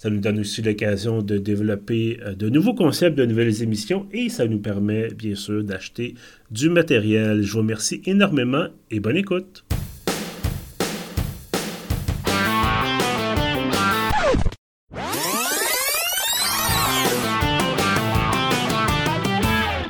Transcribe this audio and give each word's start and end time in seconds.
Ça 0.00 0.10
nous 0.10 0.20
donne 0.20 0.38
aussi 0.38 0.62
l'occasion 0.62 1.22
de 1.22 1.38
développer 1.38 2.20
euh, 2.22 2.32
de 2.32 2.48
nouveaux 2.48 2.72
concepts, 2.72 3.18
de 3.18 3.26
nouvelles 3.26 3.64
émissions 3.64 4.06
et 4.12 4.28
ça 4.28 4.46
nous 4.46 4.60
permet 4.60 5.08
bien 5.08 5.34
sûr 5.34 5.64
d'acheter 5.64 6.14
du 6.52 6.70
matériel. 6.70 7.42
Je 7.42 7.50
vous 7.50 7.58
remercie 7.58 8.00
énormément 8.06 8.68
et 8.92 9.00
bonne 9.00 9.16
écoute. 9.16 9.64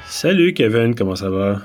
Salut 0.06 0.54
Kevin, 0.54 0.94
comment 0.94 1.16
ça 1.16 1.28
va? 1.28 1.60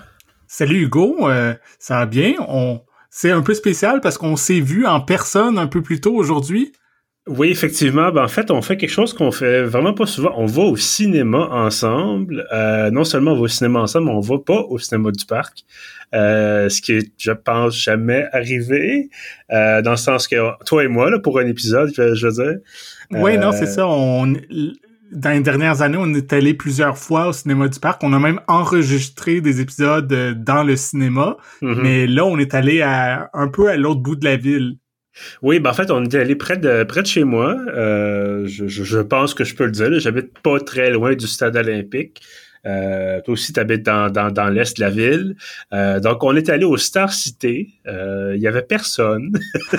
Salut 0.47 0.81
Hugo, 0.81 1.29
euh, 1.29 1.53
ça 1.79 1.99
va 1.99 2.05
bien? 2.07 2.33
On... 2.49 2.81
C'est 3.09 3.31
un 3.31 3.41
peu 3.41 3.53
spécial 3.53 4.01
parce 4.01 4.17
qu'on 4.17 4.35
s'est 4.35 4.59
vu 4.59 4.85
en 4.85 4.99
personne 4.99 5.57
un 5.57 5.67
peu 5.67 5.81
plus 5.81 6.01
tôt 6.01 6.13
aujourd'hui. 6.13 6.73
Oui, 7.27 7.49
effectivement. 7.49 8.11
Ben, 8.11 8.23
en 8.23 8.27
fait, 8.27 8.51
on 8.51 8.61
fait 8.61 8.75
quelque 8.75 8.91
chose 8.91 9.13
qu'on 9.13 9.31
fait 9.31 9.63
vraiment 9.63 9.93
pas 9.93 10.05
souvent. 10.05 10.33
On 10.35 10.45
va 10.45 10.63
au 10.63 10.75
cinéma 10.75 11.47
ensemble. 11.51 12.45
Euh, 12.51 12.91
non 12.91 13.05
seulement 13.05 13.31
on 13.31 13.35
va 13.35 13.41
au 13.41 13.47
cinéma 13.47 13.79
ensemble, 13.79 14.07
mais 14.07 14.13
on 14.13 14.19
va 14.19 14.39
pas 14.39 14.61
au 14.61 14.77
cinéma 14.77 15.11
du 15.11 15.25
parc. 15.25 15.63
Euh, 16.13 16.67
ce 16.69 16.81
qui 16.81 16.91
est, 16.91 17.11
je 17.17 17.31
pense, 17.31 17.77
jamais 17.77 18.27
arrivé. 18.33 19.09
dans 19.49 19.91
le 19.91 19.95
sens 19.95 20.27
que 20.27 20.35
toi 20.65 20.83
et 20.83 20.87
moi, 20.87 21.09
là, 21.09 21.19
pour 21.19 21.39
un 21.39 21.47
épisode, 21.47 21.91
je, 21.95 22.13
je 22.13 22.27
veux 22.27 22.33
dire. 22.33 22.59
Oui, 23.11 23.37
non, 23.37 23.51
c'est 23.51 23.67
ça. 23.67 23.87
On, 23.87 24.33
dans 25.13 25.29
les 25.29 25.41
dernières 25.41 25.81
années, 25.81 25.97
on 25.99 26.13
est 26.13 26.33
allé 26.33 26.53
plusieurs 26.53 26.97
fois 26.97 27.27
au 27.27 27.33
cinéma 27.33 27.67
du 27.67 27.79
parc. 27.79 28.03
On 28.03 28.13
a 28.13 28.19
même 28.19 28.39
enregistré 28.47 29.41
des 29.41 29.61
épisodes 29.61 30.11
euh, 30.11 30.33
dans 30.33 30.63
le 30.63 30.75
cinéma. 30.75 31.37
Mm-hmm. 31.61 31.81
Mais 31.81 32.07
là, 32.07 32.25
on 32.25 32.37
est 32.37 32.53
allé 32.53 32.81
à, 32.81 33.29
un 33.33 33.47
peu 33.47 33.69
à 33.69 33.77
l'autre 33.77 34.01
bout 34.01 34.15
de 34.15 34.25
la 34.25 34.37
ville. 34.37 34.77
Oui, 35.41 35.59
ben 35.59 35.69
en 35.69 35.73
fait, 35.73 35.91
on 35.91 36.03
est 36.03 36.15
allé 36.15 36.35
près 36.35 36.57
de 36.57 36.83
près 36.83 37.01
de 37.01 37.07
chez 37.07 37.23
moi. 37.23 37.55
Euh, 37.69 38.47
je, 38.47 38.67
je, 38.67 38.99
pense 38.99 39.33
que 39.33 39.43
je 39.43 39.55
peux 39.55 39.65
le 39.65 39.71
dire. 39.71 39.99
J'habite 39.99 40.37
pas 40.39 40.59
très 40.59 40.89
loin 40.89 41.15
du 41.15 41.27
stade 41.27 41.55
olympique. 41.55 42.21
Euh, 42.65 43.21
toi 43.21 43.33
aussi, 43.33 43.53
tu 43.53 43.59
habites 43.59 43.83
dans, 43.83 44.09
dans, 44.09 44.31
dans 44.31 44.49
l'est 44.49 44.77
de 44.77 44.81
la 44.81 44.89
ville. 44.89 45.35
Euh, 45.73 45.99
donc, 45.99 46.23
on 46.23 46.35
est 46.35 46.49
allé 46.49 46.65
au 46.65 46.77
Star 46.77 47.11
Cité. 47.11 47.69
Il 47.85 48.39
y 48.39 48.47
avait 48.47 48.61
personne. 48.61 49.37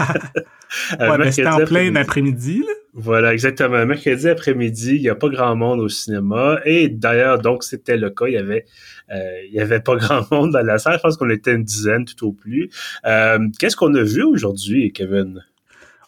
ouais, 1.01 1.19
mais 1.19 1.33
c'était 1.33 1.49
en 1.49 1.65
plein 1.65 1.95
après-midi. 1.97 2.61
Là. 2.61 2.75
Voilà, 2.97 3.33
exactement. 3.33 3.85
Mercredi 3.85 4.29
après-midi, 4.29 4.95
il 4.95 5.03
n'y 5.03 5.09
a 5.09 5.17
pas 5.17 5.29
grand 5.29 5.57
monde 5.57 5.81
au 5.81 5.89
cinéma. 5.89 6.61
Et 6.65 6.89
d'ailleurs, 6.89 7.41
donc, 7.41 7.65
c'était 7.65 7.97
le 7.97 8.11
cas. 8.11 8.27
Il 8.29 8.35
y 8.35 8.37
avait, 8.37 8.67
euh, 9.11 9.41
il 9.49 9.53
y 9.53 9.61
avait 9.61 9.81
pas 9.81 9.97
grand 9.97 10.31
monde 10.31 10.53
dans 10.53 10.65
la 10.65 10.79
salle. 10.79 10.97
Je 10.99 11.01
pense 11.01 11.17
qu'on 11.17 11.31
était 11.31 11.53
une 11.53 11.65
dizaine 11.65 12.05
tout 12.05 12.29
au 12.29 12.33
plus. 12.33 12.71
Euh, 13.05 13.49
qu'est-ce 13.59 13.77
qu'on 13.77 13.93
a 13.95 14.03
vu 14.03 14.23
aujourd'hui, 14.23 14.93
Kevin? 14.93 15.43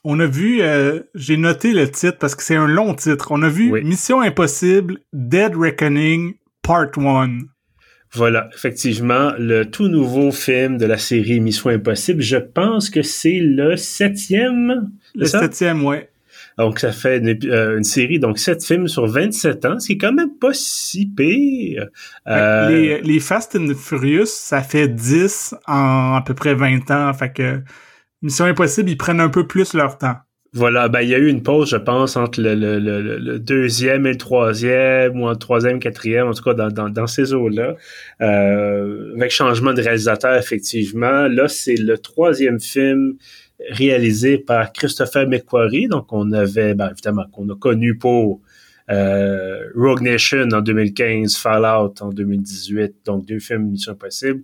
On 0.05 0.21
a 0.21 0.27
vu, 0.27 0.63
euh, 0.63 1.01
j'ai 1.17 1.37
noté 1.37 1.73
le 1.73 1.91
titre 1.91 2.19
parce 2.19 2.37
que 2.37 2.45
c'est 2.45 2.55
un 2.55 2.69
long 2.69 2.95
titre. 2.95 3.33
On 3.33 3.43
a 3.43 3.49
vu 3.49 3.73
Mission 3.83 4.21
Impossible, 4.21 4.99
Dead 5.13 5.57
Reckoning, 5.57 6.35
Part 6.67 6.99
1. 6.99 7.39
Voilà, 8.13 8.49
effectivement, 8.53 9.33
le 9.39 9.65
tout 9.65 9.87
nouveau 9.87 10.33
film 10.33 10.79
de 10.79 10.87
la 10.87 10.99
série 10.99 11.39
Mission 11.39 11.71
Impossible. 11.71 12.23
Je 12.23 12.39
pense 12.39 12.91
que 12.91 13.03
c'est 13.03 13.39
le 13.39 13.77
septième. 13.77 14.91
Le 15.15 15.27
septième, 15.27 15.85
ouais. 15.85 16.11
Donc, 16.59 16.81
ça 16.81 16.91
fait 16.91 17.23
euh, 17.45 17.77
une, 17.77 17.85
série, 17.85 18.19
donc 18.19 18.39
7 18.39 18.65
films 18.65 18.89
sur 18.89 19.07
27 19.07 19.65
ans, 19.65 19.79
ce 19.79 19.87
qui 19.87 19.93
est 19.93 19.99
quand 19.99 20.13
même 20.13 20.37
pas 20.41 20.55
si 20.55 21.07
pire. 21.07 21.87
Euh, 22.27 22.69
les, 22.69 23.01
les, 23.01 23.21
Fast 23.21 23.55
and 23.55 23.75
Furious, 23.77 24.27
ça 24.27 24.63
fait 24.63 24.89
10 24.89 25.55
en 25.69 26.15
à 26.15 26.23
peu 26.27 26.35
près 26.35 26.55
20 26.55 26.91
ans. 26.91 27.13
Fait 27.15 27.33
que 27.33 27.63
Mission 28.23 28.47
Impossible, 28.47 28.91
ils 28.91 28.97
prennent 28.97 29.21
un 29.21 29.29
peu 29.29 29.47
plus 29.47 29.73
leur 29.73 29.99
temps. 29.99 30.17
Voilà, 30.53 30.89
ben 30.89 31.01
il 31.03 31.09
y 31.09 31.15
a 31.15 31.19
eu 31.19 31.29
une 31.29 31.43
pause, 31.43 31.71
je 31.71 31.77
pense, 31.77 32.17
entre 32.17 32.41
le, 32.41 32.55
le, 32.55 32.79
le, 32.79 33.39
deuxième 33.39 34.07
et 34.07 34.13
le 34.13 34.19
troisième, 34.19 35.21
ou 35.21 35.27
entre 35.27 35.41
troisième 35.41 35.81
quatrième, 35.81 36.29
en 36.29 36.33
tout 36.33 36.43
cas 36.43 36.55
dans, 36.55 36.71
dans, 36.71 36.89
dans 36.89 37.07
ces 37.07 37.35
eaux-là. 37.35 37.77
Euh, 38.21 39.15
avec 39.17 39.31
changement 39.31 39.75
de 39.75 39.83
réalisateur, 39.83 40.35
effectivement. 40.35 41.29
Là, 41.29 41.49
c'est 41.49 41.77
le 41.77 41.99
troisième 41.99 42.61
film 42.61 43.17
réalisé 43.71 44.39
par 44.39 44.73
Christopher 44.73 45.29
McQuarrie, 45.29 45.89
donc 45.89 46.13
on 46.13 46.33
avait, 46.33 46.75
ben, 46.75 46.91
évidemment, 46.91 47.25
qu'on 47.33 47.49
a 47.49 47.57
connu 47.57 47.97
pour 47.97 48.41
euh, 48.91 49.69
Rogue 49.75 50.03
Nation 50.03 50.49
en 50.53 50.61
2015, 50.61 51.37
Fallout 51.37 51.95
en 52.01 52.11
2018, 52.11 52.95
donc 53.05 53.27
deux 53.27 53.39
films 53.39 53.71
Mission 53.71 53.93
Impossible. 53.93 54.43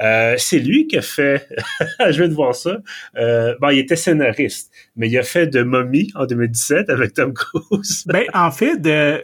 Euh, 0.00 0.34
c'est 0.38 0.58
lui 0.58 0.86
qui 0.86 0.98
a 0.98 1.02
fait, 1.02 1.48
je 2.10 2.22
vais 2.22 2.28
te 2.28 2.34
voir 2.34 2.54
ça, 2.54 2.78
euh, 3.16 3.54
bon, 3.60 3.70
il 3.70 3.78
était 3.78 3.96
scénariste, 3.96 4.70
mais 4.96 5.08
il 5.08 5.18
a 5.18 5.22
fait 5.22 5.46
de 5.46 5.62
Mommy 5.62 6.10
en 6.14 6.26
2017 6.26 6.90
avec 6.90 7.14
Tom 7.14 7.32
Cruise. 7.32 8.04
ben, 8.06 8.24
en 8.34 8.50
fait, 8.50 8.80
de, 8.80 9.22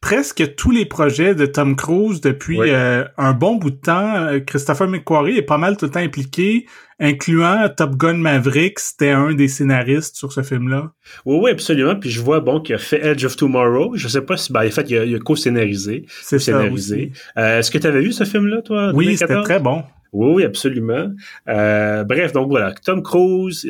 presque 0.00 0.54
tous 0.54 0.70
les 0.70 0.86
projets 0.86 1.34
de 1.34 1.46
Tom 1.46 1.76
Cruise 1.76 2.20
depuis 2.20 2.58
euh, 2.60 3.04
un 3.18 3.32
bon 3.32 3.56
bout 3.56 3.70
de 3.70 3.76
temps. 3.76 4.16
Euh, 4.16 4.40
Christopher 4.40 4.88
McQuarrie 4.88 5.36
est 5.36 5.42
pas 5.42 5.58
mal 5.58 5.76
tout 5.76 5.84
le 5.84 5.90
temps 5.90 6.00
impliqué, 6.00 6.66
incluant 7.00 7.68
Top 7.74 7.96
Gun 7.96 8.14
Maverick, 8.14 8.78
c'était 8.78 9.10
un 9.10 9.32
des 9.32 9.48
scénaristes 9.48 10.16
sur 10.16 10.32
ce 10.32 10.42
film-là. 10.42 10.92
Oui, 11.24 11.38
oui, 11.42 11.50
absolument. 11.50 11.96
Puis 11.96 12.10
je 12.10 12.20
vois 12.20 12.40
bon 12.40 12.60
qu'il 12.60 12.74
a 12.74 12.78
fait 12.78 13.04
Edge 13.04 13.24
of 13.24 13.36
Tomorrow. 13.36 13.96
Je 13.96 14.06
sais 14.06 14.22
pas 14.22 14.36
si 14.36 14.52
ben, 14.52 14.66
en 14.66 14.70
fait 14.70 14.88
il 14.90 15.14
a, 15.14 15.18
co-scénarisé. 15.18 16.04
C'est 16.22 16.38
scénarisé. 16.38 17.12
Euh, 17.36 17.58
Est-ce 17.58 17.70
que 17.70 17.78
tu 17.78 17.86
avais 17.86 18.00
vu 18.00 18.12
ce 18.12 18.24
film-là, 18.24 18.62
toi? 18.62 18.92
Oui, 18.94 19.16
c'était 19.16 19.42
très 19.42 19.58
bon. 19.58 19.82
Oui, 20.12 20.32
oui, 20.34 20.44
absolument. 20.44 21.12
Euh, 21.48 22.04
bref, 22.04 22.32
donc 22.32 22.48
voilà, 22.48 22.74
Tom 22.84 23.02
Cruise, 23.02 23.68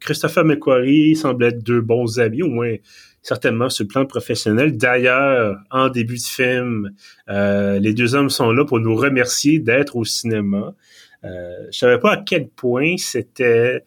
Christopher 0.00 0.44
McQuarrie 0.44 1.16
semblent 1.16 1.44
être 1.44 1.64
deux 1.64 1.80
bons 1.80 2.20
amis, 2.20 2.42
au 2.42 2.48
moins 2.48 2.76
certainement 3.22 3.70
sur 3.70 3.84
le 3.84 3.88
plan 3.88 4.04
professionnel. 4.04 4.76
D'ailleurs, 4.76 5.56
en 5.70 5.88
début 5.88 6.16
de 6.16 6.22
film, 6.22 6.90
euh, 7.30 7.78
les 7.78 7.94
deux 7.94 8.14
hommes 8.14 8.30
sont 8.30 8.52
là 8.52 8.64
pour 8.64 8.80
nous 8.80 8.94
remercier 8.94 9.60
d'être 9.60 9.96
au 9.96 10.04
cinéma. 10.04 10.74
Euh, 11.24 11.66
je 11.70 11.78
savais 11.78 11.98
pas 11.98 12.12
à 12.12 12.16
quel 12.16 12.48
point 12.48 12.96
c'était. 12.98 13.84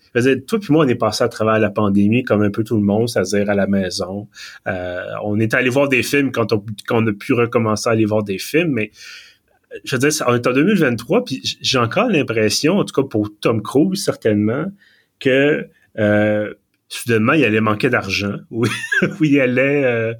Toi 0.48 0.60
puis 0.60 0.72
moi, 0.74 0.86
on 0.86 0.88
est 0.88 0.96
passé 0.96 1.24
à 1.24 1.30
travers 1.30 1.60
la 1.60 1.70
pandémie 1.70 2.24
comme 2.24 2.42
un 2.42 2.52
peu 2.52 2.64
tout 2.64 2.78
le 2.78 2.84
monde, 2.84 3.10
c'est-à-dire 3.10 3.50
à 3.50 3.56
la 3.56 3.68
maison. 3.68 4.28
Euh, 4.68 5.04
on 5.24 5.40
est 5.40 5.54
allé 5.54 5.70
voir 5.70 5.90
des 5.90 6.04
films 6.04 6.32
quand 6.32 6.54
on, 6.54 6.64
quand 6.88 7.04
on 7.04 7.08
a 7.08 7.14
pu 7.14 7.34
recommencer 7.34 7.90
à 7.90 7.92
aller 7.94 8.06
voir 8.06 8.24
des 8.24 8.38
films, 8.38 8.72
mais 8.72 8.92
je 9.84 9.96
veux 9.96 10.00
dire, 10.00 10.12
on 10.28 10.36
est 10.36 10.48
en 10.48 10.54
2023, 10.54 11.26
puis 11.26 11.42
j'ai 11.62 11.78
encore 11.78 12.08
l'impression, 12.08 12.78
en 12.78 12.86
tout 12.86 13.02
cas 13.02 13.08
pour 13.08 13.30
Tom 13.42 13.62
Cruise 13.62 14.04
certainement, 14.04 14.66
que 15.20 15.68
euh, 15.98 16.54
soudainement, 16.88 17.34
il 17.34 17.44
allait 17.44 17.62
manquer 17.62 17.90
d'argent. 17.90 18.36
Oui, 18.52 18.70
oui, 19.20 19.30
il 19.32 19.40
allait. 19.40 19.84
Euh, 19.84 20.14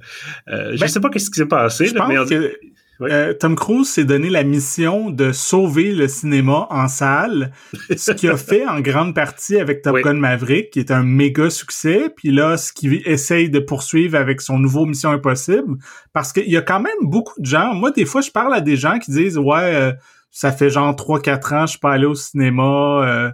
euh, 0.48 0.72
je 0.72 0.80
ben, 0.80 0.88
sais 0.88 1.00
pas 1.00 1.10
qu'est-ce 1.10 1.30
qui 1.30 1.38
s'est 1.38 1.46
passé. 1.46 1.86
Je 1.86 1.94
mais 1.94 2.16
que, 2.26 2.58
euh, 3.02 3.34
Tom 3.34 3.56
Cruise 3.56 3.88
s'est 3.88 4.04
donné 4.04 4.30
la 4.30 4.42
mission 4.42 5.10
de 5.10 5.32
sauver 5.32 5.92
le 5.92 6.08
cinéma 6.08 6.66
en 6.70 6.88
salle, 6.88 7.52
ce 7.96 8.12
qu'il 8.12 8.30
a 8.30 8.36
fait 8.36 8.66
en 8.66 8.80
grande 8.80 9.14
partie 9.14 9.58
avec 9.58 9.82
Top 9.82 9.96
Gun 9.98 10.14
Maverick, 10.14 10.70
qui 10.70 10.78
est 10.78 10.90
un 10.90 11.02
méga 11.02 11.50
succès. 11.50 12.10
Puis 12.16 12.30
là, 12.30 12.56
ce 12.56 12.72
qu'il 12.72 13.02
essaye 13.06 13.50
de 13.50 13.58
poursuivre 13.58 14.16
avec 14.16 14.40
son 14.40 14.58
nouveau 14.58 14.86
Mission 14.86 15.10
Impossible, 15.10 15.76
parce 16.12 16.32
qu'il 16.32 16.50
y 16.50 16.56
a 16.56 16.62
quand 16.62 16.80
même 16.80 16.92
beaucoup 17.02 17.40
de 17.40 17.46
gens. 17.46 17.74
Moi, 17.74 17.90
des 17.90 18.04
fois, 18.04 18.20
je 18.20 18.30
parle 18.30 18.54
à 18.54 18.60
des 18.60 18.76
gens 18.76 18.98
qui 18.98 19.10
disent 19.10 19.38
ouais, 19.38 19.94
ça 20.30 20.52
fait 20.52 20.70
genre 20.70 20.94
3-4 20.94 21.54
ans, 21.54 21.66
je 21.66 21.72
suis 21.72 21.78
pas 21.78 21.92
allé 21.92 22.06
au 22.06 22.14
cinéma 22.14 23.32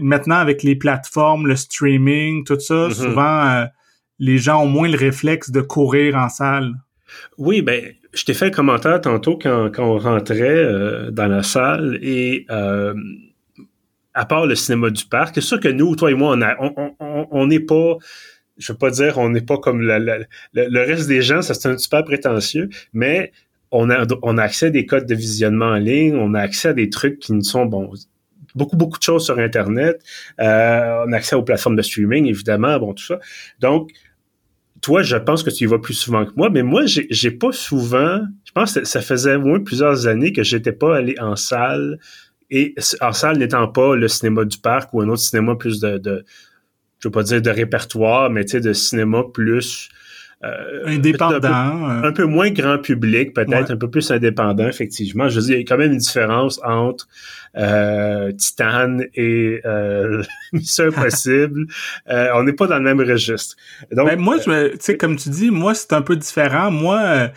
maintenant, 0.00 0.36
avec 0.36 0.62
les 0.62 0.76
plateformes, 0.76 1.46
le 1.46 1.56
streaming, 1.56 2.44
tout 2.44 2.58
ça, 2.58 2.88
mm-hmm. 2.88 2.94
souvent, 2.94 3.46
euh, 3.46 3.64
les 4.18 4.38
gens 4.38 4.62
ont 4.62 4.68
moins 4.68 4.88
le 4.88 4.96
réflexe 4.96 5.50
de 5.50 5.60
courir 5.60 6.16
en 6.16 6.28
salle. 6.28 6.74
Oui, 7.38 7.62
ben, 7.62 7.92
je 8.12 8.24
t'ai 8.24 8.34
fait 8.34 8.46
le 8.46 8.50
commentaire 8.50 9.00
tantôt 9.00 9.38
quand, 9.38 9.70
on 9.78 9.98
rentrait 9.98 10.40
euh, 10.40 11.10
dans 11.10 11.26
la 11.26 11.42
salle 11.42 11.98
et 12.02 12.46
euh, 12.50 12.94
à 14.14 14.24
part 14.26 14.46
le 14.46 14.54
cinéma 14.54 14.90
du 14.90 15.04
parc, 15.04 15.34
c'est 15.34 15.40
sûr 15.40 15.60
que 15.60 15.68
nous, 15.68 15.96
toi 15.96 16.10
et 16.10 16.14
moi, 16.14 16.36
on 17.00 17.46
n'est 17.46 17.60
pas 17.60 17.96
je 18.56 18.72
veux 18.72 18.78
pas 18.78 18.90
dire 18.90 19.18
on 19.18 19.30
n'est 19.30 19.40
pas 19.40 19.58
comme 19.58 19.80
le 19.82 20.84
reste 20.84 21.08
des 21.08 21.22
gens, 21.22 21.42
ça 21.42 21.54
c'est 21.54 21.68
un 21.68 21.76
super 21.76 22.04
prétentieux, 22.04 22.68
mais 22.92 23.32
on 23.72 23.90
a, 23.90 24.06
on 24.22 24.38
accès 24.38 24.66
à 24.66 24.70
des 24.70 24.86
codes 24.86 25.06
de 25.06 25.14
visionnement 25.16 25.66
en 25.66 25.76
ligne, 25.76 26.14
on 26.14 26.34
a 26.34 26.40
accès 26.40 26.68
à 26.68 26.72
des 26.72 26.88
trucs 26.88 27.18
qui 27.18 27.32
ne 27.32 27.42
sont 27.42 27.66
bon 27.66 27.90
beaucoup, 28.54 28.76
beaucoup 28.76 28.98
de 28.98 29.02
choses 29.02 29.24
sur 29.24 29.38
Internet. 29.38 30.02
Euh, 30.40 31.04
on 31.06 31.12
a 31.12 31.16
accès 31.16 31.36
aux 31.36 31.42
plateformes 31.42 31.76
de 31.76 31.82
streaming, 31.82 32.26
évidemment, 32.26 32.78
bon, 32.78 32.94
tout 32.94 33.04
ça. 33.04 33.18
Donc, 33.60 33.90
toi, 34.84 35.02
je 35.02 35.16
pense 35.16 35.42
que 35.42 35.48
tu 35.48 35.64
y 35.64 35.66
vas 35.66 35.78
plus 35.78 35.94
souvent 35.94 36.26
que 36.26 36.32
moi, 36.36 36.50
mais 36.50 36.62
moi, 36.62 36.82
j'ai 36.84 37.30
pas 37.30 37.52
souvent. 37.52 38.20
Je 38.44 38.52
pense 38.52 38.74
que 38.74 38.84
ça 38.84 39.00
faisait 39.00 39.38
moins 39.38 39.60
plusieurs 39.60 40.06
années 40.06 40.30
que 40.30 40.42
j'étais 40.42 40.72
pas 40.72 40.94
allé 40.98 41.14
en 41.18 41.36
salle 41.36 41.98
et 42.50 42.74
en 43.00 43.14
salle 43.14 43.38
n'étant 43.38 43.66
pas 43.66 43.96
le 43.96 44.08
cinéma 44.08 44.44
du 44.44 44.58
parc 44.58 44.92
ou 44.92 45.00
un 45.00 45.08
autre 45.08 45.22
cinéma 45.22 45.56
plus 45.56 45.80
de, 45.80 45.96
de 45.96 46.26
je 46.98 47.08
veux 47.08 47.12
pas 47.12 47.22
dire 47.22 47.40
de 47.40 47.48
répertoire, 47.48 48.28
mais 48.28 48.44
tu 48.44 48.50
sais 48.50 48.60
de 48.60 48.74
cinéma 48.74 49.22
plus 49.32 49.88
indépendant. 50.86 51.88
Un 52.02 52.12
peu, 52.12 52.24
moins 52.24 52.50
grand 52.50 52.78
public, 52.78 53.34
peut-être 53.34 53.70
un 53.70 53.76
peu 53.76 53.88
plus 53.88 54.10
indépendant, 54.10 54.68
effectivement. 54.68 55.28
Je 55.28 55.40
veux 55.40 55.46
dire, 55.46 55.56
il 55.56 55.60
y 55.60 55.62
a 55.62 55.66
quand 55.66 55.78
même 55.78 55.92
une 55.92 55.98
différence 55.98 56.60
entre 56.64 57.08
euh, 57.56 58.32
Titan 58.32 58.98
et 59.14 59.60
euh, 59.64 60.22
Mission 60.52 60.86
Impossible. 60.86 61.66
euh, 62.10 62.28
on 62.34 62.44
n'est 62.44 62.52
pas 62.52 62.66
dans 62.66 62.78
le 62.78 62.84
même 62.84 63.00
registre. 63.00 63.56
Donc, 63.92 64.08
ben, 64.08 64.18
moi, 64.18 64.38
tu 64.38 64.50
sais, 64.80 64.96
comme 64.96 65.16
tu 65.16 65.28
dis, 65.28 65.50
moi, 65.50 65.74
c'est 65.74 65.92
un 65.92 66.02
peu 66.02 66.16
différent. 66.16 66.70
Moi, 66.70 67.30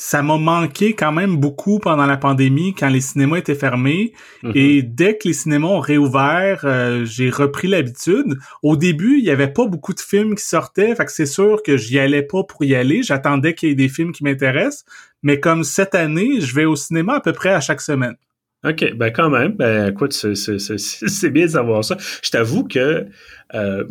ça 0.00 0.22
m'a 0.22 0.38
manqué 0.38 0.94
quand 0.94 1.12
même 1.12 1.36
beaucoup 1.36 1.78
pendant 1.78 2.06
la 2.06 2.16
pandémie 2.16 2.72
quand 2.74 2.88
les 2.88 3.02
cinémas 3.02 3.36
étaient 3.36 3.54
fermés 3.54 4.14
mhm. 4.42 4.52
et 4.54 4.82
dès 4.82 5.18
que 5.18 5.28
les 5.28 5.34
cinémas 5.34 5.68
ont 5.68 5.80
réouvert, 5.80 6.62
euh, 6.64 7.04
j'ai 7.04 7.28
repris 7.28 7.68
l'habitude. 7.68 8.38
Au 8.62 8.76
début, 8.76 9.18
il 9.18 9.24
y 9.24 9.30
avait 9.30 9.52
pas 9.52 9.66
beaucoup 9.66 9.92
de 9.92 10.00
films 10.00 10.34
qui 10.34 10.44
sortaient, 10.44 10.94
fait 10.94 11.04
que 11.04 11.12
c'est 11.12 11.26
sûr 11.26 11.62
que 11.62 11.76
j'y 11.76 11.98
allais 11.98 12.22
pas 12.22 12.42
pour 12.44 12.64
y 12.64 12.74
aller, 12.74 13.02
j'attendais 13.02 13.54
qu'il 13.54 13.68
y 13.68 13.72
ait 13.72 13.74
des 13.74 13.90
films 13.90 14.12
qui 14.12 14.24
m'intéressent, 14.24 14.86
mais 15.22 15.38
comme 15.38 15.64
cette 15.64 15.94
année, 15.94 16.40
je 16.40 16.54
vais 16.54 16.64
au 16.64 16.76
cinéma 16.76 17.16
à 17.16 17.20
peu 17.20 17.34
près 17.34 17.50
à 17.50 17.60
chaque 17.60 17.82
semaine. 17.82 18.16
OK, 18.64 18.94
ben 18.94 19.12
quand 19.12 19.28
même, 19.28 19.52
ben 19.52 19.90
écoute, 19.90 20.12
c'est 20.14 21.30
bien 21.30 21.44
de 21.44 21.50
savoir 21.50 21.84
ça. 21.84 21.98
Je 22.22 22.30
t'avoue 22.30 22.64
que 22.64 23.06
euh, 23.54 23.84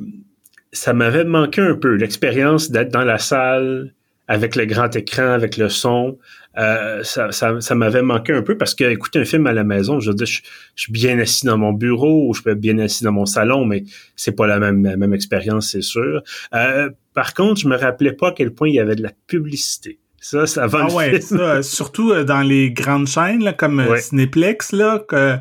ça 0.72 0.94
m'avait 0.94 1.24
manqué 1.24 1.62
un 1.62 1.76
peu 1.76 1.94
l'expérience 1.94 2.72
d'être 2.72 2.92
dans 2.92 3.04
la 3.04 3.20
salle 3.20 3.94
avec 4.30 4.56
le 4.56 4.66
grand 4.66 4.96
écran, 4.96 5.32
avec 5.32 5.58
le 5.58 5.70
son, 5.70 6.20
euh, 6.58 7.04
ça, 7.04 7.32
ça, 7.32 7.76
m'avait 7.76 8.04
manqué 8.04 8.32
un 8.32 8.44
peu 8.44 8.58
parce 8.58 8.76
que 8.76 8.84
écouter 8.84 9.20
un 9.20 9.26
film 9.26 9.48
à 9.48 9.54
la 9.54 9.64
maison, 9.64 10.00
je 10.00 10.12
veux 10.12 10.16
dire, 10.16 10.28
je, 10.28 10.42
suis 10.76 10.92
bien 10.92 11.18
assis 11.18 11.48
dans 11.48 11.58
mon 11.58 11.74
bureau 11.74 12.30
ou 12.30 12.34
je 12.36 12.44
peux 12.44 12.52
être 12.52 12.60
bien 12.60 12.78
assis 12.78 13.04
dans 13.04 13.12
mon 13.12 13.26
salon, 13.26 13.66
mais 13.66 13.84
c'est 14.16 14.36
pas 14.36 14.46
la 14.46 14.60
même, 14.60 14.82
même 14.82 15.14
expérience, 15.16 15.72
c'est 15.72 15.82
sûr. 15.82 16.22
Euh, 16.54 16.92
par 17.16 17.34
contre, 17.34 17.60
je 17.60 17.68
me 17.68 17.76
rappelais 17.76 18.14
pas 18.14 18.30
à 18.30 18.32
quel 18.32 18.54
point 18.54 18.70
il 18.70 18.76
y 18.76 18.80
avait 18.80 18.96
de 18.96 19.02
la 19.02 19.12
publicité. 19.26 19.98
Ça, 20.22 20.46
ça 20.46 20.68
va. 20.68 20.88
Ah 20.90 20.94
ouais, 20.94 21.22
ça, 21.22 21.64
surtout 21.64 22.12
euh, 22.12 22.24
dans 22.24 22.42
les 22.42 22.70
grandes 22.70 23.08
chaînes 23.08 23.44
là, 23.44 23.54
comme 23.54 23.84
Cineplex, 23.98 24.74
là, 24.74 25.00
que 25.08 25.38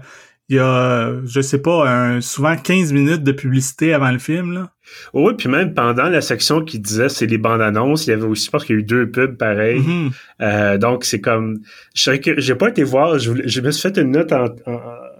il 0.48 0.56
y 0.56 0.60
a, 0.60 1.12
je 1.26 1.42
sais 1.42 1.60
pas, 1.60 1.86
un, 1.86 2.22
souvent 2.22 2.56
15 2.56 2.94
minutes 2.94 3.22
de 3.22 3.32
publicité 3.32 3.92
avant 3.92 4.10
le 4.10 4.18
film. 4.18 4.52
Là. 4.52 4.70
Oui, 5.14 5.32
puis 5.36 5.48
même 5.48 5.74
pendant 5.74 6.08
la 6.08 6.20
section 6.20 6.62
qui 6.62 6.78
disait 6.78 7.08
c'est 7.08 7.26
les 7.26 7.38
bandes 7.38 7.62
annonces, 7.62 8.06
il 8.06 8.10
y 8.10 8.12
avait 8.12 8.24
aussi, 8.24 8.46
je 8.46 8.50
pense 8.50 8.64
qu'il 8.64 8.76
y 8.76 8.78
a 8.78 8.80
eu 8.80 8.84
deux 8.84 9.10
pubs 9.10 9.36
pareils. 9.36 9.80
Mm-hmm. 9.80 10.10
euh, 10.42 10.78
donc 10.78 11.04
c'est 11.04 11.20
comme, 11.20 11.58
je 11.94 12.10
que 12.16 12.40
j'ai 12.40 12.54
pas 12.54 12.68
été 12.68 12.84
voir, 12.84 13.18
je, 13.18 13.32
je 13.44 13.60
me 13.60 13.70
suis 13.70 13.82
fait 13.82 14.00
une 14.00 14.12
note 14.12 14.32
en, 14.32 14.46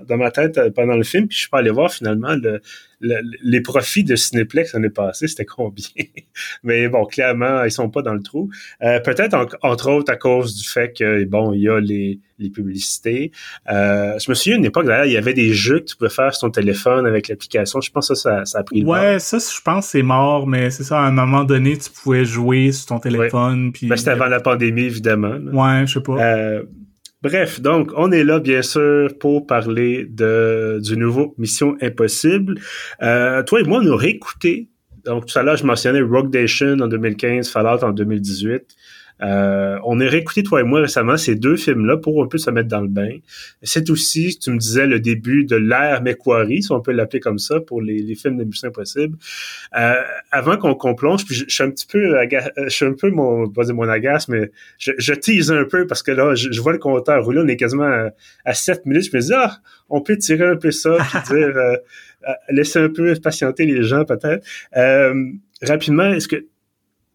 dans 0.08 0.16
ma 0.16 0.30
tête 0.30 0.58
euh, 0.58 0.70
pendant 0.70 0.96
le 0.96 1.04
film, 1.04 1.28
puis 1.28 1.36
je 1.36 1.42
suis 1.42 1.50
pas 1.50 1.58
allé 1.58 1.70
voir 1.70 1.92
finalement 1.92 2.34
le, 2.34 2.60
les 3.00 3.60
profits 3.60 4.04
de 4.04 4.16
Cineplex 4.16 4.72
l'année 4.72 4.90
passée, 4.90 5.28
c'était 5.28 5.44
combien? 5.44 5.84
Mais 6.62 6.88
bon, 6.88 7.04
clairement, 7.04 7.64
ils 7.64 7.70
sont 7.70 7.88
pas 7.88 8.02
dans 8.02 8.14
le 8.14 8.22
trou. 8.22 8.50
Euh, 8.82 9.00
Peut-être 9.00 9.36
entre 9.62 9.90
autres 9.90 10.12
à 10.12 10.16
cause 10.16 10.56
du 10.56 10.68
fait 10.68 10.92
que 10.96 11.24
bon, 11.24 11.52
il 11.52 11.62
y 11.62 11.68
a 11.68 11.80
les, 11.80 12.18
les 12.38 12.50
publicités. 12.50 13.32
Euh, 13.70 14.18
je 14.18 14.30
me 14.30 14.34
souviens 14.34 14.56
une 14.56 14.64
époque 14.64 14.86
d'ailleurs, 14.86 15.06
il 15.06 15.12
y 15.12 15.16
avait 15.16 15.34
des 15.34 15.52
jeux 15.52 15.80
que 15.80 15.84
tu 15.84 15.96
pouvais 15.96 16.10
faire 16.10 16.34
sur 16.34 16.48
ton 16.48 16.50
téléphone 16.50 17.06
avec 17.06 17.28
l'application. 17.28 17.80
Je 17.80 17.90
pense 17.90 18.08
que 18.08 18.14
ça, 18.14 18.44
ça, 18.44 18.58
a 18.58 18.62
pris 18.62 18.80
le 18.80 18.86
Ouais, 18.86 19.18
ça, 19.18 19.38
je 19.38 19.60
pense 19.62 19.88
c'est 19.88 20.02
mort, 20.02 20.46
mais 20.46 20.70
c'est 20.70 20.84
ça, 20.84 21.00
à 21.00 21.06
un 21.06 21.12
moment 21.12 21.44
donné, 21.44 21.76
tu 21.78 21.90
pouvais 21.90 22.24
jouer 22.24 22.72
sur 22.72 22.86
ton 22.86 22.98
téléphone. 22.98 23.72
Puis, 23.72 23.86
ben, 23.86 23.96
c'était 23.96 24.10
avant 24.10 24.26
la 24.26 24.40
pandémie, 24.40 24.82
évidemment. 24.82 25.38
Ouais, 25.52 25.86
je 25.86 25.94
sais 25.94 26.02
pas. 26.02 26.18
Euh, 26.18 26.62
Bref, 27.20 27.60
donc 27.60 27.90
on 27.96 28.12
est 28.12 28.22
là 28.22 28.38
bien 28.38 28.62
sûr 28.62 29.10
pour 29.18 29.44
parler 29.44 30.06
de 30.08 30.78
du 30.80 30.96
nouveau 30.96 31.34
Mission 31.36 31.76
Impossible. 31.80 32.60
Euh, 33.02 33.42
toi 33.42 33.60
et 33.60 33.64
moi, 33.64 33.80
on 33.82 33.92
a 33.92 33.96
réécouté. 33.96 34.68
Donc 35.04 35.26
tout 35.26 35.36
à 35.36 35.42
l'heure, 35.42 35.56
je 35.56 35.66
mentionnais 35.66 36.00
Rogue 36.00 36.32
Nation 36.32 36.78
en 36.80 36.86
2015, 36.86 37.50
Fallout 37.50 37.82
en 37.82 37.90
2018. 37.90 38.62
Euh, 39.22 39.78
on 39.84 40.00
a 40.00 40.04
réécouté, 40.04 40.42
toi 40.42 40.60
et 40.60 40.64
moi, 40.64 40.80
récemment, 40.80 41.16
ces 41.16 41.34
deux 41.34 41.56
films-là 41.56 41.96
pour 41.96 42.22
un 42.22 42.28
peu 42.28 42.38
se 42.38 42.50
mettre 42.50 42.68
dans 42.68 42.80
le 42.80 42.88
bain. 42.88 43.10
C'est 43.62 43.90
aussi, 43.90 44.38
tu 44.38 44.50
me 44.50 44.58
disais, 44.58 44.86
le 44.86 45.00
début 45.00 45.44
de 45.44 45.56
l'ère 45.56 46.02
McQuarrie, 46.02 46.62
si 46.62 46.72
on 46.72 46.80
peut 46.80 46.92
l'appeler 46.92 47.20
comme 47.20 47.38
ça, 47.38 47.60
pour 47.60 47.82
les, 47.82 48.02
les 48.02 48.14
films 48.14 48.36
de 48.38 48.44
Mission 48.44 48.68
Impossible. 48.68 49.16
Euh, 49.76 49.94
avant 50.30 50.56
qu'on 50.56 50.94
plonge, 50.94 51.24
puis 51.24 51.34
je, 51.34 51.44
suis 51.48 51.64
un 51.64 51.70
petit 51.70 51.86
peu, 51.86 52.18
euh, 52.18 52.26
je 52.64 52.68
suis 52.68 52.84
un 52.84 52.92
peu 52.92 53.10
mon, 53.10 53.48
pas 53.48 53.64
dire 53.64 53.74
mon 53.74 53.88
agace, 53.88 54.28
mais 54.28 54.50
je, 54.78 54.92
je, 54.98 55.14
tease 55.14 55.50
un 55.50 55.64
peu 55.64 55.86
parce 55.86 56.02
que 56.02 56.12
là, 56.12 56.34
je, 56.34 56.60
vois 56.60 56.72
le 56.72 56.78
compteur 56.78 57.24
rouler, 57.24 57.40
on 57.42 57.48
est 57.48 57.56
quasiment 57.56 57.84
à, 57.84 58.10
à 58.44 58.54
7 58.54 58.86
minutes. 58.86 59.08
Je 59.10 59.16
me 59.16 59.22
dis, 59.22 59.32
ah, 59.34 59.58
on 59.88 60.00
peut 60.00 60.16
tirer 60.16 60.46
un 60.46 60.56
peu 60.56 60.70
ça, 60.70 60.96
puis 60.98 61.18
dire, 61.36 61.56
euh, 61.56 61.76
laisser 62.50 62.78
un 62.78 62.88
peu 62.88 63.14
patienter 63.22 63.66
les 63.66 63.82
gens 63.82 64.04
peut-être. 64.04 64.44
rapidement, 65.62 66.12
est-ce 66.12 66.28
que 66.28 66.46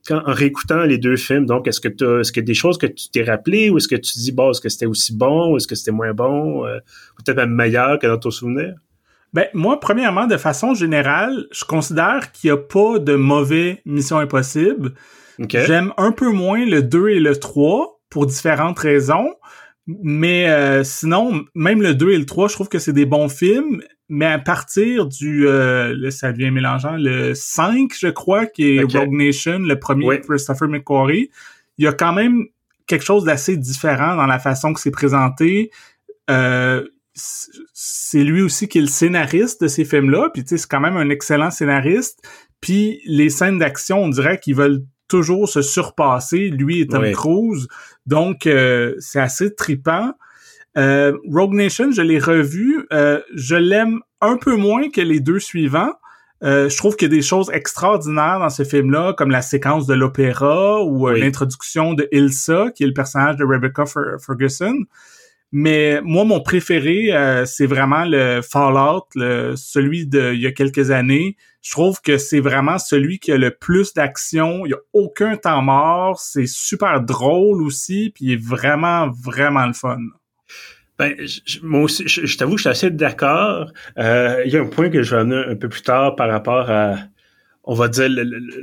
quand, 0.07 0.21
en 0.25 0.33
réécoutant 0.33 0.83
les 0.83 0.97
deux 0.97 1.15
films, 1.15 1.45
donc, 1.45 1.67
est-ce 1.67 1.79
que 1.79 1.87
tu 1.87 2.03
est-ce 2.19 2.31
que 2.31 2.41
des 2.41 2.53
choses 2.53 2.77
que 2.77 2.87
tu 2.87 3.09
t'es 3.09 3.23
rappelé 3.23 3.69
ou 3.69 3.77
est-ce 3.77 3.87
que 3.87 3.95
tu 3.95 4.13
dis, 4.17 4.31
bon, 4.31 4.51
est-ce 4.51 4.61
que 4.61 4.69
c'était 4.69 4.85
aussi 4.85 5.15
bon 5.15 5.53
ou 5.53 5.57
est-ce 5.57 5.67
que 5.67 5.75
c'était 5.75 5.91
moins 5.91 6.13
bon, 6.13 6.65
euh, 6.65 6.79
peut-être 7.17 7.37
même 7.37 7.53
meilleur 7.53 7.99
que 7.99 8.07
dans 8.07 8.17
ton 8.17 8.31
souvenir? 8.31 8.75
Ben, 9.33 9.47
moi, 9.53 9.79
premièrement, 9.79 10.27
de 10.27 10.37
façon 10.37 10.75
générale, 10.75 11.47
je 11.51 11.65
considère 11.65 12.31
qu'il 12.31 12.51
n'y 12.51 12.57
a 12.57 12.57
pas 12.57 12.99
de 12.99 13.15
mauvais 13.15 13.81
Mission 13.85 14.19
Impossible. 14.19 14.93
J'aime 15.49 15.91
un 15.97 16.11
peu 16.11 16.29
moins 16.29 16.63
le 16.63 16.83
2 16.83 17.09
et 17.09 17.19
le 17.19 17.35
3 17.35 17.99
pour 18.09 18.27
différentes 18.27 18.77
raisons. 18.77 19.33
Mais 19.87 20.49
euh, 20.49 20.83
sinon, 20.83 21.43
même 21.55 21.81
le 21.81 21.95
2 21.95 22.11
et 22.11 22.17
le 22.17 22.25
3, 22.25 22.47
je 22.47 22.53
trouve 22.53 22.69
que 22.69 22.79
c'est 22.79 22.93
des 22.93 23.05
bons 23.05 23.27
films 23.27 23.81
mais 24.09 24.25
à 24.25 24.39
partir 24.39 25.05
du, 25.05 25.47
euh, 25.47 26.11
ça 26.11 26.31
devient 26.31 26.51
mélangeant, 26.51 26.95
le 26.97 27.33
5, 27.33 27.91
je 27.97 28.07
crois, 28.07 28.45
qui 28.45 28.75
est 28.75 28.83
Rogue 28.83 29.13
Nation, 29.13 29.59
le 29.59 29.79
premier 29.79 30.19
Christopher 30.21 30.67
McQuarrie, 30.67 31.29
il 31.77 31.85
y 31.85 31.87
a 31.87 31.93
quand 31.93 32.13
même 32.13 32.45
quelque 32.85 33.05
chose 33.05 33.23
d'assez 33.23 33.57
différent 33.57 34.15
dans 34.15 34.25
la 34.25 34.39
façon 34.39 34.73
que 34.73 34.79
c'est 34.79 34.91
présenté. 34.91 35.71
Euh, 36.29 36.85
c'est 37.15 38.23
lui 38.23 38.41
aussi 38.41 38.67
qui 38.67 38.79
est 38.79 38.81
le 38.81 38.87
scénariste 38.87 39.61
de 39.61 39.67
ces 39.67 39.85
films-là, 39.85 40.29
puis 40.33 40.43
tu 40.43 40.49
sais, 40.49 40.57
c'est 40.57 40.69
quand 40.69 40.79
même 40.79 40.97
un 40.97 41.09
excellent 41.09 41.51
scénariste. 41.51 42.19
Puis 42.59 43.01
les 43.05 43.29
scènes 43.29 43.59
d'action, 43.59 44.03
on 44.03 44.09
dirait 44.09 44.39
qu'ils 44.39 44.55
veulent 44.55 44.83
toujours 45.07 45.47
se 45.47 45.61
surpasser, 45.61 46.49
lui 46.49 46.81
et 46.81 46.87
Tom 46.87 47.09
Cruise. 47.11 47.67
Donc, 48.05 48.47
euh, 48.47 48.95
c'est 48.99 49.19
assez 49.19 49.53
tripant. 49.53 50.13
Euh, 50.77 51.17
Rogue 51.31 51.53
Nation, 51.53 51.91
je 51.91 52.01
l'ai 52.01 52.19
revu. 52.19 52.85
Euh, 52.91 53.21
je 53.33 53.55
l'aime 53.55 53.99
un 54.21 54.37
peu 54.37 54.55
moins 54.55 54.89
que 54.89 55.01
les 55.01 55.19
deux 55.19 55.39
suivants. 55.39 55.93
Euh, 56.43 56.67
je 56.67 56.75
trouve 56.75 56.95
qu'il 56.95 57.09
y 57.09 57.13
a 57.13 57.15
des 57.15 57.21
choses 57.21 57.49
extraordinaires 57.53 58.39
dans 58.39 58.49
ce 58.49 58.63
film-là, 58.63 59.13
comme 59.13 59.31
la 59.31 59.41
séquence 59.41 59.87
de 59.87 59.93
l'opéra 59.93 60.83
ou 60.83 61.07
l'introduction 61.07 61.93
de 61.93 62.07
Ilsa, 62.11 62.71
qui 62.75 62.83
est 62.83 62.87
le 62.87 62.93
personnage 62.93 63.37
de 63.37 63.45
Rebecca 63.45 63.85
Ferguson. 63.85 64.75
Mais 65.53 66.01
moi, 66.03 66.25
mon 66.25 66.41
préféré, 66.41 67.13
c'est 67.45 67.67
vraiment 67.67 68.03
le 68.05 68.41
Fallout, 68.41 69.05
le, 69.15 69.53
celui 69.55 70.05
de 70.05 70.33
il 70.33 70.41
y 70.41 70.47
a 70.47 70.51
quelques 70.51 70.91
années. 70.91 71.37
Je 71.61 71.71
trouve 71.71 72.01
que 72.01 72.17
c'est 72.17 72.41
vraiment 72.41 72.77
celui 72.77 73.19
qui 73.19 73.31
a 73.31 73.37
le 73.37 73.51
plus 73.51 73.93
d'action. 73.93 74.65
Il 74.65 74.71
y 74.71 74.73
a 74.73 74.81
aucun 74.91 75.37
temps 75.37 75.61
mort. 75.61 76.19
C'est 76.19 76.47
super 76.47 76.99
drôle 77.01 77.63
aussi, 77.63 78.11
puis 78.13 78.25
il 78.25 78.31
est 78.33 78.43
vraiment, 78.43 79.09
vraiment 79.11 79.65
le 79.65 79.73
fun. 79.73 79.97
Ben, 80.99 81.15
je, 81.19 81.59
moi 81.63 81.81
aussi, 81.81 82.07
je, 82.07 82.37
t'avoue 82.37 82.51
que 82.51 82.57
je 82.57 82.63
suis 82.63 82.69
assez 82.69 82.91
d'accord. 82.91 83.71
Euh, 83.97 84.43
il 84.45 84.51
y 84.51 84.57
a 84.57 84.61
un 84.61 84.67
point 84.67 84.89
que 84.89 85.01
je 85.01 85.15
vais 85.15 85.21
amener 85.21 85.43
un 85.51 85.55
peu 85.55 85.69
plus 85.69 85.81
tard 85.81 86.15
par 86.15 86.29
rapport 86.29 86.69
à, 86.69 86.97
on 87.63 87.73
va 87.73 87.87
dire, 87.87 88.09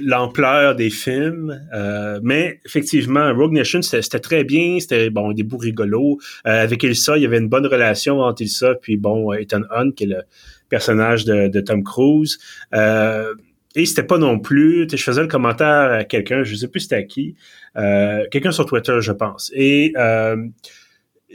l'ampleur 0.00 0.76
des 0.76 0.90
films. 0.90 1.60
Euh, 1.74 2.20
mais 2.22 2.60
effectivement, 2.64 3.34
Rogue 3.34 3.52
Nation, 3.52 3.82
c'était 3.82 4.20
très 4.20 4.44
bien. 4.44 4.78
C'était 4.78 5.10
bon, 5.10 5.32
des 5.32 5.42
bouts 5.42 5.58
rigolos. 5.58 6.18
Euh, 6.46 6.62
avec 6.62 6.84
Elsa, 6.84 7.16
il 7.16 7.22
y 7.22 7.26
avait 7.26 7.38
une 7.38 7.48
bonne 7.48 7.66
relation 7.66 8.20
entre 8.20 8.42
Elsa 8.42 8.74
puis 8.80 8.96
bon, 8.96 9.32
Ethan 9.32 9.62
Hunt, 9.70 9.90
qui 9.92 10.04
est 10.04 10.08
le 10.08 10.22
personnage 10.68 11.24
de, 11.24 11.48
de 11.48 11.60
Tom 11.60 11.82
Cruise. 11.82 12.38
Euh, 12.74 13.34
et 13.76 13.86
c'était 13.86 14.02
pas 14.02 14.18
non 14.18 14.38
plus, 14.38 14.88
je 14.90 14.96
faisais 14.96 15.22
le 15.22 15.28
commentaire 15.28 15.92
à 15.92 16.04
quelqu'un, 16.04 16.42
je 16.42 16.54
sais 16.56 16.66
plus 16.66 16.80
c'était 16.80 16.96
à 16.96 17.02
qui, 17.04 17.36
euh, 17.76 18.26
quelqu'un 18.30 18.50
sur 18.50 18.66
Twitter, 18.66 18.96
je 19.00 19.12
pense. 19.12 19.52
Et 19.54 19.92
euh, 19.96 20.36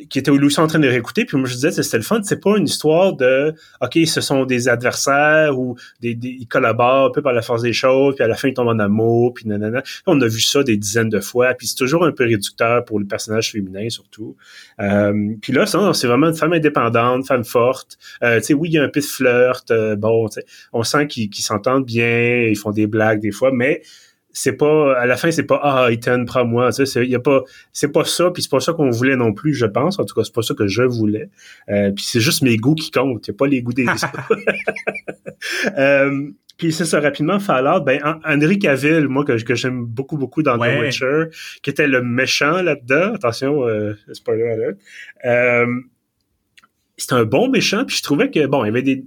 qui 0.10 0.20
était 0.20 0.32
aussi 0.32 0.60
en 0.60 0.68
train 0.68 0.80
de 0.80 0.88
réécouter, 0.88 1.26
puis 1.26 1.38
moi 1.38 1.48
je 1.48 1.54
disais 1.54 1.72
c'était 1.72 1.98
le 1.98 2.04
fun, 2.04 2.22
c'est 2.24 2.42
pas 2.42 2.58
une 2.58 2.66
histoire 2.66 3.14
de 3.14 3.54
OK, 3.82 3.98
ce 4.06 4.22
sont 4.22 4.46
des 4.46 4.68
adversaires 4.68 5.58
ou 5.58 5.76
des, 6.02 6.18
ils 6.22 6.48
collaborent 6.48 7.08
un 7.08 7.12
peu 7.12 7.22
par 7.22 7.34
la 7.34 7.42
force 7.42 7.62
des 7.62 7.74
choses, 7.74 8.16
puis 8.16 8.24
à 8.24 8.28
la 8.28 8.36
fin 8.36 8.50
ils 8.50 8.54
tombent 8.54 8.68
en 8.68 8.80
amour, 8.80 9.34
puis 9.34 9.48
nanana. 9.48 9.84
On 10.06 10.20
a 10.22 10.28
vu 10.28 10.42
ça 10.42 10.64
des 10.64 10.78
dizaines 10.78 11.10
de 11.10 11.20
fois, 11.20 11.54
puis 11.54 11.68
c'est 11.68 11.76
toujours 11.76 12.06
un 12.06 12.12
peu 12.12 12.26
réducteur 12.26 12.84
pour 12.86 13.00
le 13.00 13.06
personnage 13.06 13.52
féminin 13.52 13.90
surtout. 13.90 14.36
Euh, 14.82 15.34
puis 15.42 15.54
là, 15.54 15.66
c'est 15.66 16.08
vraiment 16.08 16.28
une 16.28 16.36
femme 16.36 16.54
indépendante, 16.54 17.26
femme 17.28 17.46
forte. 17.46 17.98
Euh, 18.24 18.40
tu 18.40 18.48
sais, 18.48 18.54
oui, 18.54 18.70
il 18.70 18.74
y 18.74 18.78
a 18.78 18.84
un 18.84 18.90
peu 18.90 19.00
de 19.00 19.06
flirt, 19.06 19.72
euh, 19.72 19.96
bon, 19.96 20.28
on 20.74 20.84
sent 20.84 21.08
qu'ils 21.08 21.34
s'entendent 21.36 21.86
bien, 21.86 22.44
ils 22.44 22.58
font 22.58 22.72
des 22.72 22.88
blagues 22.88 23.22
des 23.22 23.32
fois, 23.32 23.52
mais 23.54 23.82
c'est 24.36 24.54
pas 24.54 25.00
à 25.00 25.06
la 25.06 25.16
fin 25.16 25.32
c'est 25.32 25.44
pas 25.44 25.60
ah 25.64 25.88
Ethan 25.92 26.26
prends-moi 26.26 26.72
tu 26.74 26.86
sais 26.86 27.08
y 27.08 27.16
a 27.16 27.20
pas 27.20 27.44
c'est 27.72 27.92
pas 27.92 28.04
ça 28.04 28.30
puis 28.32 28.44
c'est 28.44 28.52
pas 28.52 28.60
ça 28.60 28.74
qu'on 28.74 28.90
voulait 28.90 29.16
non 29.16 29.34
plus 29.34 29.54
je 29.54 29.66
pense. 29.66 29.98
En 29.98 30.06
tout 30.06 30.14
cas 30.14 30.24
c'est 30.24 30.34
pas 30.34 30.42
ça 30.42 30.54
que 30.54 30.68
je 30.68 30.84
voulais. 30.84 31.30
Euh, 31.70 31.92
puis 31.92 32.04
c'est 32.06 32.20
juste 32.20 32.44
mes 32.44 32.58
goûts 32.58 32.76
qui 32.76 32.92
comptent 32.92 33.28
y 33.28 33.32
a 33.32 33.34
pas 33.34 33.48
les 33.48 33.62
goûts 33.62 33.74
des 33.74 33.86
euh, 35.78 36.30
puis 36.58 36.74
c'est 36.74 36.86
ça 36.86 37.00
rapidement 37.00 37.40
Fallout 37.40 37.82
ben 37.86 38.02
Henry 38.26 38.60
Cavill 38.60 39.08
moi 39.08 39.24
que, 39.24 39.42
que 39.42 39.56
j'aime 39.56 39.86
beaucoup 39.86 40.18
beaucoup 40.18 40.44
dans 40.44 40.58
The 40.58 40.82
Witcher 40.82 41.26
qui 41.64 41.70
était 41.70 41.88
le 41.88 42.02
méchant 42.02 42.62
là-dedans 42.62 43.14
attention 43.14 43.66
euh, 43.66 43.94
spoiler 44.12 44.50
alert 44.50 44.78
euh, 45.24 45.66
c'était 46.98 47.14
un 47.14 47.26
bon 47.26 47.50
méchant 47.50 47.86
puis 47.86 47.96
je 47.96 48.04
trouvais 48.04 48.30
que 48.30 48.46
bon 48.48 48.66
il 48.66 48.68
y 48.68 48.70
avait 48.70 48.82
des 48.82 49.06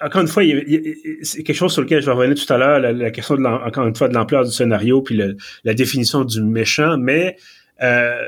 encore 0.00 0.22
une 0.22 0.28
fois, 0.28 0.42
c'est 1.22 1.42
quelque 1.42 1.56
chose 1.56 1.72
sur 1.72 1.82
lequel 1.82 2.00
je 2.00 2.06
vais 2.06 2.12
revenir 2.12 2.36
tout 2.36 2.52
à 2.52 2.56
l'heure, 2.56 2.78
la, 2.78 3.10
question 3.10 3.36
de 3.36 3.44
encore 3.44 3.86
une 3.86 3.96
fois 3.96 4.08
de 4.08 4.14
l'ampleur 4.14 4.44
du 4.44 4.52
scénario 4.52 5.02
puis 5.02 5.20
la 5.64 5.74
définition 5.74 6.24
du 6.24 6.40
méchant, 6.42 6.96
mais 6.98 7.36
euh, 7.82 8.22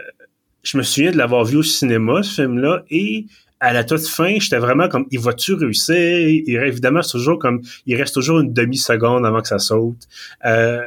je 0.62 0.76
me 0.76 0.82
souviens 0.82 1.12
de 1.12 1.16
l'avoir 1.16 1.44
vu 1.44 1.58
au 1.58 1.62
cinéma 1.62 2.22
ce 2.22 2.42
film-là 2.42 2.84
et 2.90 3.26
à 3.60 3.72
la 3.72 3.84
toute 3.84 4.06
fin, 4.06 4.36
j'étais 4.38 4.58
vraiment 4.58 4.88
comme 4.88 5.06
il 5.10 5.20
va-tu 5.20 5.54
réussir? 5.54 5.94
Évidemment 5.96 7.02
c'est 7.02 7.12
toujours 7.12 7.38
comme 7.38 7.60
il 7.86 7.96
reste 7.96 8.14
toujours 8.14 8.40
une 8.40 8.52
demi 8.52 8.76
seconde 8.76 9.24
avant 9.26 9.40
que 9.40 9.48
ça 9.48 9.58
saute. 9.58 10.08
Euh, 10.44 10.80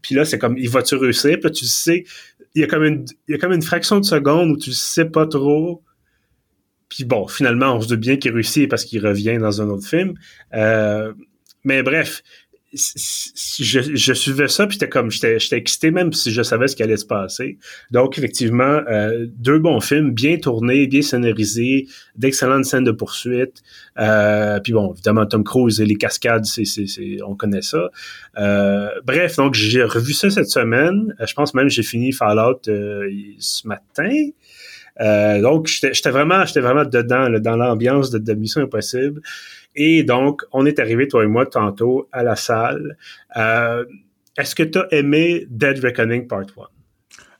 puis 0.00 0.14
là 0.14 0.24
c'est 0.24 0.38
comme 0.38 0.56
il 0.56 0.70
va-tu 0.70 0.94
réussir? 0.94 1.32
Puis 1.32 1.44
là, 1.44 1.50
tu 1.50 1.66
sais, 1.66 2.04
il 2.54 2.62
y 2.62 2.64
a 2.64 2.66
comme 2.66 2.84
une 2.84 3.04
il 3.28 3.32
y 3.32 3.34
a 3.34 3.38
comme 3.38 3.52
une 3.52 3.62
fraction 3.62 3.98
de 4.00 4.04
seconde 4.04 4.52
où 4.52 4.56
tu 4.56 4.72
sais 4.72 5.04
pas 5.04 5.26
trop 5.26 5.82
puis 6.90 7.04
bon, 7.04 7.26
finalement, 7.28 7.76
on 7.76 7.80
se 7.80 7.88
doute 7.88 8.00
bien 8.00 8.16
qu'il 8.16 8.32
réussit 8.32 8.68
parce 8.68 8.84
qu'il 8.84 9.04
revient 9.06 9.38
dans 9.38 9.62
un 9.62 9.68
autre 9.70 9.86
film. 9.86 10.14
Euh, 10.52 11.12
mais 11.64 11.82
bref, 11.82 12.22
je, 12.72 13.80
je 13.94 14.12
suivais 14.12 14.46
ça, 14.46 14.66
puis 14.66 14.74
j'étais 14.74 14.88
comme, 14.88 15.10
j'étais 15.10 15.38
excité 15.52 15.90
même 15.90 16.12
si 16.12 16.30
je 16.30 16.42
savais 16.42 16.68
ce 16.68 16.76
qui 16.76 16.82
allait 16.82 16.96
se 16.96 17.04
passer. 17.04 17.58
Donc, 17.90 18.16
effectivement, 18.16 18.80
euh, 18.88 19.26
deux 19.36 19.58
bons 19.58 19.80
films, 19.80 20.12
bien 20.12 20.36
tournés, 20.36 20.86
bien 20.86 21.02
scénarisés, 21.02 21.88
d'excellentes 22.16 22.64
scènes 22.64 22.84
de 22.84 22.92
poursuite. 22.92 23.62
Euh, 23.98 24.60
puis 24.60 24.72
bon, 24.72 24.92
évidemment, 24.92 25.26
Tom 25.26 25.42
Cruise 25.42 25.80
et 25.80 25.86
les 25.86 25.96
cascades, 25.96 26.44
c'est, 26.44 26.64
on 27.26 27.34
connaît 27.34 27.62
ça. 27.62 27.90
Euh, 28.38 28.88
bref, 29.04 29.36
donc 29.36 29.54
j'ai 29.54 29.82
revu 29.82 30.12
ça 30.12 30.30
cette 30.30 30.50
semaine. 30.50 31.14
Je 31.24 31.34
pense 31.34 31.54
même 31.54 31.68
j'ai 31.68 31.82
fini 31.82 32.12
Fallout 32.12 32.60
ce 32.64 33.66
matin. 33.66 34.10
Euh, 35.00 35.40
donc, 35.40 35.66
j'étais 35.66 36.10
vraiment, 36.10 36.44
j'étais 36.44 36.60
vraiment 36.60 36.84
dedans, 36.84 37.28
dans 37.40 37.56
l'ambiance 37.56 38.10
de, 38.10 38.34
Mission 38.34 38.62
Impossible. 38.62 39.20
Et 39.74 40.02
donc, 40.02 40.42
on 40.52 40.66
est 40.66 40.78
arrivé, 40.78 41.08
toi 41.08 41.24
et 41.24 41.26
moi, 41.26 41.46
tantôt, 41.46 42.08
à 42.12 42.22
la 42.22 42.36
salle. 42.36 42.96
Euh, 43.36 43.84
est-ce 44.36 44.54
que 44.54 44.62
tu 44.62 44.78
as 44.78 44.86
aimé 44.90 45.46
Dead 45.48 45.78
Reckoning 45.78 46.26
Part 46.26 46.40
1? 46.40 46.44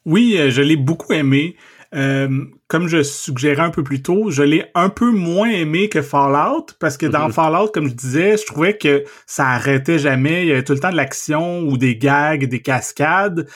Oui, 0.06 0.36
euh, 0.38 0.50
je 0.50 0.62
l'ai 0.62 0.76
beaucoup 0.76 1.12
aimé. 1.12 1.56
comme 1.92 2.86
je 2.86 3.02
suggérais 3.02 3.62
un 3.62 3.70
peu 3.70 3.82
plus 3.82 4.00
tôt, 4.00 4.30
je 4.30 4.44
l'ai 4.44 4.64
un 4.76 4.90
peu 4.90 5.10
moins 5.10 5.50
aimé 5.50 5.88
que 5.88 6.02
Fallout 6.02 6.66
parce 6.78 6.96
que 6.96 7.06
dans 7.06 7.28
mm-hmm. 7.28 7.32
Fallout, 7.32 7.72
comme 7.74 7.88
je 7.88 7.94
disais, 7.94 8.36
je 8.36 8.46
trouvais 8.46 8.78
que 8.78 9.02
ça 9.26 9.48
arrêtait 9.48 9.98
jamais. 9.98 10.44
Il 10.44 10.48
y 10.48 10.52
avait 10.52 10.62
tout 10.62 10.74
le 10.74 10.78
temps 10.78 10.92
de 10.92 10.96
l'action 10.96 11.62
ou 11.62 11.76
des 11.76 11.96
gags, 11.96 12.46
des 12.46 12.62
cascades. 12.62 13.48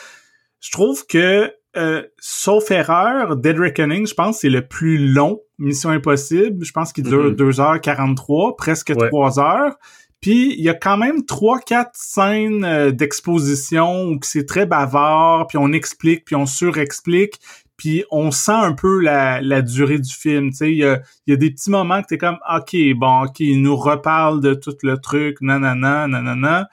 Je 0.61 0.73
trouve 0.73 1.07
que 1.07 1.53
euh, 1.77 2.03
sauf 2.19 2.71
erreur, 2.71 3.37
Dead 3.37 3.59
Reckoning, 3.59 4.07
je 4.07 4.15
pense, 4.15 4.41
c'est 4.41 4.49
le 4.49 4.67
plus 4.67 4.99
long 5.13 5.41
Mission 5.59 5.91
Impossible. 5.91 6.65
Je 6.65 6.73
pense 6.73 6.93
qu'il 6.93 7.05
dure 7.05 7.33
2h43, 7.33 8.49
mhm. 8.49 8.57
presque 8.57 8.95
3 8.97 9.41
heures. 9.41 9.77
Puis 10.21 10.55
il 10.57 10.65
y 10.65 10.71
a 10.71 10.75
quand 10.75 10.97
même 10.97 11.19
3-4 11.19 11.91
scènes 11.93 12.65
euh, 12.65 12.91
d'exposition 12.91 14.07
où 14.07 14.19
c'est 14.23 14.47
très 14.47 14.65
bavard, 14.65 15.47
puis 15.49 15.59
on 15.59 15.71
explique, 15.73 16.25
puis 16.25 16.35
on 16.35 16.47
surexplique, 16.47 17.41
puis 17.77 18.05
on 18.11 18.31
sent 18.31 18.53
un 18.53 18.73
peu 18.73 19.01
la, 19.01 19.43
la 19.43 19.61
durée 19.61 19.99
du 19.99 20.15
film. 20.15 20.51
Tu 20.51 20.57
sais, 20.57 20.73
il 20.73 20.79
y 20.79 20.85
a, 20.85 21.03
y 21.27 21.35
a 21.35 21.37
des 21.37 21.51
petits 21.51 21.71
moments 21.71 22.01
que 22.01 22.07
t'es 22.07 22.19
comme, 22.19 22.39
ok, 22.51 22.75
bon, 22.97 23.25
ok, 23.25 23.41
il 23.41 23.61
nous 23.61 23.77
reparle 23.77 24.41
de 24.41 24.55
tout 24.55 24.77
le 24.83 24.97
truc, 24.97 25.43
nanana, 25.43 26.07
nanana. 26.07 26.69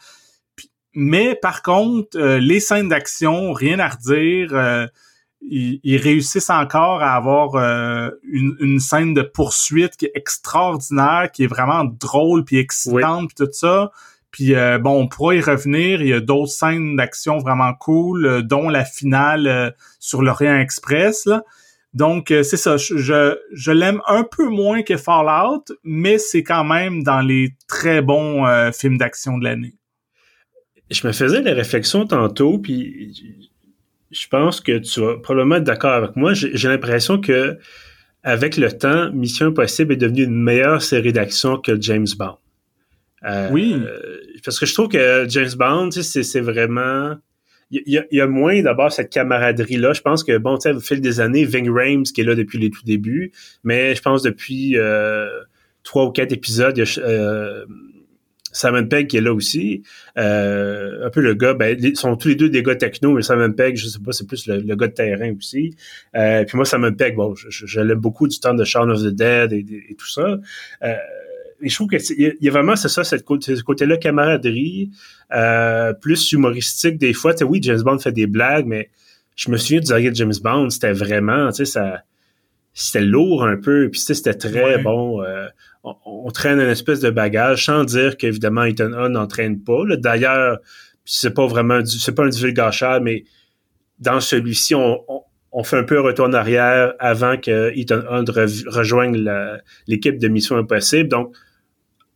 Mais 0.93 1.36
par 1.36 1.62
contre, 1.62 2.17
euh, 2.17 2.39
les 2.39 2.60
scènes 2.60 2.89
d'action, 2.89 3.53
rien 3.53 3.79
à 3.79 3.89
redire. 3.89 4.50
Euh, 4.53 4.88
ils, 5.43 5.98
réussissent 5.98 6.51
encore 6.51 7.01
à 7.01 7.15
avoir 7.15 7.55
euh, 7.55 8.12
une, 8.31 8.79
scène 8.79 9.15
de 9.15 9.24
poursuite 9.24 9.98
qui 9.98 10.05
est 10.05 10.12
extraordinaire, 10.13 11.31
qui 11.33 11.45
est 11.45 11.48
vraiment 11.48 11.83
drôle 11.83 12.43
puis 12.45 12.57
excitante 12.57 13.29
puis 13.29 13.45
tout 13.45 13.51
ça. 13.51 13.91
Puis 14.29 14.53
bon, 14.81 15.01
on 15.01 15.07
pourra 15.07 15.36
y 15.36 15.41
revenir. 15.41 16.01
Il 16.01 16.10
y 16.10 16.13
a 16.13 16.19
d'autres 16.19 16.51
scènes 16.51 16.95
d'action 16.95 17.39
vraiment 17.39 17.74
cool, 17.74 18.43
dont 18.43 18.69
la 18.69 18.86
finale 18.86 19.75
sur 20.00 20.21
l'Orient 20.21 20.60
Express. 20.60 21.25
Là. 21.25 21.43
Donc 21.95 22.27
c'est 22.27 22.55
ça. 22.55 22.77
Je, 22.77 23.36
je 23.51 23.71
l'aime 23.71 24.00
un 24.07 24.24
peu 24.24 24.48
moins 24.48 24.83
que 24.83 24.95
Fallout, 24.95 25.65
mais 25.83 26.19
c'est 26.19 26.43
quand 26.43 26.63
même 26.63 27.01
dans 27.03 27.21
les 27.21 27.55
très 27.67 28.01
bons 28.03 28.45
films 28.71 29.00
d'action 29.00 29.39
de 29.39 29.43
l'année 29.43 29.80
je 30.91 31.07
me 31.07 31.13
faisais 31.13 31.41
la 31.41 31.53
réflexion 31.53 32.05
tantôt, 32.05 32.60
puis 32.60 33.13
je 34.12 34.27
pense 34.27 34.60
que 34.60 34.77
tu 34.77 35.00
vas 35.00 35.17
probablement 35.17 35.55
être 35.55 35.63
d'accord 35.63 35.93
avec 35.93 36.15
moi. 36.15 36.33
J'ai 36.33 36.67
l'impression 36.67 37.19
que 37.19 37.57
avec 38.24 38.57
le 38.57 38.71
temps, 38.71 39.12
Mission 39.12 39.48
Impossible 39.48 39.93
est 39.93 39.98
devenue 39.98 40.24
une 40.24 40.36
meilleure 40.36 40.81
série 40.81 41.13
d'action 41.13 41.57
que 41.57 41.79
James 41.81 42.07
Bond. 42.17 42.38
Euh, 43.24 43.50
oui. 43.51 43.75
parce 44.43 44.60
que 44.60 44.65
je 44.65 44.74
trouve 44.74 44.89
que 44.89 45.25
James 45.29 45.51
Bond, 45.57 45.91
c'est 45.91 46.41
vraiment... 46.41 47.15
Il 47.74 48.03
y, 48.12 48.19
a, 48.19 48.27
moins 48.27 48.62
d'abord 48.62 48.91
cette 48.91 49.10
camaraderie-là. 49.10 49.93
Je 49.93 50.01
pense 50.01 50.25
que, 50.25 50.38
bon, 50.38 50.57
tu 50.57 50.63
sais, 50.63 50.75
au 50.75 50.81
fil 50.81 51.00
des 51.00 51.21
années, 51.21 51.45
Ving 51.45 51.69
Rhames, 51.69 52.03
qui 52.03 52.19
est 52.19 52.25
là 52.25 52.36
depuis 52.36 52.60
les 52.60 52.69
tout 52.69 52.83
débuts, 52.83 53.31
mais 53.63 53.95
je 53.95 54.01
pense 54.01 54.24
depuis 54.24 54.77
euh, 54.77 55.29
trois 55.83 56.03
ou 56.03 56.12
quatre 56.12 56.33
épisodes, 56.33 56.77
il 56.77 56.83
y 56.83 56.83
a, 56.83 57.01
euh, 57.01 57.65
Simon 58.51 58.86
Pegg 58.86 59.08
qui 59.08 59.17
est 59.17 59.22
là 59.22 59.34
aussi. 59.34 59.84
Euh, 60.17 61.05
un 61.05 61.10
peu 61.10 61.22
le 61.22 61.34
gars, 61.34 61.53
ben, 61.53 61.77
ils 61.79 61.98
sont 61.98 62.15
tous 62.15 62.29
les 62.29 62.36
deux 62.36 62.50
des 62.50 62.63
gars 62.63 62.75
techno, 62.75 63.13
mais 63.13 63.22
Simon 63.22 63.51
Pegg, 63.51 63.77
je 63.77 63.88
sais 63.88 64.00
pas, 64.00 64.12
c'est 64.12 64.27
plus 64.27 64.48
le, 64.48 64.75
gars 64.75 64.88
de 64.88 64.93
terrain 64.93 65.34
aussi. 65.38 65.75
Euh, 66.15 66.43
puis 66.46 66.55
moi, 66.55 66.65
Simon 66.65 66.93
Pegg, 66.93 67.15
bon, 67.15 67.34
je, 67.36 67.81
l'aime 67.81 68.00
beaucoup 68.00 68.27
du 68.27 68.39
temps 68.39 68.53
de 68.53 68.63
Shaun 68.63 68.89
of 68.89 69.01
the 69.01 69.08
Dead 69.08 69.53
et, 69.53 69.96
tout 69.98 70.10
ça. 70.10 70.38
Euh, 70.84 70.96
et 71.63 71.70
je 71.70 71.75
trouve 71.75 71.89
qu'il 71.89 72.36
y, 72.41 72.48
a 72.48 72.51
vraiment, 72.51 72.75
c'est 72.75 72.89
ça, 72.89 73.03
cette 73.03 73.24
côté, 73.24 73.55
ce 73.55 73.63
côté-là, 73.63 73.98
camaraderie, 73.98 74.89
euh, 75.34 75.93
plus 75.93 76.31
humoristique 76.31 76.98
des 76.98 77.13
fois. 77.13 77.34
Tu 77.34 77.39
sais, 77.39 77.43
oui, 77.43 77.60
James 77.62 77.81
Bond 77.81 78.00
fait 78.00 78.12
des 78.12 78.25
blagues, 78.25 78.65
mais 78.65 78.89
je 79.36 79.51
me 79.51 79.58
souviens 79.58 79.79
du 79.79 80.10
de 80.10 80.15
James 80.15 80.34
Bond, 80.43 80.72
c'était 80.72 80.91
vraiment, 80.91 81.50
tu 81.50 81.58
sais, 81.58 81.65
ça 81.65 82.03
c'était 82.74 83.01
lourd 83.01 83.43
un 83.43 83.58
peu, 83.58 83.89
puis 83.89 84.00
c'était 84.00 84.34
très 84.34 84.77
bon. 84.77 85.22
Euh, 85.22 85.48
on, 85.83 86.29
traîne 86.31 86.59
une 86.59 86.69
espèce 86.69 87.00
de 87.00 87.09
bagage 87.09 87.65
sans 87.65 87.83
dire 87.83 88.17
qu'évidemment 88.17 88.63
Ethan 88.63 88.93
Hunt 88.93 89.09
n'entraîne 89.09 89.61
pas. 89.61 89.83
D'ailleurs, 89.97 90.59
c'est 91.05 91.33
pas 91.33 91.47
vraiment 91.47 91.83
c'est 91.85 92.13
pas 92.13 92.23
un 92.23 92.29
divulgateur, 92.29 93.01
mais 93.01 93.23
dans 94.00 94.19
celui-ci, 94.19 94.75
on, 94.75 95.03
on, 95.51 95.63
fait 95.63 95.77
un 95.77 95.83
peu 95.83 96.00
un 96.00 96.01
retour 96.01 96.27
en 96.27 96.33
arrière 96.33 96.93
avant 97.00 97.38
que 97.38 97.71
Ethan 97.75 98.01
Hunt 98.09 98.25
rejoigne 98.67 99.27
l'équipe 99.88 100.17
de 100.19 100.27
Mission 100.27 100.57
Impossible. 100.57 101.09
Donc, 101.09 101.35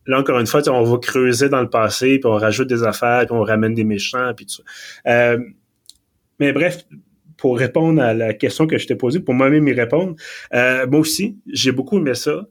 là 0.06 0.18
encore 0.20 0.38
une 0.38 0.46
fois, 0.46 0.62
on 0.68 0.84
va 0.84 0.98
creuser 0.98 1.48
dans 1.48 1.60
le 1.60 1.70
passé, 1.70 2.18
puis 2.18 2.26
on 2.26 2.36
rajoute 2.36 2.68
des 2.68 2.84
affaires, 2.84 3.26
puis 3.26 3.34
on 3.34 3.42
ramène 3.42 3.74
des 3.74 3.84
méchants, 3.84 4.32
puis 4.36 4.46
tout 4.46 4.54
ça. 4.54 4.62
Euh, 5.10 5.38
mais 6.38 6.52
bref, 6.52 6.84
pour 7.36 7.58
répondre 7.58 8.00
à 8.02 8.14
la 8.14 8.34
question 8.34 8.66
que 8.66 8.78
je 8.78 8.86
t'ai 8.86 8.94
posée, 8.94 9.20
pour 9.20 9.34
moi-même 9.34 9.66
y 9.68 9.72
répondre, 9.72 10.16
euh, 10.54 10.86
moi 10.86 11.00
aussi, 11.00 11.36
j'ai 11.46 11.72
beaucoup 11.72 11.98
aimé 11.98 12.14
ça. 12.14 12.46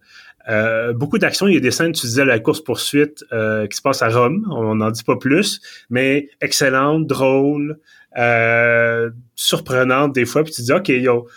Euh, 0.50 0.94
beaucoup 0.94 1.18
d'actions. 1.18 1.48
Il 1.48 1.56
y 1.56 1.58
a 1.58 1.62
des 1.62 1.72
scènes, 1.72 1.92
tu 1.92 2.06
disais, 2.06 2.26
la 2.26 2.40
course-poursuite 2.40 3.26
euh, 3.34 3.68
qui 3.68 3.78
se 3.78 3.82
passe 3.82 4.02
à 4.02 4.10
Rome. 4.10 4.46
On 4.52 4.76
n'en 4.76 4.92
dit 4.92 5.04
pas 5.04 5.18
plus, 5.18 5.62
mais 5.90 6.30
excellente, 6.42 7.08
drôle, 7.08 7.80
euh, 8.18 9.10
surprenante 9.36 10.14
des 10.14 10.26
fois. 10.26 10.44
Puis 10.44 10.54
tu 10.54 10.62
dis, 10.62 10.74
OK, 10.74 10.90
yo, 10.90 11.28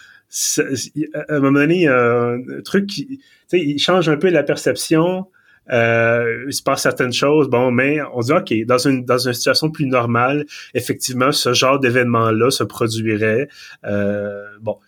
à 1.15 1.35
un 1.35 1.41
moment 1.41 1.61
donné, 1.61 1.75
il 1.75 1.83
y 1.83 1.89
a 1.89 2.33
un 2.33 2.63
truc 2.65 2.87
qui... 2.87 3.07
Tu 3.07 3.21
sais, 3.49 3.61
il 3.61 3.79
change 3.79 4.09
un 4.11 4.17
peu 4.17 4.29
la 4.29 4.43
perception. 4.43 5.27
Euh, 5.71 6.45
il 6.47 6.53
se 6.53 6.63
passe 6.63 6.83
certaines 6.83 7.13
choses, 7.13 7.49
bon, 7.49 7.71
mais 7.71 7.99
on 8.15 8.21
dit 8.21 8.33
ok, 8.33 8.55
dans 8.67 8.79
une 8.79 9.05
dans 9.05 9.19
une 9.19 9.35
situation 9.35 9.71
plus 9.71 9.87
normale, 9.87 10.47
effectivement, 10.75 11.33
ce 11.33 11.53
genre 11.53 11.79
d'événement-là 11.79 12.51
se 12.51 12.65
produirait. 12.65 13.49
Euh, 13.85 14.47
bon, 14.61 14.79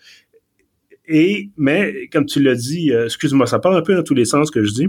et, 1.10 1.50
mais, 1.56 2.08
comme 2.12 2.24
tu 2.24 2.40
l'as 2.40 2.54
dit, 2.54 2.92
euh, 2.92 3.06
excuse-moi, 3.06 3.46
ça 3.46 3.58
parle 3.58 3.76
un 3.76 3.82
peu 3.82 3.94
dans 3.94 4.02
tous 4.02 4.14
les 4.14 4.24
sens 4.24 4.50
que 4.50 4.62
je 4.62 4.72
dis. 4.72 4.86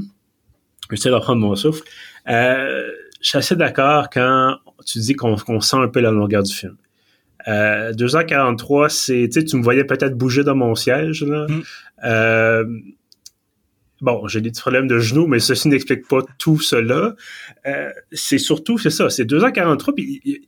J'essaie 0.91 1.09
de 1.09 1.15
reprendre 1.15 1.41
mon 1.41 1.55
souffle. 1.55 1.83
Euh, 2.29 2.91
je 3.21 3.29
suis 3.29 3.37
assez 3.37 3.55
d'accord 3.55 4.09
quand 4.09 4.57
tu 4.85 4.99
dis 4.99 5.13
qu'on 5.13 5.61
sent 5.61 5.77
un 5.77 5.87
peu 5.87 5.99
la 5.99 6.11
longueur 6.11 6.43
du 6.43 6.53
film. 6.53 6.77
Euh, 7.47 7.91
2h43, 7.93 8.89
c'est, 8.89 9.29
tu 9.45 9.57
me 9.57 9.63
voyais 9.63 9.83
peut-être 9.83 10.15
bouger 10.15 10.43
dans 10.43 10.55
mon 10.55 10.75
siège, 10.75 11.23
là. 11.23 11.47
Mm. 11.47 11.61
Euh, 12.03 12.65
bon, 14.01 14.27
j'ai 14.27 14.41
des 14.41 14.51
petits 14.51 14.61
problèmes 14.61 14.87
de 14.87 14.99
genoux, 14.99 15.27
mais 15.27 15.39
ceci 15.39 15.67
n'explique 15.69 16.07
pas 16.07 16.21
tout 16.37 16.59
cela. 16.59 17.15
Euh, 17.65 17.89
c'est 18.11 18.37
surtout, 18.37 18.77
c'est 18.77 18.89
ça, 18.89 19.09
c'est 19.09 19.25
2h43, 19.25 19.93
puis 19.93 20.47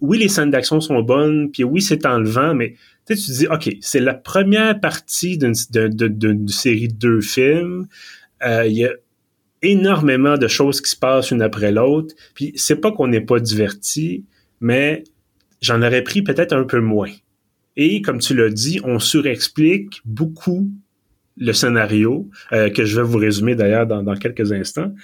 oui, 0.00 0.18
les 0.18 0.28
scènes 0.28 0.50
d'action 0.50 0.80
sont 0.80 1.02
bonnes, 1.02 1.50
puis 1.50 1.64
oui, 1.64 1.82
c'est 1.82 2.06
enlevant, 2.06 2.54
mais 2.54 2.74
tu 3.06 3.16
te 3.16 3.32
dis, 3.32 3.46
OK, 3.46 3.76
c'est 3.80 4.00
la 4.00 4.14
première 4.14 4.80
partie 4.80 5.36
d'une 5.38 5.54
série 5.54 6.88
de 6.88 6.94
deux 6.94 7.20
films. 7.20 7.86
Euh, 8.44 8.66
il 8.66 8.76
y 8.76 8.84
a 8.84 8.92
énormément 9.62 10.36
de 10.36 10.48
choses 10.48 10.80
qui 10.80 10.90
se 10.90 10.96
passent 10.96 11.30
une 11.30 11.42
après 11.42 11.72
l'autre. 11.72 12.14
Puis 12.34 12.52
c'est 12.56 12.76
pas 12.76 12.92
qu'on 12.92 13.08
n'est 13.08 13.20
pas 13.20 13.40
diverti, 13.40 14.24
mais 14.60 15.04
j'en 15.60 15.82
aurais 15.82 16.02
pris 16.02 16.22
peut-être 16.22 16.52
un 16.52 16.64
peu 16.64 16.80
moins. 16.80 17.10
Et 17.76 18.02
comme 18.02 18.18
tu 18.18 18.34
l'as 18.34 18.50
dit, 18.50 18.80
on 18.84 18.98
surexplique 18.98 20.00
beaucoup 20.04 20.70
le 21.36 21.52
scénario, 21.52 22.30
euh, 22.52 22.70
que 22.70 22.84
je 22.84 22.96
vais 22.96 23.02
vous 23.02 23.18
résumer 23.18 23.56
d'ailleurs 23.56 23.88
dans, 23.88 24.04
dans, 24.04 24.14
quelques 24.14 24.52
instants. 24.52 24.94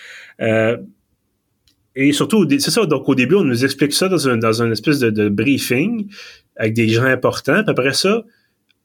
Euh, 0.40 0.76
et 1.96 2.12
surtout, 2.12 2.46
c'est 2.48 2.70
ça, 2.70 2.86
donc 2.86 3.08
au 3.08 3.16
début, 3.16 3.34
on 3.34 3.42
nous 3.42 3.64
explique 3.64 3.92
ça 3.92 4.08
dans 4.08 4.28
un, 4.28 4.36
dans 4.36 4.62
une 4.62 4.70
espèce 4.70 5.00
de 5.00 5.28
briefing 5.28 6.08
avec 6.60 6.74
des 6.74 6.88
gens 6.88 7.04
importants, 7.04 7.62
puis 7.62 7.70
après 7.70 7.94
ça, 7.94 8.22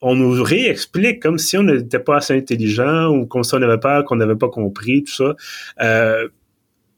on 0.01 0.15
nous 0.15 0.41
réexplique 0.41 1.21
comme 1.21 1.37
si 1.37 1.57
on 1.57 1.63
n'était 1.63 1.99
pas 1.99 2.17
assez 2.17 2.33
intelligent 2.33 3.09
ou 3.09 3.25
comme 3.25 3.43
si 3.43 3.53
on 3.53 3.61
avait 3.61 3.79
peur 3.79 4.05
qu'on 4.05 4.15
n'avait 4.15 4.37
pas 4.37 4.47
compris, 4.47 5.03
tout 5.03 5.13
ça. 5.13 5.35
Euh, 5.81 6.29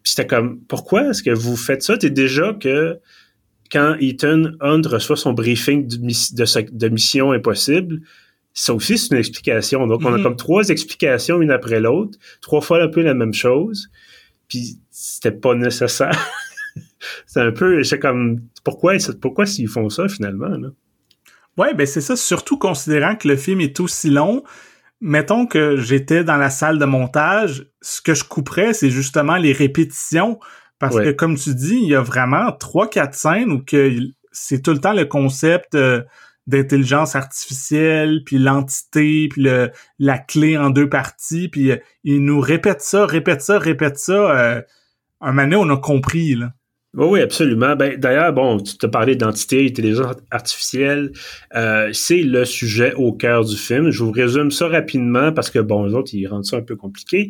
c'était 0.03 0.27
comme, 0.27 0.59
pourquoi 0.67 1.09
est-ce 1.09 1.23
que 1.23 1.31
vous 1.31 1.57
faites 1.57 1.81
ça? 1.81 1.95
C'est 1.99 2.11
déjà 2.11 2.53
que 2.53 2.99
quand 3.71 3.95
Ethan 3.99 4.51
Hunt 4.61 4.83
reçoit 4.85 5.17
son 5.17 5.33
briefing 5.33 5.87
de, 5.87 5.97
de, 5.97 6.89
mission 6.89 7.31
impossible, 7.31 8.01
ça 8.53 8.73
aussi, 8.73 8.99
c'est 8.99 9.15
une 9.15 9.19
explication. 9.19 9.87
Donc, 9.87 10.01
on 10.03 10.13
a 10.13 10.17
mm-hmm. 10.17 10.23
comme 10.23 10.35
trois 10.35 10.69
explications 10.69 11.41
une 11.41 11.51
après 11.51 11.79
l'autre, 11.79 12.19
trois 12.41 12.61
fois 12.61 12.83
un 12.83 12.87
peu 12.87 13.01
la 13.01 13.15
même 13.15 13.33
chose, 13.33 13.89
puis 14.47 14.77
c'était 14.91 15.31
pas 15.31 15.55
nécessaire. 15.55 16.29
c'est 17.25 17.41
un 17.41 17.51
peu, 17.51 17.83
c'est 17.83 17.99
comme, 17.99 18.41
pourquoi, 18.63 18.93
pourquoi 19.21 19.45
s'ils 19.45 19.67
font 19.67 19.89
ça 19.89 20.07
finalement, 20.07 20.49
là? 20.49 20.69
Ouais, 21.57 21.73
ben 21.73 21.87
c'est 21.87 22.01
ça, 22.01 22.15
surtout 22.15 22.59
considérant 22.59 23.15
que 23.15 23.27
le 23.27 23.35
film 23.35 23.61
est 23.61 23.79
aussi 23.79 24.11
long. 24.11 24.43
Mettons 25.01 25.47
que 25.47 25.77
j'étais 25.77 26.23
dans 26.23 26.37
la 26.37 26.51
salle 26.51 26.77
de 26.77 26.85
montage, 26.85 27.67
ce 27.81 27.99
que 27.99 28.13
je 28.13 28.23
couperais, 28.23 28.73
c'est 28.73 28.91
justement 28.91 29.37
les 29.37 29.53
répétitions. 29.53 30.39
Parce 30.79 30.95
que, 30.95 31.11
comme 31.11 31.35
tu 31.35 31.55
dis, 31.55 31.79
il 31.81 31.89
y 31.89 31.95
a 31.95 32.01
vraiment 32.01 32.51
trois, 32.51 32.87
quatre 32.87 33.15
scènes 33.15 33.51
où 33.51 33.63
que 33.63 33.97
c'est 34.31 34.61
tout 34.61 34.71
le 34.71 34.79
temps 34.79 34.93
le 34.93 35.05
concept 35.05 35.73
euh, 35.73 36.03
d'intelligence 36.45 37.15
artificielle, 37.15 38.21
puis 38.23 38.37
l'entité, 38.37 39.27
puis 39.29 39.41
le, 39.41 39.71
la 39.97 40.19
clé 40.19 40.55
en 40.57 40.69
deux 40.69 40.87
parties, 40.87 41.49
puis 41.49 41.71
euh, 41.71 41.77
il 42.03 42.23
nous 42.23 42.39
répète 42.39 42.81
ça, 42.81 43.07
répète 43.07 43.41
ça, 43.41 43.57
répète 43.57 43.97
ça. 43.97 44.13
Euh, 44.13 44.61
un 45.19 45.31
moment 45.31 45.57
on 45.57 45.69
a 45.71 45.77
compris, 45.77 46.35
là. 46.35 46.53
Oui, 46.93 47.21
absolument. 47.21 47.75
Ben, 47.75 47.99
d'ailleurs, 47.99 48.33
bon, 48.33 48.59
tu 48.59 48.77
te 48.77 48.87
parlais 48.87 49.13
d'identité, 49.13 49.65
intelligence 49.65 50.15
artificielle. 50.31 51.11
Euh, 51.53 51.89
c'est 51.93 52.23
le 52.23 52.45
sujet 52.45 52.93
au 52.95 53.13
cœur 53.13 53.45
du 53.45 53.55
film. 53.55 53.91
Je 53.91 54.03
vous 54.03 54.11
résume 54.11 54.51
ça 54.51 54.67
rapidement 54.67 55.31
parce 55.31 55.51
que, 55.51 55.59
bon, 55.59 55.85
les 55.85 55.93
autres, 55.93 56.13
ils 56.13 56.27
rendent 56.27 56.45
ça 56.45 56.57
un 56.57 56.61
peu 56.61 56.75
compliqué. 56.75 57.29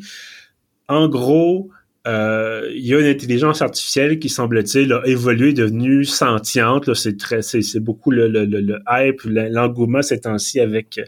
En 0.88 1.10
gros, 1.10 1.70
euh, 2.08 2.70
il 2.74 2.86
y 2.86 2.94
a 2.94 3.00
une 3.00 3.08
intelligence 3.08 3.62
artificielle 3.62 4.20
qui, 4.20 4.30
semble-t-il, 4.30 4.94
a 4.94 5.02
évolué, 5.06 5.52
devenue 5.52 6.06
sentiente. 6.06 6.94
C'est 6.94 7.18
très, 7.18 7.42
c'est, 7.42 7.80
beaucoup 7.82 8.12
le, 8.12 8.30
le, 8.30 8.46
le, 8.46 8.80
hype, 8.90 9.22
l'engouement 9.26 10.02
ces 10.02 10.22
temps-ci 10.22 10.62
avec 10.62 11.02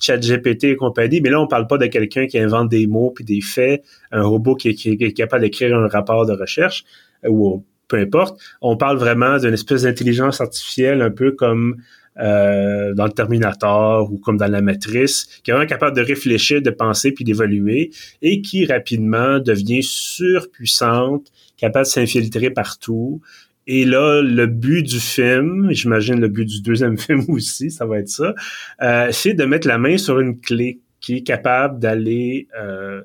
ChatGPT 0.00 0.64
et 0.64 0.76
compagnie. 0.76 1.20
Mais 1.20 1.30
là, 1.30 1.40
on 1.40 1.48
parle 1.48 1.66
pas 1.66 1.78
de 1.78 1.86
quelqu'un 1.86 2.26
qui 2.26 2.38
invente 2.38 2.68
des 2.68 2.86
mots 2.86 3.10
puis 3.10 3.24
des 3.24 3.40
faits, 3.40 3.82
un 4.12 4.22
robot 4.22 4.54
qui, 4.54 4.74
qui 4.74 4.90
est 4.90 5.12
capable 5.12 5.42
d'écrire 5.42 5.76
un 5.76 5.88
rapport 5.88 6.26
de 6.26 6.32
recherche 6.32 6.84
ou 7.26 7.64
peu 7.88 7.96
importe. 7.96 8.40
On 8.60 8.76
parle 8.76 8.98
vraiment 8.98 9.38
d'une 9.38 9.54
espèce 9.54 9.82
d'intelligence 9.82 10.40
artificielle 10.40 11.02
un 11.02 11.10
peu 11.10 11.32
comme 11.32 11.76
euh, 12.20 12.94
dans 12.94 13.06
le 13.06 13.10
Terminator 13.10 14.12
ou 14.12 14.18
comme 14.18 14.36
dans 14.36 14.46
la 14.46 14.60
Matrice, 14.60 15.26
qui 15.42 15.50
est 15.50 15.54
vraiment 15.54 15.68
capable 15.68 15.96
de 15.96 16.02
réfléchir, 16.02 16.62
de 16.62 16.70
penser 16.70 17.10
puis 17.10 17.24
d'évoluer 17.24 17.90
et 18.22 18.40
qui 18.40 18.66
rapidement 18.66 19.40
devient 19.40 19.82
surpuissante, 19.82 21.32
capable 21.56 21.86
de 21.86 21.90
s'infiltrer 21.90 22.50
partout. 22.50 23.20
Et 23.66 23.84
là, 23.84 24.22
le 24.22 24.46
but 24.46 24.84
du 24.84 25.00
film, 25.00 25.72
j'imagine 25.72 26.20
le 26.20 26.28
but 26.28 26.44
du 26.44 26.62
deuxième 26.62 26.98
film 27.00 27.24
aussi, 27.26 27.72
ça 27.72 27.84
va 27.84 27.98
être 27.98 28.08
ça, 28.08 28.32
euh, 28.80 29.08
c'est 29.10 29.34
de 29.34 29.44
mettre 29.44 29.66
la 29.66 29.78
main 29.78 29.98
sur 29.98 30.20
une 30.20 30.40
clé 30.40 30.78
qui 31.00 31.16
est 31.16 31.22
capable 31.22 31.80
d'aller, 31.80 32.46
euh, 32.56 33.02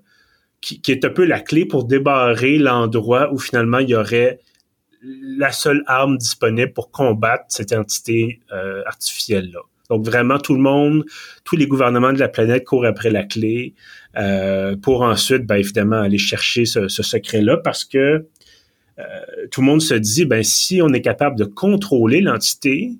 qui, 0.61 0.81
qui, 0.81 0.91
est 0.91 1.03
un 1.03 1.09
peu 1.09 1.25
la 1.25 1.39
clé 1.39 1.65
pour 1.65 1.85
débarrer 1.85 2.59
l'endroit 2.59 3.33
où 3.33 3.39
finalement 3.39 3.79
il 3.79 3.89
y 3.89 3.95
aurait 3.95 4.39
la 5.01 5.51
seule 5.51 5.83
arme 5.87 6.17
disponible 6.17 6.73
pour 6.73 6.91
combattre 6.91 7.45
cette 7.49 7.73
entité 7.73 8.39
euh, 8.51 8.81
artificielle-là. 8.85 9.59
Donc 9.89 10.05
vraiment, 10.05 10.37
tout 10.37 10.53
le 10.53 10.61
monde, 10.61 11.03
tous 11.43 11.55
les 11.55 11.65
gouvernements 11.65 12.13
de 12.13 12.19
la 12.19 12.27
planète 12.27 12.63
courent 12.63 12.85
après 12.85 13.09
la 13.09 13.23
clé 13.23 13.73
euh, 14.17 14.75
pour 14.75 15.01
ensuite, 15.01 15.45
ben, 15.47 15.55
évidemment, 15.55 15.99
aller 15.99 16.19
chercher 16.19 16.65
ce, 16.65 16.87
secret-là 16.87 17.57
parce 17.57 17.85
que 17.85 18.27
euh, 18.99 19.03
tout 19.49 19.61
le 19.61 19.65
monde 19.65 19.81
se 19.81 19.95
dit, 19.95 20.25
ben 20.25 20.43
si 20.43 20.81
on 20.81 20.89
est 20.89 21.01
capable 21.01 21.37
de 21.37 21.45
contrôler 21.45 22.21
l'entité, 22.21 22.91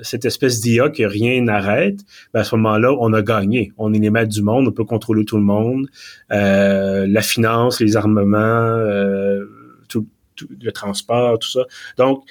cette 0.00 0.24
espèce 0.24 0.62
d'IA 0.62 0.88
que 0.88 1.02
rien 1.02 1.42
n'arrête, 1.42 1.98
ben 2.32 2.40
à 2.40 2.44
ce 2.44 2.56
moment-là, 2.56 2.96
on 2.98 3.12
a 3.12 3.20
gagné. 3.20 3.70
On 3.76 3.92
est 3.92 3.98
les 3.98 4.08
maîtres 4.08 4.32
du 4.32 4.40
monde, 4.40 4.66
on 4.66 4.72
peut 4.72 4.86
contrôler 4.86 5.26
tout 5.26 5.36
le 5.36 5.42
monde, 5.42 5.88
la 6.30 7.20
finance, 7.20 7.78
les 7.78 7.98
armements 7.98 8.78
le 10.60 10.72
transport, 10.72 11.38
tout 11.38 11.50
ça. 11.50 11.66
Donc, 11.96 12.24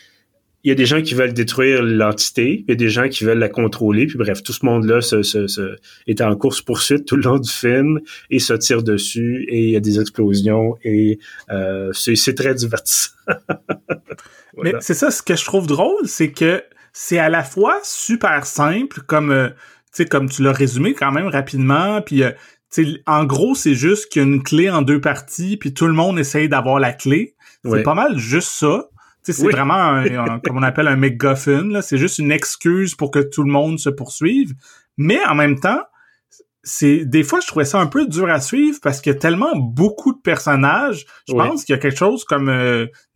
il 0.64 0.70
y 0.70 0.72
a 0.72 0.76
des 0.76 0.86
gens 0.86 1.02
qui 1.02 1.16
veulent 1.16 1.34
détruire 1.34 1.82
l'entité, 1.82 2.64
il 2.68 2.70
y 2.70 2.72
a 2.74 2.76
des 2.76 2.90
gens 2.90 3.10
qui 3.10 3.24
veulent 3.24 3.40
la 3.40 3.50
contrôler, 3.50 4.06
puis 4.06 4.18
bref, 4.18 4.44
tout 4.44 4.54
ce 4.54 4.64
monde-là 4.66 5.02
se, 5.02 5.76
est 6.08 6.22
en 6.22 6.36
course-poursuite 6.36 7.06
tout 7.06 7.16
le 7.16 7.24
long 7.24 7.40
du 7.40 7.50
film 7.50 8.00
et 8.30 8.40
se 8.40 8.54
tire 8.54 8.84
dessus, 8.84 9.46
et 9.50 9.64
il 9.64 9.70
y 9.72 9.76
a 9.76 9.80
des 9.80 10.00
explosions, 10.00 10.78
et 10.84 11.20
euh, 11.50 11.92
c'est 11.94 12.36
très 12.36 12.54
divertissant. 12.54 13.12
Mais 14.62 14.74
c'est 14.82 14.94
ça, 14.94 15.10
ce 15.10 15.24
que 15.24 15.36
je 15.36 15.46
trouve 15.46 15.66
drôle, 15.66 16.06
c'est 16.06 16.32
que 16.32 16.64
c'est 16.94 17.18
à 17.18 17.30
la 17.30 17.44
fois 17.44 17.80
super 17.84 18.46
simple, 18.46 19.02
comme, 19.08 19.32
euh, 19.32 19.50
comme 20.12 20.30
tu 20.30 20.44
l'as 20.44 20.52
résumé 20.52 20.94
quand 20.94 21.12
même 21.12 21.28
rapidement, 21.28 22.02
puis... 22.02 22.24
Euh, 22.24 22.32
en 23.06 23.26
gros, 23.26 23.54
c'est 23.54 23.76
juste 23.76 24.10
qu'il 24.10 24.22
y 24.22 24.26
a 24.26 24.28
une 24.30 24.44
clé 24.44 24.70
en 24.70 24.82
deux 24.82 25.02
parties, 25.02 25.58
puis 25.58 25.74
tout 25.74 25.88
le 25.88 25.94
monde 25.94 26.18
essaye 26.18 26.48
d'avoir 26.48 26.80
la 26.80 26.94
clé. 26.94 27.36
C'est 27.64 27.84
pas 27.84 27.94
mal 27.94 28.18
juste 28.18 28.50
ça. 28.50 28.88
C'est 29.24 29.52
vraiment 29.52 29.76
un, 29.76 30.40
comme 30.40 30.58
on 30.58 30.64
appelle 30.64 30.88
un 30.88 30.96
McGuffin. 30.96 31.82
C'est 31.82 31.98
juste 31.98 32.18
une 32.18 32.32
excuse 32.32 32.96
pour 32.96 33.12
que 33.12 33.20
tout 33.20 33.44
le 33.44 33.52
monde 33.52 33.80
se 33.80 33.90
poursuive. 33.90 34.54
Mais 34.98 35.24
en 35.26 35.36
même 35.36 35.60
temps, 35.60 35.82
c'est 36.64 37.06
des 37.06 37.24
fois 37.24 37.40
je 37.40 37.48
trouvais 37.48 37.66
ça 37.66 37.80
un 37.80 37.88
peu 37.88 38.06
dur 38.06 38.30
à 38.30 38.40
suivre 38.40 38.78
parce 38.84 39.02
qu'il 39.02 39.12
y 39.12 39.16
a 39.16 39.20
tellement 39.20 39.56
beaucoup 39.56 40.14
de 40.14 40.20
personnages. 40.20 41.06
Je 41.28 41.34
pense 41.34 41.66
qu'il 41.66 41.74
y 41.74 41.78
a 41.78 41.82
quelque 41.82 41.98
chose 41.98 42.24
comme 42.24 42.50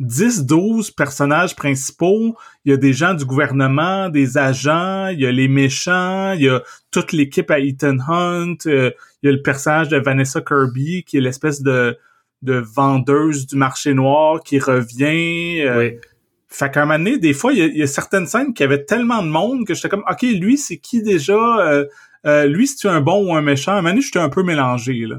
10-12 0.01 0.89
euh, 0.89 0.91
personnages 0.97 1.55
principaux. 1.55 2.35
Il 2.65 2.71
y 2.71 2.73
a 2.73 2.77
des 2.77 2.93
gens 2.93 3.13
du 3.13 3.25
gouvernement, 3.25 4.09
des 4.09 4.37
agents, 4.37 5.07
il 5.07 5.19
y 5.19 5.27
a 5.27 5.31
les 5.31 5.47
méchants, 5.47 6.31
il 6.31 6.41
y 6.41 6.49
a 6.49 6.61
toute 6.89 7.11
l'équipe 7.11 7.51
à 7.51 7.59
Ethan 7.59 7.97
Hunt, 8.07 8.57
euh, 8.65 8.91
il 9.21 9.27
y 9.27 9.29
a 9.29 9.31
le 9.31 9.41
personnage 9.41 9.89
de 9.89 9.97
Vanessa 9.97 10.41
Kirby 10.41 11.03
qui 11.03 11.17
est 11.17 11.21
l'espèce 11.21 11.61
de 11.61 11.97
de 12.45 12.55
vendeuse 12.55 13.47
du 13.47 13.55
marché 13.57 13.93
noir 13.93 14.41
qui 14.41 14.59
revient. 14.59 15.61
Euh, 15.61 15.79
oui. 15.79 15.99
Fait 16.47 16.71
qu'à 16.71 16.83
un 16.83 16.85
moment 16.85 16.99
donné, 16.99 17.17
des 17.17 17.33
fois, 17.33 17.51
il 17.51 17.75
y, 17.75 17.83
a, 17.83 17.87
certaines 17.87 18.27
scènes 18.27 18.53
qui 18.53 18.63
avaient 18.63 18.85
tellement 18.85 19.21
de 19.21 19.27
monde 19.27 19.65
que 19.67 19.73
j'étais 19.73 19.89
comme, 19.89 20.05
OK, 20.09 20.21
lui, 20.21 20.57
c'est 20.57 20.77
qui 20.77 21.01
déjà? 21.01 21.33
Euh, 21.33 21.85
euh, 22.25 22.45
lui, 22.45 22.65
c'est-tu 22.65 22.87
un 22.87 23.01
bon 23.01 23.27
ou 23.27 23.35
un 23.35 23.41
méchant? 23.41 23.73
À 23.73 23.75
un 23.75 23.77
moment 23.81 23.89
donné, 23.89 24.01
j'étais 24.01 24.19
un 24.19 24.29
peu 24.29 24.41
mélangé, 24.41 25.05
là. 25.05 25.17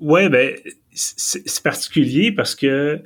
Ouais, 0.00 0.30
ben, 0.30 0.54
c'est 0.94 1.62
particulier 1.62 2.32
parce 2.32 2.54
que 2.54 3.02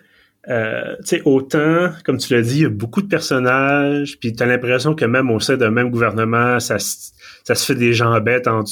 euh, 0.48 0.96
tu 1.00 1.16
sais, 1.16 1.22
autant, 1.24 1.90
comme 2.04 2.16
tu 2.16 2.32
l'as 2.32 2.42
dit, 2.42 2.58
il 2.58 2.62
y 2.62 2.66
a 2.66 2.70
beaucoup 2.70 3.02
de 3.02 3.08
personnages, 3.08 4.18
puis 4.18 4.32
tu 4.32 4.42
as 4.42 4.46
l'impression 4.46 4.94
que 4.94 5.04
même 5.04 5.30
au 5.30 5.40
sein 5.40 5.56
d'un 5.56 5.70
même 5.70 5.90
gouvernement, 5.90 6.58
ça, 6.58 6.76
ça 7.48 7.54
se 7.54 7.64
fait 7.64 7.78
des 7.78 7.94
gens 7.94 8.20
bêtes 8.20 8.46
en, 8.46 8.62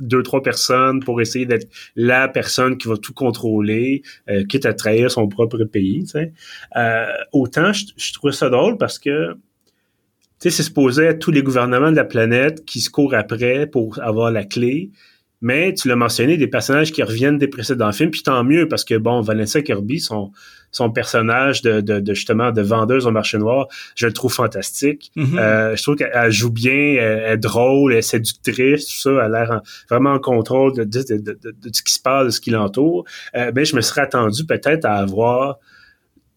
deux, 0.00 0.24
trois 0.24 0.42
personnes 0.42 0.98
pour 0.98 1.20
essayer 1.20 1.46
d'être 1.46 1.68
la 1.94 2.26
personne 2.26 2.78
qui 2.78 2.88
va 2.88 2.96
tout 2.96 3.12
contrôler, 3.12 4.02
euh, 4.28 4.42
quitte 4.44 4.66
à 4.66 4.74
trahir 4.74 5.08
son 5.08 5.28
propre 5.28 5.62
pays. 5.62 6.04
Euh, 6.76 7.06
autant, 7.30 7.72
je, 7.72 7.84
je 7.96 8.12
trouve 8.12 8.32
ça 8.32 8.50
drôle 8.50 8.76
parce 8.76 8.98
que 8.98 9.34
tu 9.34 9.38
sais, 10.40 10.50
c'est 10.50 10.64
supposé 10.64 11.04
être 11.04 11.20
tous 11.20 11.30
les 11.30 11.44
gouvernements 11.44 11.92
de 11.92 11.96
la 11.96 12.04
planète 12.04 12.64
qui 12.64 12.80
se 12.80 12.90
courent 12.90 13.14
après 13.14 13.68
pour 13.68 14.00
avoir 14.00 14.32
la 14.32 14.42
clé. 14.42 14.90
Mais 15.40 15.72
tu 15.72 15.86
l'as 15.86 15.94
mentionné, 15.94 16.36
des 16.36 16.48
personnages 16.48 16.90
qui 16.90 17.04
reviennent 17.04 17.38
des 17.38 17.46
précédents 17.46 17.92
films, 17.92 18.10
puis 18.10 18.24
tant 18.24 18.42
mieux, 18.42 18.66
parce 18.66 18.82
que 18.82 18.96
bon, 18.96 19.20
Vanessa 19.20 19.62
Kirby, 19.62 20.00
son, 20.00 20.32
son 20.70 20.90
personnage 20.90 21.62
de, 21.62 21.80
de, 21.80 22.14
justement 22.14 22.52
de 22.52 22.62
vendeuse 22.62 23.06
au 23.06 23.10
marché 23.10 23.38
noir, 23.38 23.68
je 23.94 24.06
le 24.06 24.12
trouve 24.12 24.32
fantastique. 24.32 25.10
Mm-hmm. 25.16 25.38
euh, 25.38 25.76
je 25.76 25.82
trouve 25.82 25.96
qu'elle 25.96 26.30
joue 26.30 26.50
bien, 26.50 26.72
elle, 26.72 27.32
est 27.32 27.36
drôle, 27.36 27.92
elle 27.92 27.98
est 27.98 28.02
séductrice, 28.02 28.86
tout 28.86 28.98
ça, 28.98 29.10
elle 29.10 29.18
a 29.18 29.28
l'air 29.28 29.60
vraiment 29.88 30.12
en 30.12 30.18
contrôle 30.18 30.74
de, 30.74 30.84
de, 30.84 31.18
de, 31.18 31.70
ce 31.72 31.82
qui 31.82 31.94
se 31.94 32.00
passe, 32.00 32.26
de 32.26 32.30
ce 32.30 32.40
qui 32.40 32.50
l'entoure. 32.50 33.04
Euh, 33.34 33.50
ben, 33.52 33.64
je 33.64 33.76
me 33.76 33.80
serais 33.80 34.02
attendu 34.02 34.44
peut-être 34.44 34.84
à 34.84 34.96
avoir 34.96 35.58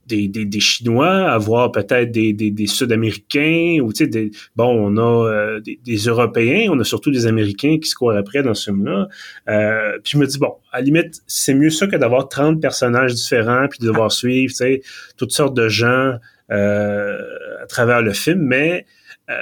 des, 0.10 0.46
des, 0.46 0.60
Chinois, 0.60 1.30
avoir 1.32 1.72
peut-être 1.72 2.12
des, 2.12 2.34
des, 2.34 2.52
des 2.52 2.68
Sud-Américains, 2.68 3.78
ou 3.84 3.94
tu 3.94 4.06
sais, 4.06 4.08
des, 4.08 4.32
bon, 4.56 4.68
on 4.68 4.98
a 4.98 5.28
euh, 5.30 5.60
des, 5.60 5.80
des, 5.84 5.98
Européens, 5.98 6.70
on 6.72 6.80
a 6.80 6.84
surtout 6.84 7.12
des 7.12 7.28
Américains 7.28 7.78
qui 7.82 7.90
se 7.90 7.96
courent 7.96 8.14
après 8.14 8.44
dans 8.44 8.54
ce 8.54 8.72
film-là. 8.72 9.08
Euh, 9.50 10.00
puis 10.04 10.14
je 10.14 10.18
me 10.18 10.26
dis, 10.26 10.40
bon, 10.40 10.54
à 10.72 10.80
la 10.80 10.86
limite, 10.86 11.22
c'est 11.28 11.54
mieux 11.54 11.70
ça 11.70 11.88
que 11.88 11.96
d'avoir 11.96 12.28
30 12.28 12.62
personnages 12.62 13.14
différents, 13.14 13.68
puis 13.70 13.80
de 13.80 13.86
devoir 13.86 14.12
suivre, 14.12 14.52
tu 14.52 14.58
sais, 14.58 14.82
toutes 15.18 15.32
sortes 15.32 15.56
de 15.56 15.70
gens 15.70 16.16
euh, 16.52 17.20
à 17.62 17.68
travers 17.68 18.02
le 18.02 18.14
film, 18.14 18.42
mais 18.42 18.86
euh, 19.30 19.36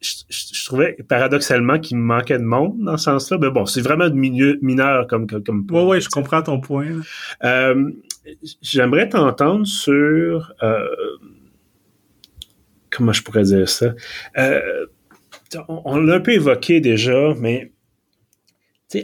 je, 0.00 0.64
trouvais 0.64 0.96
paradoxalement 1.08 1.78
qu'il 1.78 1.96
me 1.96 2.02
manquait 2.02 2.38
de 2.38 2.44
monde 2.44 2.76
dans 2.84 2.96
ce 2.96 3.04
sens-là. 3.04 3.38
Mais 3.40 3.50
bon, 3.50 3.66
c'est 3.66 3.80
vraiment 3.80 4.08
de 4.08 4.14
mineur 4.14 5.06
comme 5.06 5.26
comme. 5.26 5.66
ouais, 5.70 5.82
ouais, 5.82 6.00
je 6.00 6.08
comprends 6.08 6.42
ton 6.42 6.60
point. 6.60 6.86
Euh, 7.44 7.90
J'aimerais 8.62 9.08
t'entendre 9.08 9.66
sur 9.66 10.52
euh, 10.62 10.86
comment 12.90 13.12
je 13.12 13.22
pourrais 13.22 13.44
dire 13.44 13.68
ça? 13.68 13.94
Euh, 14.38 14.86
on, 15.68 15.98
l'a 15.98 16.16
un 16.16 16.20
peu 16.20 16.32
évoqué 16.32 16.80
déjà, 16.80 17.34
mais 17.38 17.72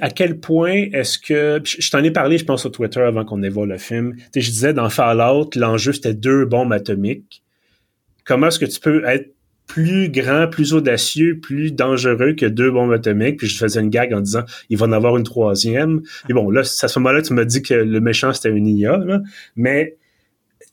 à 0.01 0.11
quel 0.11 0.41
point 0.41 0.89
est-ce 0.93 1.19
que 1.19 1.61
je 1.65 1.91
t'en 1.91 2.03
ai 2.03 2.11
parlé, 2.11 2.39
je 2.39 2.45
pense, 2.45 2.63
sur 2.63 2.73
Twitter 2.73 3.01
avant 3.01 3.25
qu'on 3.25 3.43
évoque 3.43 3.69
le 3.69 3.79
film. 3.79 4.17
je 4.35 4.41
disais 4.41 4.73
dans 4.73 4.89
Fallout, 4.89 5.51
l'enjeu 5.57 5.93
c'était 5.93 6.15
deux 6.15 6.45
bombes 6.45 6.73
atomiques. 6.73 7.43
Comment 8.25 8.49
est-ce 8.49 8.59
que 8.59 8.65
tu 8.65 8.81
peux 8.81 9.05
être 9.05 9.35
plus 9.73 10.11
grand, 10.11 10.49
plus 10.49 10.75
audacieux, 10.75 11.39
plus 11.41 11.73
dangereux 11.73 12.35
que 12.35 12.45
deux 12.45 12.71
bombes 12.71 12.93
atomiques. 12.93 13.39
Puis 13.39 13.47
je 13.47 13.57
faisais 13.57 13.81
une 13.81 13.89
gag 13.89 14.13
en 14.13 14.21
disant 14.21 14.43
il 14.69 14.77
va 14.77 14.85
en 14.85 14.93
avoir 14.93 15.17
une 15.17 15.23
troisième. 15.23 16.03
Et 16.29 16.35
bon, 16.35 16.51
là, 16.51 16.61
à 16.61 16.65
ce 16.65 16.99
moment-là, 16.99 17.23
tu 17.23 17.33
m'as 17.33 17.47
dit 17.47 17.63
que 17.63 17.73
le 17.73 18.01
méchant 18.01 18.35
c'était 18.35 18.51
une 18.51 18.69
IA, 18.69 19.01
mais 19.57 19.97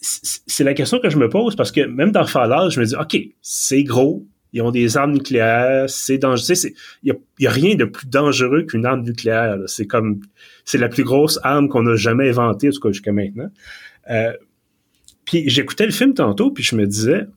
c'est 0.01 0.65
la 0.65 0.73
question 0.73 0.99
que 0.99 1.09
je 1.09 1.17
me 1.17 1.29
pose 1.29 1.55
parce 1.55 1.71
que 1.71 1.79
même 1.79 2.11
dans 2.11 2.25
Fallout, 2.25 2.71
je 2.71 2.81
me 2.81 2.85
dis 2.85 2.95
OK, 2.95 3.17
c'est 3.41 3.83
gros, 3.83 4.27
ils 4.51 4.61
ont 4.61 4.71
des 4.71 4.97
armes 4.97 5.13
nucléaires, 5.13 5.89
c'est 5.89 6.17
dangereux. 6.17 6.55
Il 7.03 7.15
y 7.39 7.47
a, 7.47 7.51
rien 7.51 7.75
de 7.75 7.85
plus 7.85 8.07
dangereux 8.07 8.63
qu'une 8.63 8.85
arme 8.85 9.03
nucléaire. 9.03 9.59
C'est 9.67 9.87
comme 9.87 10.19
c'est 10.65 10.77
la 10.77 10.89
plus 10.89 11.05
grosse 11.05 11.39
arme 11.43 11.69
qu'on 11.69 11.87
a 11.87 11.95
jamais 11.95 12.27
inventée, 12.27 12.67
en 12.67 12.71
tout 12.71 12.81
cas 12.81 12.89
jusqu'à 12.89 13.13
maintenant. 13.13 13.49
Euh, 14.09 14.33
puis 15.23 15.47
j'écoutais 15.47 15.85
le 15.85 15.93
film 15.93 16.13
tantôt, 16.13 16.51
puis 16.51 16.65
je 16.65 16.75
me 16.75 16.85
disais 16.85 17.27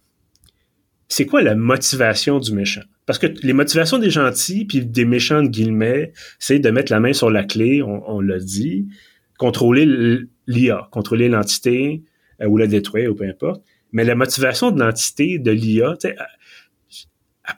c'est 1.12 1.26
quoi 1.26 1.42
la 1.42 1.54
motivation 1.54 2.38
du 2.38 2.54
méchant? 2.54 2.80
Parce 3.04 3.18
que 3.18 3.26
les 3.42 3.52
motivations 3.52 3.98
des 3.98 4.08
gentils 4.08 4.64
puis 4.64 4.80
des 4.80 5.04
méchants 5.04 5.42
de 5.42 5.48
guillemets, 5.48 6.14
c'est 6.38 6.58
de 6.58 6.70
mettre 6.70 6.90
la 6.90 7.00
main 7.00 7.12
sur 7.12 7.30
la 7.30 7.44
clé, 7.44 7.82
on, 7.82 8.20
l'a 8.22 8.38
dit, 8.38 8.88
contrôler 9.36 9.84
l'IA, 10.46 10.88
contrôler 10.90 11.28
l'entité 11.28 12.02
euh, 12.40 12.46
ou 12.46 12.56
la 12.56 12.66
détruire 12.66 13.10
ou 13.10 13.14
peu 13.14 13.24
importe. 13.24 13.62
Mais 13.92 14.04
la 14.04 14.14
motivation 14.14 14.70
de 14.70 14.80
l'entité, 14.80 15.38
de 15.38 15.50
l'IA, 15.50 15.98
elle, 16.02 16.16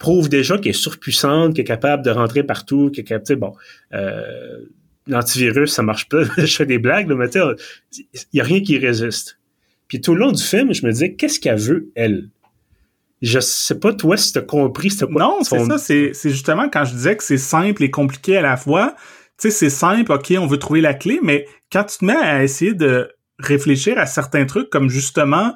prouve 0.01 0.29
déjà 0.29 0.59
qu'elle 0.59 0.71
est 0.71 0.73
surpuissante, 0.73 1.55
qu'elle 1.55 1.63
est 1.63 1.65
capable 1.65 2.05
de 2.05 2.11
rentrer 2.11 2.43
partout, 2.43 2.91
qu'elle 2.91 3.05
est 3.05 3.09
capable, 3.09 3.39
bon, 3.39 3.53
euh, 3.93 4.65
l'antivirus, 5.07 5.73
ça 5.73 5.85
marche 5.85 6.09
pas, 6.09 6.25
je 6.39 6.57
fais 6.57 6.67
des 6.67 6.79
blagues, 6.79 7.07
mais 7.07 7.27
il 7.33 8.17
y 8.33 8.41
a 8.41 8.45
rien 8.45 8.61
qui 8.63 8.79
résiste. 8.79 9.39
Puis 9.87 10.01
tout 10.01 10.15
le 10.15 10.21
long 10.21 10.33
du 10.33 10.43
film, 10.43 10.75
je 10.75 10.85
me 10.85 10.91
disais, 10.91 11.15
qu'est-ce 11.15 11.39
qu'elle 11.39 11.61
veut, 11.61 11.93
elle? 11.95 12.31
Je 13.25 13.41
sais 13.41 13.81
pas, 13.81 13.95
toi, 13.95 14.19
si 14.19 14.35
t'as 14.35 14.43
compris 14.43 14.91
c'était 14.91 15.11
quoi. 15.11 15.23
Non, 15.23 15.39
c'est 15.43 15.65
ça, 15.65 15.79
c'est, 15.79 16.13
justement 16.31 16.69
quand 16.69 16.85
je 16.85 16.93
disais 16.93 17.17
que 17.17 17.25
c'est 17.25 17.39
simple 17.39 17.83
et 17.83 17.91
compliqué 17.91 18.37
à 18.37 18.43
la 18.43 18.59
fois. 18.59 18.95
Tu 19.41 19.49
sais, 19.49 19.51
c'est 19.51 19.71
simple, 19.71 20.13
ok, 20.13 20.35
on 20.39 20.47
veut 20.47 20.59
trouver 20.59 20.83
la 20.83 20.93
clé, 20.93 21.21
mais 21.23 21.49
quand 21.73 21.85
tu 21.85 21.99
te 21.99 22.05
mets 22.05 22.15
à 22.15 22.45
essayer 22.45 22.75
de 22.75 23.11
réfléchir 23.39 23.99
à 23.99 24.05
certains 24.05 24.45
trucs 24.45 24.69
comme 24.69 24.91
justement, 24.91 25.55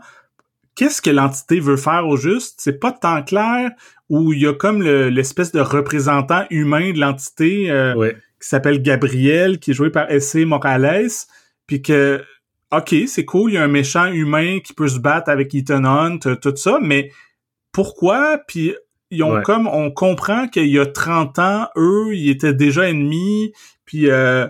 qu'est-ce 0.77 1.03
que 1.03 1.11
l'entité 1.11 1.61
veut 1.61 1.77
faire 1.77 2.07
au 2.07 2.17
juste, 2.17 2.55
c'est 2.59 2.81
pas 2.81 2.91
tant 2.91 3.23
clair, 3.23 3.71
où 4.09 4.33
il 4.33 4.41
y 4.41 4.47
a 4.47 4.55
comme 4.55 4.83
l'espèce 4.83 5.53
de 5.53 5.61
représentant 5.61 6.45
humain 6.49 6.93
de 6.93 6.99
l'entité 6.99 7.71
euh, 7.71 8.13
qui 8.41 8.49
s'appelle 8.49 8.81
Gabriel, 8.81 9.59
qui 9.59 9.73
est 9.73 9.75
joué 9.75 9.91
par 9.91 10.11
S.C. 10.11 10.47
Morales, 10.47 11.11
puis 11.67 11.83
que, 11.83 12.25
ok, 12.73 12.95
c'est 13.07 13.27
cool, 13.27 13.51
il 13.51 13.55
y 13.55 13.59
a 13.59 13.63
un 13.63 13.69
méchant 13.69 14.07
humain 14.07 14.61
qui 14.65 14.73
peut 14.73 14.89
se 14.89 14.99
battre 14.99 15.29
avec 15.29 15.55
Ethan 15.55 15.85
Hunt, 15.85 16.21
tout 16.41 16.57
ça, 16.57 16.79
mais 16.81 17.11
pourquoi, 17.73 18.39
puis 18.47 18.75
ils 19.11 19.23
ont 19.23 19.41
comme 19.43 19.67
on 19.67 19.91
comprend 19.91 20.49
qu'il 20.49 20.69
y 20.69 20.79
a 20.79 20.87
30 20.87 21.39
ans, 21.39 21.69
eux, 21.77 22.15
ils 22.15 22.31
étaient 22.31 22.53
déjà 22.53 22.89
ennemis, 22.89 23.53
puis 23.85 24.11
euh, 24.11 24.47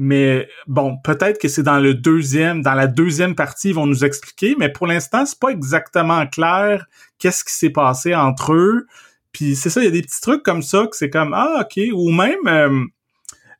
mais 0.00 0.48
bon, 0.68 0.96
peut-être 1.02 1.40
que 1.40 1.48
c'est 1.48 1.64
dans 1.64 1.80
le 1.80 1.92
deuxième, 1.92 2.62
dans 2.62 2.74
la 2.74 2.86
deuxième 2.86 3.34
partie, 3.34 3.70
ils 3.70 3.74
vont 3.74 3.86
nous 3.86 4.04
expliquer, 4.04 4.54
mais 4.56 4.68
pour 4.68 4.86
l'instant, 4.86 5.26
c'est 5.26 5.38
pas 5.38 5.48
exactement 5.48 6.24
clair 6.26 6.86
qu'est-ce 7.18 7.44
qui 7.44 7.52
s'est 7.52 7.70
passé 7.70 8.14
entre 8.14 8.54
eux. 8.54 8.86
Puis 9.32 9.56
c'est 9.56 9.70
ça, 9.70 9.80
il 9.80 9.84
y 9.84 9.88
a 9.88 9.90
des 9.90 10.02
petits 10.02 10.20
trucs 10.20 10.44
comme 10.44 10.62
ça 10.62 10.86
que 10.88 10.96
c'est 10.96 11.10
comme 11.10 11.34
ah 11.34 11.62
ok, 11.62 11.82
ou 11.92 12.10
même 12.10 12.46
euh, 12.46 12.84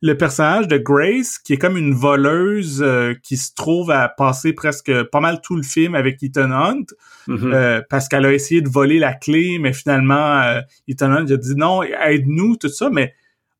le 0.01 0.15
personnage 0.15 0.67
de 0.67 0.77
Grace, 0.77 1.37
qui 1.39 1.53
est 1.53 1.57
comme 1.57 1.75
une 1.75 1.93
voleuse 1.93 2.81
euh, 2.81 3.15
qui 3.21 3.35
se 3.35 3.53
trouve 3.53 3.91
à 3.91 4.07
passer 4.07 4.53
presque 4.53 5.03
pas 5.03 5.19
mal 5.19 5.41
tout 5.41 5.57
le 5.57 5.63
film 5.63 5.93
avec 5.93 6.23
Ethan 6.23 6.51
Hunt, 6.51 6.85
mm-hmm. 7.27 7.53
euh, 7.53 7.81
parce 7.89 8.07
qu'elle 8.07 8.25
a 8.25 8.31
essayé 8.31 8.61
de 8.61 8.69
voler 8.69 8.97
la 8.97 9.13
clé, 9.13 9.57
mais 9.59 9.73
finalement, 9.73 10.41
euh, 10.41 10.61
Ethan 10.87 11.11
Hunt 11.11 11.25
a 11.29 11.37
dit 11.37 11.55
non, 11.55 11.83
aide-nous, 11.83 12.55
tout 12.55 12.69
ça, 12.69 12.89
mais 12.89 13.13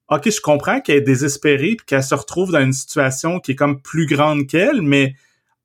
ok, 0.10 0.32
je 0.32 0.40
comprends 0.40 0.80
qu'elle 0.80 0.98
est 0.98 1.02
désespérée 1.02 1.76
puis 1.76 1.86
qu'elle 1.86 2.04
se 2.04 2.16
retrouve 2.16 2.52
dans 2.52 2.62
une 2.62 2.74
situation 2.74 3.40
qui 3.42 3.52
est 3.52 3.56
comme 3.56 3.82
plus 3.82 4.06
grande 4.06 4.48
qu'elle, 4.48 4.82
mais 4.82 5.16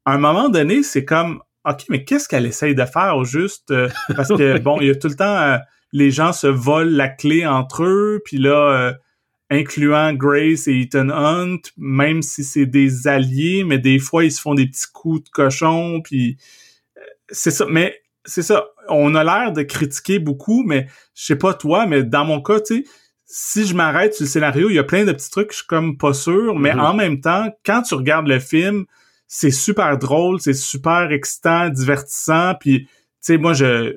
à 0.04 0.14
un 0.14 0.18
moment 0.18 0.48
donné, 0.48 0.82
c'est 0.82 1.04
comme 1.04 1.40
ok, 1.64 1.84
mais 1.88 2.04
qu'est-ce 2.04 2.28
qu'elle 2.28 2.46
essaye 2.46 2.74
de 2.74 2.84
faire 2.84 3.16
au 3.16 3.24
juste 3.24 3.72
Parce 4.16 4.28
que 4.36 4.58
bon, 4.58 4.80
il 4.80 4.88
y 4.88 4.90
a 4.90 4.96
tout 4.96 5.08
le 5.08 5.14
temps 5.14 5.58
les 5.92 6.10
gens 6.10 6.32
se 6.32 6.48
volent 6.48 6.90
la 6.90 7.08
clé 7.08 7.46
entre 7.46 7.84
eux, 7.84 8.20
puis 8.24 8.38
là 8.38 8.96
incluant 9.50 10.12
Grace 10.14 10.68
et 10.68 10.80
Ethan 10.80 11.10
Hunt, 11.10 11.60
même 11.76 12.22
si 12.22 12.44
c'est 12.44 12.66
des 12.66 13.06
alliés, 13.06 13.64
mais 13.64 13.78
des 13.78 13.98
fois 13.98 14.24
ils 14.24 14.32
se 14.32 14.40
font 14.40 14.54
des 14.54 14.66
petits 14.66 14.90
coups 14.92 15.24
de 15.24 15.28
cochon, 15.30 16.00
puis 16.02 16.38
euh, 16.96 17.00
c'est 17.28 17.50
ça. 17.50 17.66
Mais 17.68 18.00
c'est 18.24 18.42
ça. 18.42 18.66
On 18.88 19.14
a 19.14 19.24
l'air 19.24 19.52
de 19.52 19.62
critiquer 19.62 20.18
beaucoup, 20.18 20.62
mais 20.64 20.86
je 21.14 21.24
sais 21.24 21.36
pas 21.36 21.54
toi, 21.54 21.86
mais 21.86 22.02
dans 22.02 22.24
mon 22.24 22.40
cas, 22.40 22.60
tu 22.60 22.76
sais, 22.76 22.84
si 23.26 23.66
je 23.66 23.74
m'arrête 23.74 24.14
sur 24.14 24.24
le 24.24 24.28
scénario, 24.28 24.70
il 24.70 24.76
y 24.76 24.78
a 24.78 24.84
plein 24.84 25.04
de 25.04 25.12
petits 25.12 25.30
trucs, 25.30 25.52
je 25.52 25.58
suis 25.58 25.66
comme 25.66 25.96
pas 25.96 26.14
sûr, 26.14 26.58
mais 26.58 26.72
mm-hmm. 26.72 26.80
en 26.80 26.94
même 26.94 27.20
temps, 27.20 27.50
quand 27.64 27.82
tu 27.82 27.94
regardes 27.94 28.28
le 28.28 28.38
film, 28.38 28.84
c'est 29.26 29.50
super 29.50 29.98
drôle, 29.98 30.40
c'est 30.40 30.54
super 30.54 31.10
excitant, 31.10 31.68
divertissant, 31.68 32.54
puis 32.58 32.86
tu 32.86 32.90
sais, 33.20 33.38
moi 33.38 33.52
je 33.52 33.94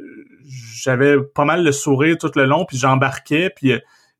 j'avais 0.81 1.17
pas 1.21 1.43
mal 1.43 1.63
le 1.63 1.71
sourire 1.71 2.17
tout 2.17 2.31
le 2.35 2.45
long, 2.45 2.65
puis 2.65 2.77
j'embarquais, 2.77 3.49
puis 3.49 3.73
euh, 3.73 3.79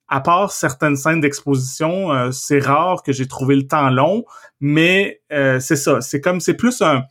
à 0.09 0.21
part 0.21 0.51
certaines 0.51 0.95
scènes 0.95 1.19
d'exposition, 1.19 2.13
euh, 2.13 2.31
c'est 2.31 2.59
rare 2.59 3.03
que 3.03 3.11
j'ai 3.11 3.27
trouvé 3.27 3.55
le 3.55 3.67
temps 3.67 3.89
long, 3.89 4.23
mais 4.59 5.21
euh, 5.31 5.59
c'est 5.59 5.75
ça. 5.75 6.01
C'est 6.01 6.21
comme 6.21 6.39
c'est 6.39 6.55
plus 6.55 6.81
un. 6.81 7.03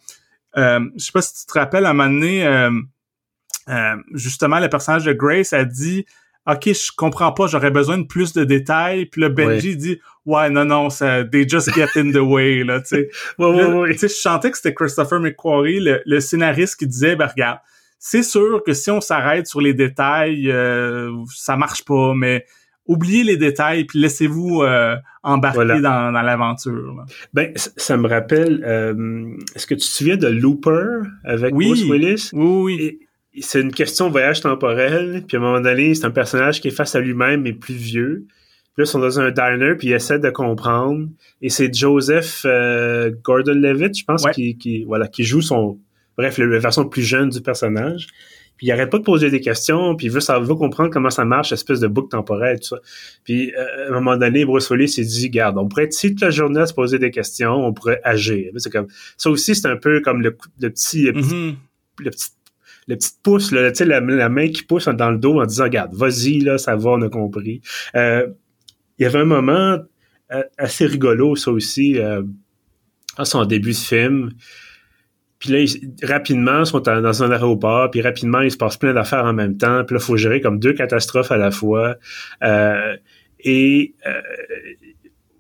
Euh, 0.57 0.81
je 0.97 1.05
sais 1.05 1.13
pas 1.13 1.23
si 1.23 1.35
tu 1.41 1.47
te 1.47 1.59
rappelles, 1.59 1.85
à 1.85 1.91
un 1.91 1.93
moment 1.93 2.11
donné, 2.11 2.47
euh, 2.47 3.97
justement, 4.15 4.59
le 4.59 4.69
personnage 4.69 5.05
de 5.05 5.13
Grace 5.13 5.53
a 5.53 5.65
dit 5.65 6.07
OK, 6.49 6.69
je 6.69 6.93
comprends 6.97 7.33
pas, 7.33 7.49
j'aurais 7.49 7.73
besoin 7.73 7.99
de 7.99 8.05
plus 8.05 8.33
de 8.33 8.45
détails. 8.45 9.07
Puis 9.07 9.21
là, 9.21 9.29
Benji 9.29 9.77
dit 9.77 10.01
Ouais, 10.25 10.49
non, 10.49 10.65
non, 10.65 10.91
ça, 10.91 11.25
they 11.25 11.47
just 11.47 11.73
get 11.75 11.89
in 11.97 12.13
the 12.13 12.17
way, 12.17 12.65
là, 12.65 12.81
tu 12.81 12.89
sais. 12.89 13.11
ouais, 13.39 13.97
je 14.01 14.07
chantais 14.07 14.51
que 14.51 14.57
c'était 14.57 14.73
Christopher 14.73 15.21
McQuarrie, 15.21 15.81
le, 15.81 16.03
le, 16.07 16.21
scénariste, 16.21 16.77
qui 16.77 16.87
disait 16.87 17.17
ben 17.17 17.27
regarde, 17.27 17.59
c'est 17.99 18.23
sûr 18.23 18.63
que 18.65 18.73
si 18.73 18.91
on 18.91 19.01
s'arrête 19.01 19.47
sur 19.47 19.61
les 19.61 19.75
détails, 19.75 20.53
ça 21.35 21.57
marche 21.57 21.85
pas, 21.85 22.15
mais 22.15 22.47
oubliez 22.87 23.25
les 23.25 23.37
détails 23.37 23.85
puis 23.85 23.99
laissez-vous 23.99 24.63
euh, 24.63 24.97
embarquer 25.23 25.81
dans, 25.81 26.11
l'aventure. 26.11 27.05
Ben, 27.35 27.53
ça 27.55 27.97
me 27.97 28.09
rappelle. 28.09 28.63
Euh, 28.65 29.35
est-ce 29.55 29.67
que 29.67 29.75
tu 29.75 29.81
te 29.81 29.85
souviens 29.85 30.17
de 30.17 30.29
Looper 30.29 31.01
avec 31.25 31.55
Bruce 31.55 31.85
Willis? 31.85 32.31
Oui, 32.33 32.63
oui. 32.63 32.99
C'est 33.43 33.61
une 33.61 33.73
question 33.73 34.07
de 34.07 34.13
voyage 34.13 34.41
temporel. 34.41 35.25
Puis 35.29 35.37
à 35.37 35.41
un 35.41 35.43
moment 35.43 35.61
donné, 35.61 35.95
c'est 35.95 36.07
un 36.07 36.11
personnage 36.11 36.61
qui 36.61 36.69
est 36.69 36.73
face 36.73 36.95
à 36.95 37.01
lui-même 37.01 37.43
mais 37.43 37.53
plus 37.53 37.75
vieux. 37.75 38.25
Puis 38.75 38.83
là, 38.83 38.85
ils 38.85 38.87
sont 38.87 38.99
dans 38.99 39.21
un 39.21 39.31
diner 39.31 39.75
puis 39.77 39.89
ils 39.89 39.93
essaient 39.93 40.19
de 40.19 40.31
comprendre. 40.31 41.09
Et 41.43 41.51
c'est 41.51 41.73
Joseph 41.73 42.43
euh, 42.45 43.11
Gordon-Levitt, 43.23 43.99
je 43.99 44.05
pense, 44.05 44.25
qui, 44.33 44.57
qui, 44.57 44.85
voilà, 44.85 45.07
qui 45.07 45.25
joue 45.25 45.43
son 45.43 45.79
bref 46.17 46.39
la 46.39 46.59
version 46.59 46.89
plus 46.89 47.03
jeune 47.03 47.29
du 47.29 47.41
personnage. 47.41 48.09
Puis 48.57 48.67
il 48.67 48.73
arrête 48.73 48.91
pas 48.91 48.99
de 48.99 49.03
poser 49.03 49.31
des 49.31 49.41
questions, 49.41 49.95
puis 49.97 50.07
il 50.07 50.13
veut, 50.13 50.21
ça, 50.21 50.39
veut 50.39 50.55
comprendre 50.55 50.91
comment 50.91 51.11
ça 51.11 51.25
marche, 51.25 51.53
espèce 51.53 51.81
de 51.81 51.89
boucle 51.89 52.09
temporelle, 52.09 52.59
tout 52.59 52.69
ça. 52.69 52.77
Puis 53.25 53.55
euh, 53.55 53.87
à 53.87 53.89
un 53.89 53.93
moment 53.93 54.17
donné, 54.17 54.45
Bruce 54.45 54.71
Willis 54.71 54.89
s'est 54.89 55.05
dit, 55.05 55.31
garde, 55.31 55.59
on 55.59 55.69
pourrait 55.69 55.85
être 55.85 55.97
toute 55.99 56.21
la 56.21 56.31
journée 56.31 56.61
à 56.61 56.67
se 56.67 56.75
poser 56.75 56.99
des 56.99 57.11
questions, 57.11 57.67
on 57.67 57.73
pourrait 57.73 58.01
agir. 58.05 58.53
C'est 58.57 58.73
comme 58.73 58.89
ça 59.17 59.31
aussi, 59.31 59.55
c'est 59.55 59.69
un 59.69 59.77
peu 59.77 60.01
comme 60.01 60.23
le, 60.23 60.37
le 60.61 60.71
petit, 60.71 61.03
le 61.03 61.13
petit, 61.13 61.35
mm-hmm. 61.35 61.55
le 62.01 62.11
petit 62.11 62.29
le 62.89 62.97
petit 62.97 63.11
pouce, 63.23 63.51
là, 63.51 63.71
la, 63.81 64.01
la 64.01 64.29
main 64.29 64.49
qui 64.49 64.63
pousse 64.63 64.87
dans 64.87 65.11
le 65.11 65.19
dos 65.19 65.41
en 65.41 65.47
disant, 65.47 65.65
regarde, 65.65 65.95
vas-y, 65.95 66.41
là, 66.41 66.57
ça 66.59 66.77
va, 66.77 66.91
on 66.91 67.03
a 67.03 67.09
compris. 67.09 67.61
Euh, 67.95 68.29
il 68.99 69.03
y 69.03 69.07
avait 69.07 69.19
un 69.19 69.25
moment 69.25 69.79
euh, 70.33 70.43
assez 70.57 70.87
rigolo, 70.87 71.37
ça 71.37 71.51
aussi, 71.51 71.99
euh, 71.99 72.23
en 73.19 73.25
son 73.25 73.45
début 73.45 73.73
de 73.73 73.77
film, 73.77 74.31
puis 75.39 75.51
là, 75.51 75.65
rapidement, 76.03 76.61
ils 76.61 76.67
sont 76.67 76.81
dans 76.81 77.23
un 77.23 77.31
aéroport, 77.31 77.91
puis 77.91 78.01
rapidement, 78.01 78.41
il 78.41 78.51
se 78.51 78.57
passe 78.57 78.77
plein 78.77 78.95
d'affaires 78.95 79.25
en 79.25 79.35
même 79.35 79.59
temps. 79.59 79.85
Puis 79.85 79.95
là, 79.95 80.01
il 80.01 80.05
faut 80.05 80.17
gérer 80.17 80.41
comme 80.41 80.59
deux 80.59 80.73
catastrophes 80.73 81.31
à 81.31 81.37
la 81.37 81.51
fois. 81.51 81.97
Euh, 82.43 82.97
et 83.41 83.95
euh, 84.07 84.21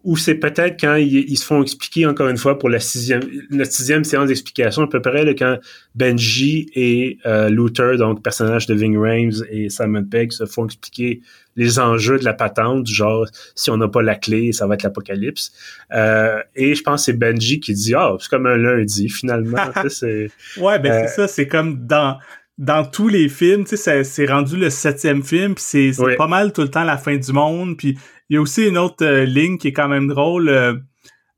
ou 0.06 0.16
c'est 0.16 0.36
peut-être 0.36 0.80
quand 0.80 0.94
ils, 0.94 1.36
se 1.36 1.44
font 1.44 1.60
expliquer 1.64 2.06
encore 2.06 2.28
une 2.28 2.36
fois 2.36 2.60
pour 2.60 2.68
la 2.68 2.78
sixième, 2.78 3.22
la 3.50 3.64
sixième 3.64 4.04
séance 4.04 4.28
d'explication, 4.28 4.82
à 4.82 4.86
peu 4.86 5.02
près 5.02 5.24
là, 5.24 5.34
quand 5.34 5.58
Benji 5.96 6.70
et 6.76 7.18
euh, 7.26 7.48
Luther, 7.48 7.96
donc 7.96 8.22
personnage 8.22 8.68
de 8.68 8.74
Ving 8.74 8.96
Rhames 8.96 9.44
et 9.50 9.68
Simon 9.68 10.04
Pegg, 10.04 10.30
se 10.30 10.46
font 10.46 10.66
expliquer 10.66 11.22
les 11.56 11.80
enjeux 11.80 12.20
de 12.20 12.24
la 12.24 12.34
patente, 12.34 12.84
du 12.84 12.94
genre 12.94 13.26
si 13.56 13.68
on 13.68 13.78
n'a 13.78 13.88
pas 13.88 14.00
la 14.00 14.14
clé, 14.14 14.52
ça 14.52 14.68
va 14.68 14.74
être 14.74 14.84
l'apocalypse. 14.84 15.52
Euh, 15.92 16.40
et 16.54 16.76
je 16.76 16.82
pense 16.84 17.00
que 17.00 17.06
c'est 17.06 17.18
Benji 17.18 17.58
qui 17.58 17.74
dit 17.74 17.94
ah 17.96 18.12
c'est 18.20 18.30
comme 18.30 18.46
un 18.46 18.56
lundi 18.56 19.08
finalement. 19.08 19.58
c'est 19.88 20.30
ouais 20.56 20.78
ben 20.78 20.92
c'est 21.08 21.22
euh, 21.22 21.26
ça, 21.26 21.28
c'est 21.28 21.48
comme 21.48 21.84
dans 21.84 22.16
dans 22.58 22.86
tous 22.86 23.08
les 23.08 23.28
films, 23.28 23.64
tu 23.64 23.76
sais, 23.76 24.02
c'est 24.04 24.26
rendu 24.26 24.56
le 24.56 24.70
septième 24.70 25.22
film, 25.22 25.54
puis 25.54 25.92
c'est 25.92 26.16
pas 26.16 26.26
mal 26.26 26.52
tout 26.52 26.62
le 26.62 26.70
temps 26.70 26.84
la 26.84 26.96
fin 26.96 27.16
du 27.16 27.32
monde, 27.32 27.76
puis 27.76 27.98
il 28.28 28.34
y 28.34 28.36
a 28.38 28.40
aussi 28.40 28.66
une 28.66 28.78
autre 28.78 29.04
euh, 29.04 29.24
ligne 29.24 29.58
qui 29.58 29.68
est 29.68 29.72
quand 29.72 29.88
même 29.88 30.08
drôle. 30.08 30.48
Euh, 30.48 30.74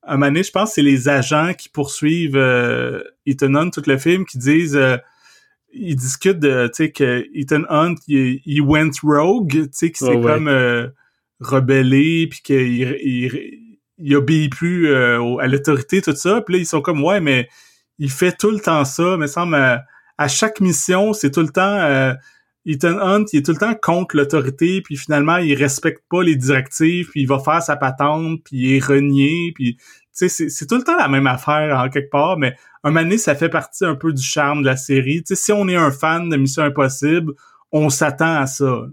un 0.05 0.13
moment 0.13 0.27
donné, 0.27 0.43
je 0.43 0.53
pense 0.53 0.75
c'est 0.75 0.83
les 0.83 1.09
agents 1.09 1.53
qui 1.55 1.69
poursuivent 1.69 2.37
euh, 2.37 3.03
Ethan 3.27 3.55
Hunt 3.55 3.71
tout 3.71 3.83
le 3.87 3.99
film 3.99 4.25
qui 4.25 4.39
disent 4.39 4.77
euh, 4.77 4.97
ils 5.73 5.97
discutent 5.97 6.39
de 6.39 6.69
tu 6.69 6.85
sais 6.85 6.93
que 6.93 7.27
Ethan 7.35 7.65
Hunt 7.69 7.97
il, 8.07 8.63
went 8.63 8.91
rogue, 9.03 9.51
tu 9.51 9.69
sais 9.73 9.91
qu'il 9.91 10.07
s'est 10.07 10.21
comme 10.21 10.49
rebellé 11.41 12.27
puis 12.29 12.41
qu'il 12.43 12.97
il, 13.03 13.61
il, 13.99 14.17
obéit 14.17 14.51
plus 14.51 14.95
à 14.95 15.47
l'autorité 15.47 16.01
tout 16.01 16.15
ça. 16.15 16.41
Puis 16.41 16.55
là 16.55 16.61
ils 16.61 16.67
sont 16.67 16.81
comme 16.81 17.05
ouais 17.05 17.21
mais 17.21 17.51
il 17.99 18.11
fait 18.11 18.33
tout 18.33 18.51
le 18.51 18.61
temps 18.61 18.87
ça, 18.87 19.19
mais 19.19 19.27
semble 19.27 19.85
à 20.19 20.29
chaque 20.29 20.61
mission, 20.61 21.13
c'est 21.13 21.31
tout 21.31 21.41
le 21.41 21.49
temps 21.49 22.17
Ethan 22.69 22.99
Hunt, 23.01 23.25
il 23.33 23.39
est 23.39 23.43
tout 23.43 23.53
le 23.53 23.59
temps 23.59 23.75
contre 23.75 24.17
l'autorité, 24.17 24.83
puis 24.83 24.97
finalement, 24.97 25.39
il 25.39 25.55
respecte 25.55 26.03
pas 26.11 26.23
les 26.23 26.37
directives, 26.37 27.09
puis 27.11 27.23
il 27.23 27.27
va 27.27 27.39
faire 27.39 27.63
sa 27.63 27.77
patente, 27.77 28.41
puis 28.45 28.57
il 28.57 28.77
est 28.77 28.85
renié, 28.85 29.53
puis 29.55 29.79
c'est, 30.13 30.67
tout 30.67 30.77
le 30.77 30.83
temps 30.83 30.97
la 30.97 31.09
même 31.09 31.27
affaire 31.27 31.79
en 31.79 31.89
quelque 31.89 32.11
part, 32.11 32.39
mais 32.39 32.55
un 32.85 32.91
moment 32.91 33.17
ça 33.17 33.35
fait 33.35 33.49
partie 33.49 33.85
un 33.85 33.95
peu 33.95 34.13
du 34.13 34.23
charme 34.23 34.61
de 34.63 34.67
la 34.67 34.77
série. 34.77 35.23
sais, 35.25 35.35
si 35.35 35.53
on 35.53 35.69
est 35.69 35.77
un 35.77 35.91
fan 35.91 36.29
de 36.29 36.37
Mission 36.37 36.65
Impossible, 36.65 37.33
on 37.73 37.89
s'attend 37.89 38.37
à 38.37 38.47
ça. 38.47 38.87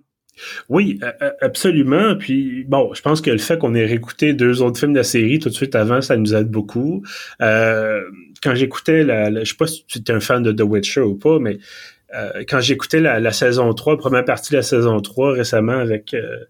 Oui, 0.69 0.99
absolument. 1.41 2.15
Puis 2.17 2.65
bon, 2.65 2.93
je 2.93 3.01
pense 3.01 3.21
que 3.21 3.31
le 3.31 3.37
fait 3.37 3.57
qu'on 3.57 3.73
ait 3.73 3.85
réécouté 3.85 4.33
deux 4.33 4.61
autres 4.61 4.79
films 4.79 4.93
de 4.93 4.99
la 4.99 5.03
série 5.03 5.39
tout 5.39 5.49
de 5.49 5.53
suite 5.53 5.75
avant, 5.75 6.01
ça 6.01 6.17
nous 6.17 6.35
aide 6.35 6.49
beaucoup. 6.49 7.03
Euh, 7.41 8.01
quand 8.41 8.55
j'écoutais 8.55 9.03
la, 9.03 9.31
je 9.43 9.49
sais 9.49 9.57
pas 9.57 9.67
si 9.67 9.85
tu 9.87 9.99
es 9.99 10.11
un 10.11 10.19
fan 10.19 10.43
de 10.43 10.51
The 10.51 10.61
Witcher 10.61 11.01
ou 11.01 11.15
pas, 11.15 11.39
mais 11.39 11.57
euh, 12.13 12.43
quand 12.47 12.61
j'écoutais 12.61 12.99
la, 12.99 13.19
la, 13.19 13.31
saison 13.31 13.73
3, 13.73 13.93
la 13.93 13.97
première 13.97 14.25
partie 14.25 14.51
de 14.51 14.57
la 14.57 14.63
saison 14.63 14.99
3 14.99 15.33
récemment 15.33 15.77
avec 15.77 16.13
euh, 16.13 16.45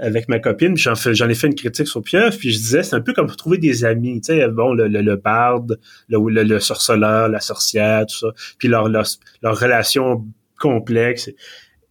avec 0.00 0.28
ma 0.28 0.38
copine, 0.38 0.76
j'en 0.76 0.94
j'en 0.94 1.28
ai 1.28 1.34
fait 1.34 1.48
une 1.48 1.56
critique 1.56 1.88
sur 1.88 2.02
Pieuf, 2.02 2.38
puis 2.38 2.52
je 2.52 2.58
disais 2.58 2.82
c'est 2.84 2.94
un 2.94 3.00
peu 3.00 3.12
comme 3.12 3.26
trouver 3.34 3.58
des 3.58 3.84
amis, 3.84 4.20
tu 4.20 4.32
sais, 4.32 4.48
bon 4.48 4.72
le, 4.72 4.86
le, 4.86 5.02
le 5.02 5.16
barde, 5.16 5.78
le, 6.08 6.18
le, 6.18 6.60
sorceleur, 6.60 7.28
la 7.28 7.40
sorcière, 7.40 8.06
tout 8.06 8.16
ça, 8.16 8.28
puis 8.58 8.68
leur 8.68 8.88
leur, 8.88 9.06
leur 9.42 9.58
relation 9.58 10.24
complexe. 10.58 11.30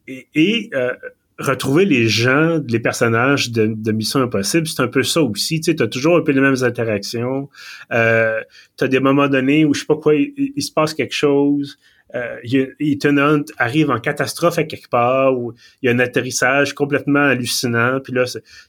Et, 0.08 0.28
et 0.36 0.70
euh, 0.74 0.94
retrouver 1.40 1.86
les 1.86 2.08
gens, 2.08 2.60
les 2.68 2.80
personnages 2.80 3.52
de, 3.52 3.68
de 3.68 3.92
Mission 3.92 4.22
Impossible, 4.22 4.68
c'est 4.68 4.82
un 4.82 4.88
peu 4.88 5.04
ça 5.04 5.22
aussi. 5.22 5.62
Tu 5.62 5.72
sais, 5.72 5.82
as 5.82 5.88
toujours 5.88 6.18
un 6.18 6.22
peu 6.22 6.32
les 6.32 6.42
mêmes 6.42 6.64
interactions. 6.64 7.50
Euh, 7.92 8.40
tu 8.78 8.84
as 8.84 8.88
des 8.88 9.00
moments 9.00 9.28
donnés 9.28 9.66
où 9.66 9.74
je 9.74 9.82
sais 9.82 9.86
pas 9.86 9.98
quoi, 9.98 10.16
il 10.16 10.62
se 10.62 10.72
passe 10.72 10.94
quelque 10.94 11.14
chose 11.14 11.78
euh, 12.16 12.38
Ethan 12.80 13.18
Hunt 13.18 13.46
arrive 13.58 13.90
en 13.90 14.00
catastrophe 14.00 14.58
à 14.60 14.64
quelque 14.64 14.90
part 14.90 15.38
où 15.38 15.54
il 15.82 15.88
y 15.88 15.90
a 15.90 15.96
un 15.96 16.00
atterrissage 16.00 16.74
complètement 16.74 17.20
hallucinant, 17.20 18.00
puis 18.00 18.14
là, 18.14 18.24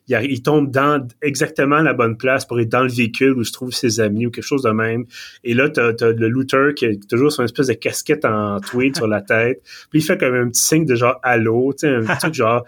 il, 0.09 0.43
tombe 0.43 0.71
dans 0.71 1.07
exactement 1.23 1.81
la 1.81 1.95
bonne 1.95 2.17
place 2.17 2.45
pour 2.45 2.59
être 2.61 2.69
dans 2.69 2.83
le 2.83 2.91
véhicule 2.91 3.33
où 3.33 3.45
se 3.45 3.53
trouvent 3.53 3.73
ses 3.73 4.01
amis 4.01 4.27
ou 4.27 4.31
quelque 4.31 4.45
chose 4.45 4.63
de 4.63 4.71
même. 4.71 5.05
Et 5.45 5.55
là, 5.55 5.69
t'as 5.69 5.93
as 6.01 6.13
le 6.13 6.29
looter 6.29 6.73
qui 6.75 6.87
a 6.87 6.91
toujours 7.09 7.31
son 7.31 7.45
espèce 7.45 7.69
de 7.69 7.75
casquette 7.75 8.25
en 8.25 8.61
tweed 8.61 8.97
sur 8.97 9.07
la 9.07 9.21
tête, 9.21 9.63
puis 9.91 10.01
il 10.01 10.03
fait 10.03 10.19
comme 10.19 10.35
un 10.35 10.49
petit 10.49 10.63
signe 10.63 10.85
de 10.85 10.95
genre 10.95 11.19
allô, 11.23 11.73
tu 11.73 11.87
sais, 11.87 11.95
un 11.95 12.17
truc 12.19 12.35
genre 12.35 12.65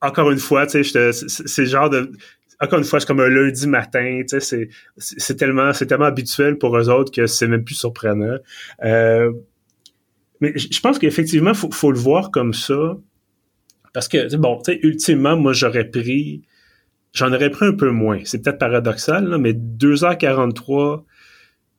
encore 0.00 0.30
une 0.30 0.38
fois, 0.38 0.66
tu 0.66 0.84
sais, 0.84 1.12
c'est 1.12 1.66
genre 1.66 1.90
de 1.90 2.12
encore 2.60 2.78
une 2.78 2.84
fois, 2.84 3.00
c'est 3.00 3.06
comme 3.06 3.20
un 3.20 3.28
lundi 3.28 3.66
matin, 3.68 4.22
c'est 4.26 5.36
tellement, 5.36 5.72
c'est 5.72 5.86
tellement 5.86 6.06
habituel 6.06 6.58
pour 6.58 6.76
eux 6.76 6.88
autres 6.88 7.12
que 7.12 7.26
c'est 7.26 7.46
même 7.46 7.64
plus 7.64 7.76
surprenant. 7.76 8.36
Euh, 8.84 9.32
mais 10.40 10.52
je 10.56 10.80
pense 10.80 10.98
qu'effectivement, 10.98 11.54
faut, 11.54 11.70
faut 11.70 11.92
le 11.92 11.98
voir 11.98 12.30
comme 12.30 12.52
ça. 12.52 12.96
Parce 13.92 14.08
que, 14.08 14.34
bon, 14.36 14.58
tu 14.58 14.72
sais, 14.72 14.80
ultimement, 14.82 15.36
moi, 15.36 15.52
j'aurais 15.52 15.84
pris, 15.84 16.42
j'en 17.12 17.32
aurais 17.32 17.50
pris 17.50 17.66
un 17.66 17.74
peu 17.74 17.90
moins. 17.90 18.20
C'est 18.24 18.42
peut-être 18.42 18.58
paradoxal, 18.58 19.28
là, 19.28 19.38
mais 19.38 19.52
2h43, 19.52 21.04
tu 21.04 21.04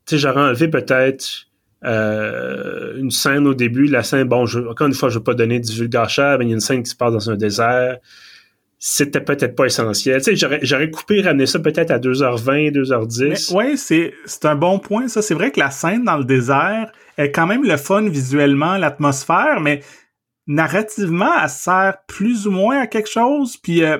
sais, 0.05 0.17
j'aurais 0.17 0.41
enlevé 0.41 0.69
peut-être 0.69 1.47
euh, 1.85 2.97
une 2.97 3.11
scène 3.11 3.47
au 3.47 3.53
début. 3.53 3.85
La 3.87 4.03
scène, 4.03 4.27
bon, 4.27 4.45
encore 4.69 4.87
une 4.87 4.93
fois, 4.93 5.09
je 5.09 5.19
vais 5.19 5.23
pas 5.23 5.33
donner 5.33 5.59
du 5.59 5.73
vulgaire 5.73 6.07
mais 6.39 6.45
il 6.45 6.49
y 6.49 6.51
a 6.51 6.55
une 6.55 6.59
scène 6.61 6.83
qui 6.83 6.89
se 6.89 6.95
passe 6.95 7.13
dans 7.13 7.29
un 7.29 7.35
désert 7.35 7.97
c'était 8.81 9.19
peut-être 9.19 9.55
pas 9.55 9.65
essentiel. 9.65 10.19
Tu 10.19 10.23
sais, 10.23 10.35
j'aurais, 10.37 10.59
j'aurais 10.63 10.89
coupé, 10.89 11.21
ramené 11.21 11.45
ça 11.45 11.59
peut-être 11.59 11.91
à 11.91 11.99
2h20, 11.99 12.71
2h10. 12.71 13.53
Oui, 13.53 13.77
c'est, 13.77 14.13
c'est 14.25 14.45
un 14.45 14.55
bon 14.55 14.79
point, 14.79 15.09
ça. 15.09 15.21
C'est 15.21 15.33
vrai 15.33 15.51
que 15.51 15.59
la 15.59 15.69
scène 15.69 16.05
dans 16.05 16.17
le 16.17 16.23
désert 16.23 16.89
est 17.17 17.31
quand 17.31 17.45
même 17.45 17.65
le 17.65 17.75
fun 17.75 18.07
visuellement, 18.07 18.77
l'atmosphère, 18.77 19.59
mais 19.59 19.81
narrativement, 20.47 21.31
elle 21.43 21.49
sert 21.49 21.97
plus 22.07 22.47
ou 22.47 22.51
moins 22.51 22.79
à 22.79 22.87
quelque 22.87 23.09
chose, 23.09 23.57
puis 23.57 23.83
euh, 23.83 23.97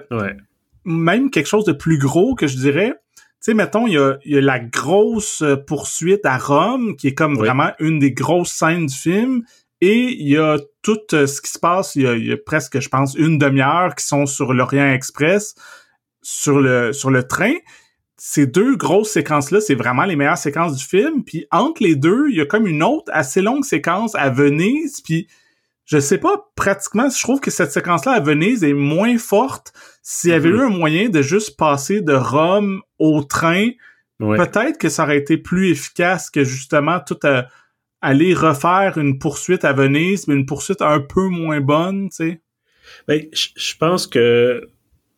même 0.86 1.30
quelque 1.30 1.48
chose 1.48 1.66
de 1.66 1.74
plus 1.74 1.98
gros 1.98 2.34
que 2.34 2.48
je 2.48 2.56
dirais. 2.56 2.94
Tu 3.16 3.52
sais, 3.52 3.54
mettons, 3.54 3.86
il 3.86 3.94
y 3.94 3.98
a, 3.98 4.18
y 4.24 4.38
a, 4.38 4.42
la 4.42 4.60
grosse 4.60 5.44
poursuite 5.68 6.26
à 6.26 6.38
Rome, 6.38 6.96
qui 6.96 7.08
est 7.08 7.14
comme 7.14 7.36
vraiment 7.36 7.72
une 7.80 8.00
des 8.00 8.12
grosses 8.14 8.52
scènes 8.52 8.86
du 8.86 8.96
film, 8.96 9.44
et 9.82 10.14
il 10.20 10.28
y 10.28 10.38
a 10.38 10.58
tout 10.82 11.00
euh, 11.14 11.26
ce 11.26 11.42
qui 11.42 11.52
se 11.52 11.60
passe, 11.60 11.96
il 11.96 12.04
y 12.04 12.32
a, 12.34 12.38
presque, 12.38 12.80
je 12.80 12.90
pense, 12.90 13.16
une 13.16 13.38
demi-heure 13.38 13.96
qui 13.96 14.06
sont 14.06 14.26
sur 14.26 14.54
l'Orient 14.54 14.92
Express, 14.92 15.56
sur 16.22 16.60
le, 16.60 16.92
sur 16.92 17.12
le 17.12 17.24
train. 17.24 17.54
Ces 18.18 18.46
deux 18.46 18.76
grosses 18.76 19.12
séquences-là, 19.12 19.62
c'est 19.62 19.76
vraiment 19.76 20.04
les 20.04 20.18
meilleures 20.18 20.38
séquences 20.38 20.76
du 20.76 20.84
film. 20.84 21.24
Puis 21.24 21.46
entre 21.52 21.82
les 21.82 21.96
deux, 21.96 22.28
il 22.30 22.36
y 22.36 22.42
a 22.42 22.46
comme 22.46 22.68
une 22.68 22.84
autre 22.84 23.10
assez 23.14 23.42
longue 23.42 23.64
séquence 23.64 24.16
à 24.16 24.30
Venise. 24.30 25.00
Puis 25.02 25.28
je 25.86 25.98
sais 26.00 26.18
pas, 26.18 26.52
pratiquement, 26.56 27.10
je 27.10 27.22
trouve 27.22 27.40
que 27.40 27.50
cette 27.50 27.72
séquence-là 27.72 28.12
à 28.12 28.20
Venise 28.20 28.66
est 28.66 28.74
moins 28.74 29.18
forte. 29.18 29.72
S'il 30.04 30.32
y 30.32 30.34
avait 30.34 30.50
mm-hmm. 30.50 30.56
eu 30.56 30.62
un 30.66 30.70
moyen 30.70 31.10
de 31.10 31.22
juste 31.22 31.58
passer 31.58 32.02
de 32.02 32.14
Rome 32.14 32.82
au 33.00 33.24
train, 33.24 33.70
peut-être 34.20 34.78
que 34.78 34.90
ça 34.90 35.04
aurait 35.04 35.18
été 35.18 35.38
plus 35.38 35.70
efficace 35.70 36.30
que 36.30 36.44
justement 36.44 37.00
tout 37.00 37.18
à 37.24 37.48
aller 38.02 38.34
refaire 38.34 38.98
une 38.98 39.20
poursuite 39.20 39.66
à 39.66 39.74
Venise, 39.74 40.28
mais 40.28 40.36
une 40.36 40.46
poursuite 40.46 40.82
un 40.82 41.00
peu 41.00 41.28
moins 41.28 41.62
bonne, 41.62 42.10
tu 42.10 42.16
sais? 42.16 42.42
Ben, 43.08 43.26
je 43.34 43.76
pense 43.78 44.08
que, 44.08 44.68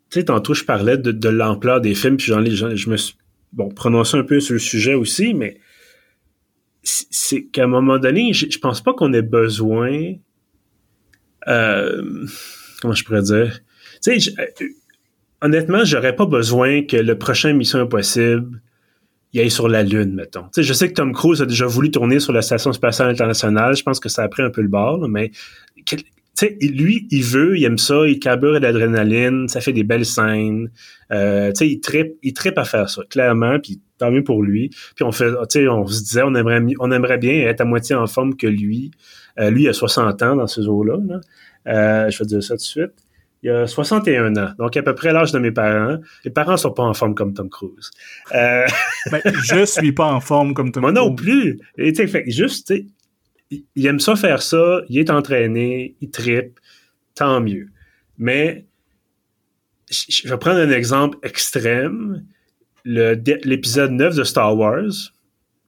tu 0.10 0.20
sais, 0.20 0.26
tantôt, 0.26 0.54
je 0.54 0.64
parlais 0.64 0.98
de, 0.98 1.30
l'ampleur 1.30 1.80
des 1.80 1.96
films, 1.96 2.18
puis 2.18 2.28
j'en 2.28 2.44
je 2.44 2.90
me 2.90 2.98
suis, 2.98 3.16
bon, 3.54 3.70
prononcé 3.70 4.18
un 4.18 4.24
peu 4.24 4.40
sur 4.40 4.54
le 4.54 4.60
sujet 4.60 4.94
aussi, 4.94 5.34
mais 5.34 5.60
c'est 6.84 7.46
qu'à 7.46 7.66
un 7.66 7.68
moment 7.68 8.00
donné, 8.00 8.34
je, 8.34 8.58
pense 8.60 8.82
pas 8.82 8.94
qu'on 8.94 9.14
ait 9.14 9.22
besoin, 9.22 10.16
euh, 11.48 12.26
comment 12.82 12.94
je 12.94 13.04
pourrais 13.04 13.22
dire, 13.22 13.60
tu 14.04 14.20
sais, 14.20 14.32
euh, 14.40 14.46
honnêtement, 15.42 15.86
j'aurais 15.86 16.16
pas 16.16 16.26
besoin 16.26 16.84
que 16.84 16.98
le 16.98 17.18
prochain 17.18 17.54
Mission 17.54 17.80
Impossible 17.80 18.62
il 19.34 19.40
aille 19.40 19.52
sur 19.52 19.68
la 19.68 19.84
Lune, 19.84 20.14
mettons. 20.14 20.46
sais, 20.52 20.64
je 20.64 20.74
sais 20.74 20.90
que 20.90 20.94
Tom 20.94 21.14
Cruise 21.14 21.42
a 21.42 21.46
déjà 21.46 21.66
voulu 21.66 21.90
tourner 21.92 22.20
sur 22.20 22.34
la 22.34 22.42
Station 22.42 22.74
spatiale 22.74 23.10
internationale. 23.10 23.76
Je 23.76 23.84
pense 23.84 24.00
que 24.00 24.10
ça 24.10 24.24
a 24.24 24.28
pris 24.28 24.44
un 24.44 24.50
peu 24.50 24.62
le 24.62 24.68
bord, 24.68 25.08
mais 25.08 25.32
sais, 26.36 26.58
lui, 26.62 27.08
il 27.12 27.24
veut, 27.24 27.58
il 27.58 27.64
aime 27.64 27.78
ça, 27.78 28.08
il 28.08 28.20
carbure 28.20 28.60
l'adrénaline, 28.60 29.48
ça 29.48 29.62
fait 29.62 29.74
des 29.74 29.84
belles 29.84 30.06
scènes. 30.06 30.72
Euh, 31.12 31.52
il 31.62 31.80
tripe, 31.80 32.18
il 32.24 32.34
tripe 32.34 32.58
à 32.58 32.66
faire 32.66 32.90
ça, 32.90 33.04
clairement, 33.10 33.60
puis 33.60 33.82
tant 33.98 34.12
mieux 34.12 34.24
pour 34.24 34.42
lui. 34.42 34.70
Puis 34.96 35.04
on 35.04 35.12
fait, 35.12 35.32
on 35.68 35.88
se 35.88 36.04
disait, 36.04 36.24
on 36.24 36.34
aimerait, 36.36 36.62
on 36.80 36.92
aimerait 36.92 37.18
bien 37.18 37.48
être 37.48 37.62
à 37.62 37.66
moitié 37.66 37.96
en 37.96 38.08
forme 38.08 38.36
que 38.36 38.48
lui. 38.48 38.92
Euh, 39.40 39.50
lui, 39.50 39.64
il 39.64 39.70
a 39.70 39.74
60 39.74 40.22
ans 40.24 40.36
dans 40.36 40.48
ce 40.48 40.62
eaux-là. 40.62 40.98
Là. 41.08 41.22
Euh, 41.68 42.10
je 42.10 42.18
vais 42.20 42.26
dire 42.26 42.44
ça 42.44 42.56
tout 42.56 42.58
de 42.58 42.62
suite 42.62 42.94
il 43.44 43.50
a 43.50 43.66
61 43.66 44.36
ans, 44.38 44.52
donc 44.60 44.78
à 44.78 44.84
peu 44.84 44.94
près 44.94 45.12
l'âge 45.12 45.32
de 45.32 45.40
mes 45.40 45.52
parents. 45.52 45.98
Les 46.24 46.32
parents 46.32 46.58
sont 46.58 46.72
pas 46.72 46.84
en 46.84 46.94
forme 46.94 47.16
comme 47.16 47.34
Tom 47.34 47.50
Cruise. 47.50 47.90
Euh... 48.34 48.68
ben, 49.12 49.22
je 49.26 49.66
suis 49.66 49.92
pas 49.92 50.06
en 50.06 50.20
forme 50.20 50.54
comme 50.54 50.72
Tom 50.72 50.84
Cruise. 50.84 50.94
Moi 50.94 51.10
non 51.10 51.16
plus. 51.16 51.60
Et 51.78 51.94
fait, 51.94 52.24
juste, 52.28 52.74
il 53.50 53.86
aime 53.86 54.00
ça 54.00 54.16
faire 54.16 54.42
ça, 54.42 54.82
il 54.90 55.00
est 55.00 55.10
entraîné, 55.10 55.96
il 56.02 56.12
tripe, 56.12 56.60
tant 57.16 57.42
mieux. 57.42 57.68
Mais 58.18 58.66
je 59.92 60.28
vais 60.28 60.38
prendre 60.38 60.60
un 60.60 60.70
exemple 60.70 61.18
extrême. 61.24 62.24
L'épisode 62.86 63.92
9 63.92 64.16
de 64.16 64.24
Star 64.24 64.58
Wars, 64.58 65.12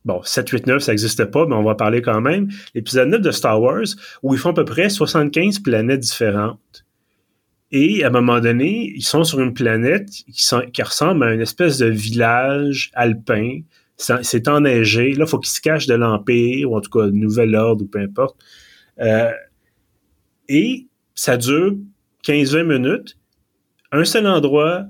bon, 0.06 0.22
7, 0.24 0.50
8, 0.50 0.68
9, 0.68 0.82
ça 0.82 0.92
n'existe 0.92 1.26
pas, 1.26 1.46
mais 1.46 1.56
on 1.56 1.64
va 1.64 1.76
parler 1.76 2.02
quand 2.02 2.22
même. 2.22 2.50
L'épisode 2.74 3.10
9 3.10 3.22
de 3.22 3.32
Star 3.32 3.62
Wars, 3.62 3.86
où 4.22 4.34
ils 4.34 4.40
font 4.40 4.52
à 4.52 4.54
peu 4.54 4.66
près 4.66 4.90
75 4.90 5.60
planètes 5.60 6.00
différentes. 6.00 6.86
Et 7.76 8.04
à 8.04 8.08
un 8.08 8.12
moment 8.12 8.40
donné, 8.40 8.94
ils 8.96 9.04
sont 9.04 9.24
sur 9.24 9.42
une 9.42 9.56
planète 9.56 10.08
qui, 10.08 10.84
ressemble 10.84 11.24
à 11.24 11.34
une 11.34 11.42
espèce 11.42 11.80
de 11.80 11.88
village 11.88 12.92
alpin. 12.94 13.62
C'est 13.98 14.48
enneigé. 14.48 15.14
Là, 15.14 15.26
il 15.26 15.28
faut 15.28 15.40
qu'ils 15.40 15.52
se 15.52 15.60
cachent 15.60 15.88
de 15.88 15.96
l'Empire, 15.96 16.72
ou 16.72 16.78
en 16.78 16.82
tout 16.82 16.92
cas, 16.92 17.08
Nouvel 17.08 17.56
Ordre, 17.56 17.84
ou 17.84 17.88
peu 17.88 17.98
importe. 17.98 18.38
Euh, 19.00 19.32
et 20.48 20.86
ça 21.16 21.36
dure 21.36 21.76
15-20 22.28 22.64
minutes. 22.64 23.18
Un 23.92 24.06
seul 24.06 24.28
endroit, 24.28 24.86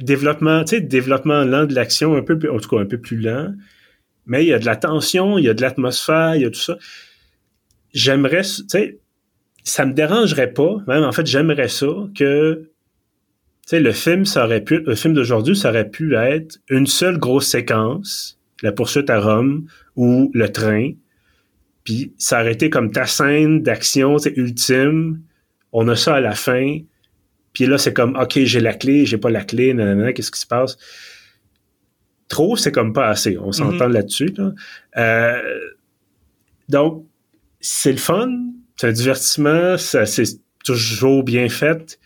développement, 0.00 0.64
tu 0.64 0.82
développement 0.82 1.44
lent 1.44 1.64
de 1.64 1.74
l'action, 1.74 2.14
un 2.14 2.22
peu, 2.22 2.38
en 2.52 2.58
tout 2.58 2.68
cas 2.68 2.78
un 2.78 2.86
peu 2.86 2.98
plus 2.98 3.18
lent, 3.18 3.54
mais 4.26 4.44
il 4.44 4.48
y 4.48 4.52
a 4.52 4.58
de 4.58 4.66
la 4.66 4.76
tension, 4.76 5.38
il 5.38 5.44
y 5.44 5.48
a 5.48 5.54
de 5.54 5.62
l'atmosphère, 5.62 6.34
il 6.34 6.42
y 6.42 6.44
a 6.44 6.50
tout 6.50 6.60
ça. 6.60 6.76
J'aimerais, 7.94 8.42
tu 8.42 8.98
ça 9.68 9.84
me 9.84 9.92
dérangerait 9.92 10.52
pas, 10.52 10.76
même 10.86 11.04
en 11.04 11.12
fait, 11.12 11.26
j'aimerais 11.26 11.68
ça 11.68 11.86
que, 12.16 12.70
tu 13.62 13.68
sais, 13.68 13.80
le 13.80 13.92
film, 13.92 14.24
ça 14.24 14.44
aurait 14.44 14.62
pu, 14.62 14.80
le 14.80 14.94
film 14.94 15.14
d'aujourd'hui, 15.14 15.56
ça 15.56 15.70
aurait 15.70 15.88
pu 15.88 16.14
être 16.14 16.58
une 16.68 16.86
seule 16.86 17.18
grosse 17.18 17.48
séquence, 17.48 18.38
la 18.62 18.72
poursuite 18.72 19.10
à 19.10 19.20
Rome 19.20 19.66
ou 19.96 20.30
le 20.34 20.50
train, 20.50 20.92
puis 21.84 22.12
ça 22.18 22.40
aurait 22.40 22.52
été 22.52 22.70
comme 22.70 22.90
ta 22.90 23.06
scène 23.06 23.62
d'action, 23.62 24.18
c'est 24.18 24.36
ultime. 24.36 25.20
On 25.72 25.86
a 25.88 25.94
ça 25.94 26.16
à 26.16 26.20
la 26.20 26.34
fin 26.34 26.78
puis 27.56 27.64
là, 27.64 27.78
c'est 27.78 27.94
comme, 27.94 28.16
OK, 28.16 28.38
j'ai 28.40 28.60
la 28.60 28.74
clé, 28.74 29.06
j'ai 29.06 29.16
pas 29.16 29.30
la 29.30 29.42
clé, 29.42 29.72
nanana, 29.72 30.12
qu'est-ce 30.12 30.30
qui 30.30 30.38
se 30.38 30.46
passe? 30.46 30.76
Trop, 32.28 32.54
c'est 32.54 32.70
comme 32.70 32.92
pas 32.92 33.08
assez. 33.08 33.38
On 33.38 33.50
s'entend 33.50 33.88
mm-hmm. 33.88 33.92
là-dessus. 33.92 34.34
Euh, 34.98 35.58
donc, 36.68 37.06
c'est 37.58 37.92
le 37.92 37.96
fun, 37.96 38.28
c'est 38.76 38.88
un 38.88 38.92
divertissement, 38.92 39.76
c'est 39.78 40.40
toujours 40.64 41.22
bien 41.22 41.48
fait. 41.48 41.98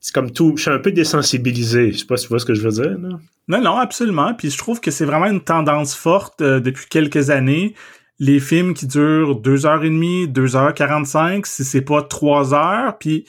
C'est 0.00 0.14
comme 0.14 0.30
tout, 0.30 0.54
je 0.56 0.62
suis 0.62 0.70
un 0.70 0.78
peu 0.78 0.92
désensibilisé. 0.92 1.92
Je 1.92 1.98
sais 1.98 2.06
pas 2.06 2.16
si 2.16 2.24
tu 2.24 2.28
vois 2.28 2.38
ce 2.38 2.44
que 2.44 2.54
je 2.54 2.62
veux 2.62 2.82
dire. 2.82 2.96
Non, 3.48 3.60
non, 3.60 3.76
absolument. 3.76 4.34
Puis 4.34 4.50
je 4.50 4.58
trouve 4.58 4.80
que 4.80 4.90
c'est 4.90 5.04
vraiment 5.04 5.26
une 5.26 5.42
tendance 5.42 5.94
forte 5.94 6.40
euh, 6.42 6.60
depuis 6.60 6.86
quelques 6.88 7.30
années. 7.30 7.74
Les 8.18 8.38
films 8.38 8.72
qui 8.72 8.86
durent 8.86 9.40
2h30, 9.40 10.32
2h45, 10.32 11.44
si 11.44 11.64
c'est 11.64 11.82
pas 11.82 12.02
3 12.02 12.54
heures, 12.54 12.98
puis 12.98 13.26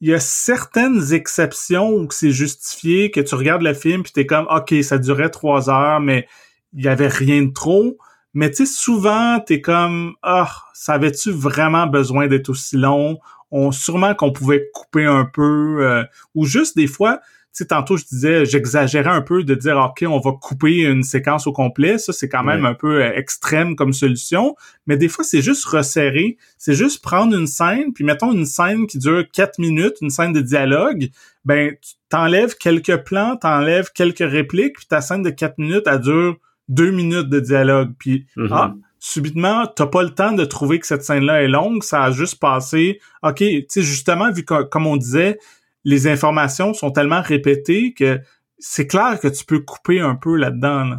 il 0.00 0.10
y 0.10 0.14
a 0.14 0.20
certaines 0.20 1.12
exceptions 1.12 1.90
où 1.90 2.08
c'est 2.10 2.30
justifié, 2.30 3.10
que 3.10 3.20
tu 3.20 3.34
regardes 3.34 3.62
le 3.62 3.74
film 3.74 4.02
puis 4.02 4.12
t'es 4.12 4.26
comme, 4.26 4.46
OK, 4.50 4.74
ça 4.82 4.98
durait 4.98 5.30
trois 5.30 5.70
heures, 5.70 6.00
mais 6.00 6.28
il 6.72 6.84
y 6.84 6.88
avait 6.88 7.08
rien 7.08 7.42
de 7.42 7.52
trop. 7.52 7.98
Mais 8.38 8.50
tu 8.50 8.64
sais, 8.64 8.72
souvent, 8.72 9.40
t'es 9.40 9.60
comme, 9.60 10.14
ah, 10.22 10.48
ça 10.72 10.92
avait-tu 10.92 11.32
vraiment 11.32 11.88
besoin 11.88 12.28
d'être 12.28 12.50
aussi 12.50 12.76
long? 12.76 13.18
On, 13.50 13.72
sûrement 13.72 14.14
qu'on 14.14 14.30
pouvait 14.30 14.70
couper 14.72 15.06
un 15.06 15.24
peu, 15.24 15.78
euh, 15.80 16.04
ou 16.36 16.44
juste 16.44 16.76
des 16.76 16.86
fois, 16.86 17.18
sais, 17.58 17.66
tantôt 17.66 17.96
je 17.96 18.04
disais, 18.04 18.46
j'exagérais 18.46 19.10
un 19.10 19.22
peu 19.22 19.42
de 19.42 19.54
dire, 19.56 19.76
OK, 19.76 20.04
on 20.08 20.20
va 20.20 20.32
couper 20.40 20.82
une 20.82 21.02
séquence 21.02 21.48
au 21.48 21.52
complet. 21.52 21.98
Ça, 21.98 22.12
c'est 22.12 22.28
quand 22.28 22.44
même 22.44 22.64
un 22.64 22.74
peu 22.74 23.02
euh, 23.02 23.12
extrême 23.16 23.74
comme 23.74 23.92
solution. 23.92 24.54
Mais 24.86 24.96
des 24.96 25.08
fois, 25.08 25.24
c'est 25.24 25.42
juste 25.42 25.64
resserrer. 25.64 26.36
C'est 26.56 26.74
juste 26.74 27.02
prendre 27.02 27.36
une 27.36 27.48
scène, 27.48 27.92
puis 27.92 28.04
mettons 28.04 28.32
une 28.32 28.46
scène 28.46 28.86
qui 28.86 28.98
dure 28.98 29.24
quatre 29.32 29.58
minutes, 29.58 29.96
une 30.00 30.10
scène 30.10 30.32
de 30.32 30.40
dialogue. 30.40 31.08
Ben, 31.44 31.74
tu 31.82 31.94
t'enlèves 32.08 32.54
quelques 32.56 32.98
plans, 32.98 33.36
t'enlèves 33.36 33.90
quelques 33.92 34.18
répliques, 34.18 34.76
puis 34.76 34.86
ta 34.86 35.00
scène 35.00 35.22
de 35.22 35.30
quatre 35.30 35.58
minutes, 35.58 35.84
elle 35.86 36.00
dure 36.00 36.36
deux 36.68 36.90
minutes 36.90 37.28
de 37.28 37.40
dialogue. 37.40 37.92
Puis, 37.98 38.26
mm-hmm. 38.36 38.48
ah, 38.52 38.74
subitement, 38.98 39.66
t'as 39.66 39.86
pas 39.86 40.02
le 40.02 40.10
temps 40.10 40.32
de 40.32 40.44
trouver 40.44 40.78
que 40.78 40.86
cette 40.86 41.02
scène-là 41.02 41.42
est 41.42 41.48
longue, 41.48 41.82
ça 41.82 42.04
a 42.04 42.10
juste 42.10 42.38
passé. 42.40 43.00
OK, 43.22 43.36
tu 43.38 43.64
sais, 43.68 43.82
justement, 43.82 44.30
vu 44.32 44.44
que, 44.44 44.62
comme 44.64 44.86
on 44.86 44.96
disait, 44.96 45.38
les 45.84 46.06
informations 46.06 46.74
sont 46.74 46.90
tellement 46.90 47.22
répétées 47.22 47.94
que 47.94 48.20
c'est 48.58 48.86
clair 48.86 49.18
que 49.20 49.28
tu 49.28 49.44
peux 49.44 49.60
couper 49.60 50.00
un 50.00 50.16
peu 50.16 50.36
là-dedans. 50.36 50.96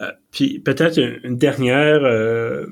Euh, 0.00 0.12
puis 0.30 0.58
peut-être 0.60 0.98
une, 0.98 1.36
dernière. 1.36 2.00
Euh, 2.02 2.66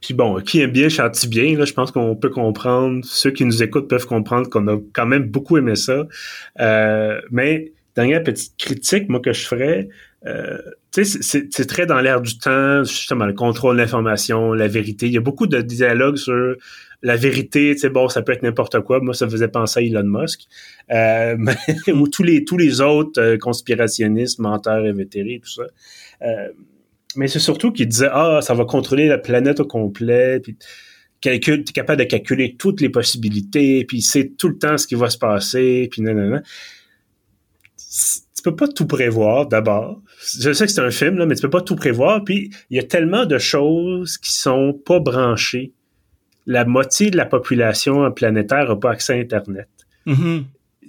puis 0.00 0.14
bon, 0.14 0.40
qui 0.40 0.60
aime 0.60 0.70
bien 0.70 0.88
chante 0.88 1.26
bien. 1.26 1.56
Là, 1.56 1.64
je 1.64 1.72
pense 1.72 1.90
qu'on 1.90 2.14
peut 2.14 2.30
comprendre. 2.30 3.04
Ceux 3.04 3.30
qui 3.30 3.44
nous 3.44 3.62
écoutent 3.62 3.88
peuvent 3.88 4.06
comprendre 4.06 4.48
qu'on 4.48 4.68
a 4.68 4.78
quand 4.92 5.06
même 5.06 5.24
beaucoup 5.24 5.56
aimé 5.56 5.76
ça. 5.76 6.06
Euh, 6.60 7.20
mais 7.30 7.72
dernière 7.94 8.22
petite 8.22 8.56
critique, 8.58 9.08
moi 9.08 9.20
que 9.20 9.32
je 9.32 9.46
ferais. 9.46 9.88
Sais, 11.04 11.04
c'est 11.50 11.66
très 11.66 11.86
dans 11.86 12.00
l'air 12.00 12.20
du 12.20 12.38
temps, 12.38 12.84
justement, 12.84 13.26
le 13.26 13.34
contrôle 13.34 13.76
de 13.76 13.82
l'information, 13.82 14.52
la 14.52 14.68
vérité. 14.68 15.06
Il 15.06 15.12
y 15.12 15.18
a 15.18 15.20
beaucoup 15.20 15.46
de 15.46 15.60
dialogues 15.60 16.16
sur 16.16 16.56
la 17.02 17.16
vérité, 17.16 17.72
tu 17.74 17.80
sais, 17.80 17.88
bon, 17.88 18.08
ça 18.08 18.22
peut 18.22 18.32
être 18.32 18.42
n'importe 18.42 18.80
quoi. 18.80 19.00
Moi, 19.00 19.14
ça 19.14 19.28
faisait 19.28 19.48
penser 19.48 19.80
à 19.80 19.82
Elon 19.82 20.04
Musk. 20.04 20.42
Euh, 20.90 21.36
ou 21.94 22.08
tous 22.08 22.22
les, 22.22 22.44
tous 22.44 22.56
les 22.56 22.80
autres 22.80 23.20
euh, 23.20 23.38
conspirationnistes, 23.38 24.38
menteurs, 24.38 24.84
invétérés, 24.84 25.40
tout 25.42 25.50
ça. 25.50 25.62
Euh, 26.22 26.48
mais 27.16 27.28
c'est 27.28 27.38
surtout 27.38 27.72
qu'il 27.72 27.88
disait, 27.88 28.08
ah, 28.10 28.40
ça 28.42 28.54
va 28.54 28.64
contrôler 28.64 29.08
la 29.08 29.18
planète 29.18 29.60
au 29.60 29.66
complet, 29.66 30.40
puis 30.40 30.56
calcule, 31.20 31.60
es 31.60 31.72
capable 31.72 32.00
de 32.00 32.04
calculer 32.04 32.56
toutes 32.58 32.80
les 32.80 32.88
possibilités, 32.88 33.84
puis 33.84 34.02
c'est 34.02 34.36
tout 34.36 34.48
le 34.48 34.58
temps 34.58 34.76
ce 34.76 34.86
qui 34.86 34.94
va 34.94 35.08
se 35.08 35.18
passer, 35.18 35.88
puis 35.90 36.02
non, 36.02 36.14
non, 36.14 36.28
non. 36.28 36.42
Tu 37.76 38.42
peux 38.42 38.56
pas 38.56 38.68
tout 38.68 38.86
prévoir, 38.86 39.46
d'abord. 39.46 40.02
Je 40.38 40.52
sais 40.52 40.66
que 40.66 40.72
c'est 40.72 40.80
un 40.80 40.90
film, 40.90 41.18
là, 41.18 41.26
mais 41.26 41.34
tu 41.34 41.42
peux 41.42 41.50
pas 41.50 41.60
tout 41.60 41.76
prévoir, 41.76 42.24
puis 42.24 42.50
il 42.70 42.76
y 42.76 42.80
a 42.80 42.82
tellement 42.82 43.26
de 43.26 43.38
choses 43.38 44.18
qui 44.18 44.32
sont 44.32 44.72
pas 44.72 44.98
branchées 44.98 45.72
la 46.46 46.64
moitié 46.64 47.10
de 47.10 47.16
la 47.16 47.26
population 47.26 48.10
planétaire 48.12 48.68
n'a 48.68 48.76
pas 48.76 48.92
accès 48.92 49.14
à 49.14 49.16
Internet. 49.16 49.68
Mm-hmm. 50.06 50.44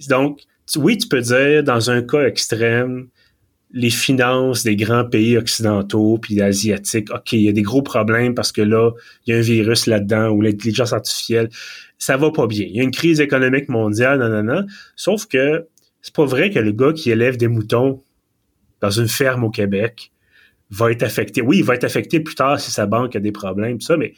Donc, 0.10 0.42
oui, 0.76 0.98
tu 0.98 1.08
peux 1.08 1.22
dire, 1.22 1.64
dans 1.64 1.90
un 1.90 2.04
cas 2.04 2.26
extrême, 2.26 3.08
les 3.72 3.90
finances 3.90 4.64
des 4.64 4.76
grands 4.76 5.04
pays 5.04 5.36
occidentaux 5.36 6.20
puis 6.22 6.42
asiatiques, 6.42 7.12
OK, 7.12 7.34
il 7.34 7.42
y 7.42 7.50
a 7.50 7.52
des 7.52 7.64
gros 7.64 7.82
problèmes 7.82 8.34
parce 8.34 8.52
que 8.52 8.62
là, 8.62 8.92
il 9.26 9.34
y 9.34 9.36
a 9.36 9.40
un 9.40 9.42
virus 9.42 9.88
là-dedans 9.88 10.30
ou 10.30 10.42
l'intelligence 10.42 10.94
artificielle, 10.94 11.50
ça 11.98 12.16
va 12.16 12.32
pas 12.32 12.48
bien. 12.48 12.66
Il 12.70 12.76
y 12.76 12.80
a 12.80 12.84
une 12.84 12.92
crise 12.92 13.20
économique 13.20 13.68
mondiale, 13.68 14.20
non, 14.20 14.30
non, 14.30 14.44
non. 14.44 14.66
Sauf 14.96 15.26
que 15.26 15.68
c'est 16.02 16.16
pas 16.16 16.26
vrai 16.26 16.52
que 16.52 16.60
le 16.60 16.72
gars 16.72 16.94
qui 16.94 17.12
élève 17.12 17.36
des 17.38 17.48
moutons 17.48 18.02
dans 18.82 18.92
une 18.92 19.08
ferme 19.08 19.44
au 19.44 19.50
Québec 19.50 20.12
va 20.70 20.92
être 20.92 21.04
affecté. 21.04 21.42
Oui, 21.42 21.60
il 21.60 21.64
va 21.64 21.76
être 21.76 21.84
affecté 21.84 22.20
plus 22.20 22.36
tard 22.36 22.60
si 22.60 22.72
sa 22.72 22.86
banque 22.86 23.16
a 23.16 23.20
des 23.20 23.32
problèmes, 23.32 23.78
tout 23.78 23.86
ça, 23.86 23.98
mais 23.98 24.14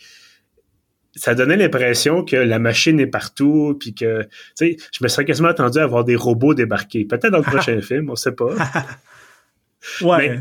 ça 1.15 1.35
donnait 1.35 1.57
l'impression 1.57 2.23
que 2.23 2.35
la 2.35 2.59
machine 2.59 2.99
est 2.99 3.07
partout, 3.07 3.75
puis 3.79 3.93
que, 3.93 4.23
tu 4.23 4.29
sais, 4.55 4.77
je 4.91 5.03
me 5.03 5.07
serais 5.07 5.25
quasiment 5.25 5.49
attendu 5.49 5.79
à 5.79 5.85
voir 5.85 6.03
des 6.03 6.15
robots 6.15 6.53
débarquer. 6.53 7.05
Peut-être 7.05 7.31
dans 7.31 7.39
le 7.39 7.43
prochain 7.43 7.81
film, 7.81 8.09
on 8.09 8.15
sait 8.15 8.31
pas. 8.31 8.53
ouais. 10.01 10.39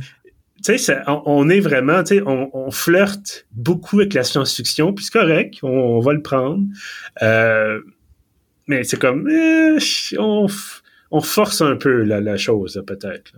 tu 0.64 0.78
sais, 0.78 0.98
on, 1.06 1.48
est 1.48 1.60
vraiment, 1.60 2.02
tu 2.02 2.16
sais, 2.16 2.22
on, 2.24 2.70
flirte 2.70 3.46
beaucoup 3.52 4.00
avec 4.00 4.14
la 4.14 4.24
science-fiction, 4.24 4.92
puis 4.92 5.04
c'est 5.04 5.18
correct, 5.18 5.58
on, 5.62 6.00
va 6.00 6.12
le 6.12 6.22
prendre. 6.22 6.64
Euh, 7.22 7.80
mais 8.66 8.84
c'est 8.84 8.98
comme, 8.98 9.28
eh, 9.28 9.78
on, 10.18 11.20
force 11.22 11.62
un 11.62 11.76
peu 11.76 12.02
la, 12.02 12.36
chose, 12.36 12.82
peut-être. 12.86 13.32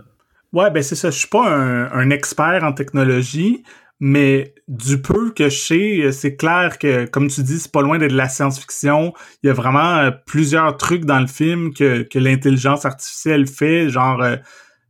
Ouais, 0.52 0.70
ben 0.70 0.82
c'est 0.82 0.96
ça. 0.96 1.10
Je 1.10 1.18
suis 1.18 1.28
pas 1.28 1.48
un, 1.48 2.10
expert 2.10 2.64
en 2.64 2.72
technologie, 2.72 3.62
mais 4.00 4.54
du 4.66 5.00
peu 5.00 5.30
que 5.30 5.48
je 5.48 5.56
sais, 5.56 6.00
euh, 6.02 6.12
c'est 6.12 6.34
clair 6.36 6.78
que, 6.78 7.06
comme 7.06 7.28
tu 7.28 7.42
dis, 7.42 7.60
c'est 7.60 7.70
pas 7.70 7.82
loin 7.82 7.98
d'être 7.98 8.10
de 8.10 8.16
la 8.16 8.28
science-fiction. 8.28 9.12
Il 9.42 9.46
y 9.46 9.50
a 9.50 9.52
vraiment 9.52 9.98
euh, 9.98 10.10
plusieurs 10.26 10.76
trucs 10.76 11.04
dans 11.04 11.20
le 11.20 11.28
film 11.28 11.72
que, 11.72 12.02
que 12.02 12.18
l'intelligence 12.18 12.84
artificielle 12.84 13.46
fait, 13.46 13.90
genre 13.90 14.20
euh, 14.22 14.36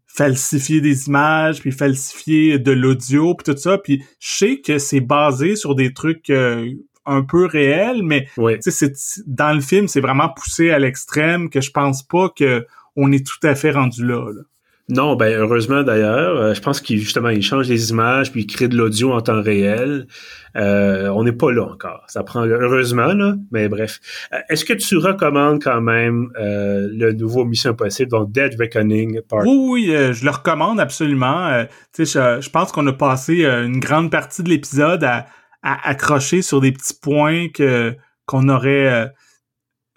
falsifier 0.07 0.81
des 0.81 1.09
images, 1.09 1.61
puis 1.61 1.73
falsifier 1.73 2.59
de 2.59 2.73
l'audio, 2.73 3.35
puis 3.35 3.53
tout 3.53 3.61
ça. 3.61 3.77
Puis 3.79 4.03
je 4.19 4.31
sais 4.39 4.61
que 4.61 4.79
c'est 4.79 5.01
basé 5.01 5.57
sur 5.57 5.75
des 5.75 5.93
trucs 5.93 6.31
un 6.31 7.23
peu 7.23 7.47
réels, 7.47 8.03
mais 8.03 8.29
c'est 8.61 8.93
dans 9.27 9.53
le 9.53 9.61
film, 9.61 9.89
c'est 9.89 10.01
vraiment 10.01 10.29
poussé 10.29 10.71
à 10.71 10.79
l'extrême 10.79 11.51
que 11.51 11.61
je 11.61 11.71
pense 11.71 12.03
pas 12.03 12.29
que 12.31 12.67
on 12.97 13.13
est 13.13 13.25
tout 13.25 13.47
à 13.47 13.55
fait 13.55 13.71
rendu 13.71 14.05
là. 14.05 14.31
là. 14.33 14.43
Non, 14.91 15.15
ben 15.15 15.33
heureusement 15.39 15.85
d'ailleurs. 15.85 16.37
Euh, 16.37 16.55
je 16.55 16.61
pense 16.61 16.81
qu'il 16.81 16.99
justement 16.99 17.29
il 17.29 17.43
change 17.43 17.69
les 17.69 17.91
images 17.91 18.33
puis 18.33 18.43
il 18.43 18.47
crée 18.47 18.67
de 18.67 18.77
l'audio 18.77 19.13
en 19.13 19.21
temps 19.21 19.41
réel. 19.41 20.09
Euh, 20.57 21.09
on 21.11 21.23
n'est 21.23 21.33
pas 21.33 21.53
là 21.53 21.65
encore. 21.65 22.03
Ça 22.09 22.25
prend 22.25 22.45
heureusement 22.45 23.13
là, 23.13 23.35
mais 23.53 23.69
bref. 23.69 24.01
Euh, 24.33 24.39
est-ce 24.49 24.65
que 24.65 24.73
tu 24.73 24.97
recommandes 24.97 25.63
quand 25.63 25.81
même 25.81 26.31
le 26.37 27.13
nouveau 27.13 27.45
Mission 27.45 27.71
Impossible, 27.71 28.11
donc 28.11 28.33
Dead 28.33 28.57
Reckoning 28.59 29.21
Part? 29.29 29.47
Oui, 29.47 29.87
oui, 29.89 30.13
je 30.13 30.25
le 30.25 30.31
recommande 30.31 30.81
absolument. 30.81 31.65
tu 31.95 32.05
sais, 32.05 32.41
je, 32.41 32.51
pense 32.51 32.73
qu'on 32.73 32.87
a 32.89 32.93
passé 32.93 33.45
une 33.45 33.79
grande 33.79 34.11
partie 34.11 34.43
de 34.43 34.49
l'épisode 34.49 35.05
à, 35.05 35.27
accrocher 35.63 36.43
sur 36.43 36.61
des 36.61 36.73
petits 36.73 36.95
points 37.01 37.49
que 37.49 37.95
qu'on 38.27 38.49
aurait 38.49 39.13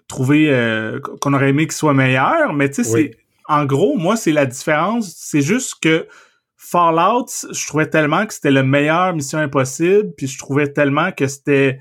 trouvé, 0.07 0.51
qu'on 1.19 1.33
aurait 1.33 1.49
aimé 1.49 1.63
qu'ils 1.63 1.73
soient 1.73 1.95
meilleurs. 1.95 2.53
Mais 2.53 2.69
tu 2.69 2.83
sais, 2.83 2.83
c'est 2.83 3.22
en 3.47 3.65
gros, 3.65 3.97
moi, 3.97 4.15
c'est 4.15 4.31
la 4.31 4.45
différence. 4.45 5.13
C'est 5.15 5.41
juste 5.41 5.75
que 5.81 6.07
Fallout, 6.55 7.27
je 7.51 7.67
trouvais 7.67 7.89
tellement 7.89 8.25
que 8.25 8.33
c'était 8.33 8.51
le 8.51 8.63
meilleur 8.63 9.13
Mission 9.13 9.39
Impossible, 9.39 10.13
puis 10.15 10.27
je 10.27 10.37
trouvais 10.37 10.71
tellement 10.71 11.11
que 11.11 11.27
c'était 11.27 11.79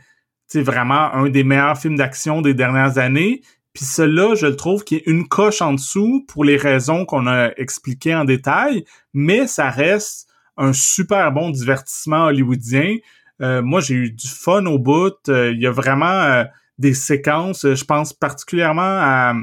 vraiment 0.55 1.13
un 1.15 1.31
des 1.31 1.45
meilleurs 1.45 1.79
films 1.79 1.97
d'action 1.97 2.43
des 2.43 2.53
dernières 2.53 2.99
années. 2.99 3.43
Puis 3.73 3.85
celui-là, 3.85 4.35
je 4.35 4.47
le 4.47 4.57
trouve 4.57 4.85
qui 4.85 4.97
est 4.97 5.07
une 5.07 5.27
coche 5.27 5.63
en 5.63 5.73
dessous 5.73 6.25
pour 6.29 6.45
les 6.45 6.57
raisons 6.57 7.07
qu'on 7.07 7.27
a 7.27 7.53
expliquées 7.57 8.15
en 8.15 8.25
détail, 8.25 8.85
mais 9.15 9.47
ça 9.47 9.71
reste 9.71 10.29
un 10.59 10.73
super 10.73 11.33
bon 11.33 11.51
divertissement 11.51 12.27
hollywoodien. 12.27 12.97
Euh, 13.41 13.63
moi, 13.63 13.81
j'ai 13.81 13.95
eu 13.95 14.11
du 14.11 14.29
fun 14.29 14.67
au 14.67 14.79
bout. 14.79 15.17
Euh, 15.29 15.53
il 15.53 15.61
y 15.61 15.67
a 15.67 15.71
vraiment 15.71 16.07
euh, 16.07 16.45
des 16.79 16.95
séquences, 16.95 17.67
je 17.67 17.85
pense 17.85 18.13
particulièrement 18.13 18.83
à... 18.83 19.35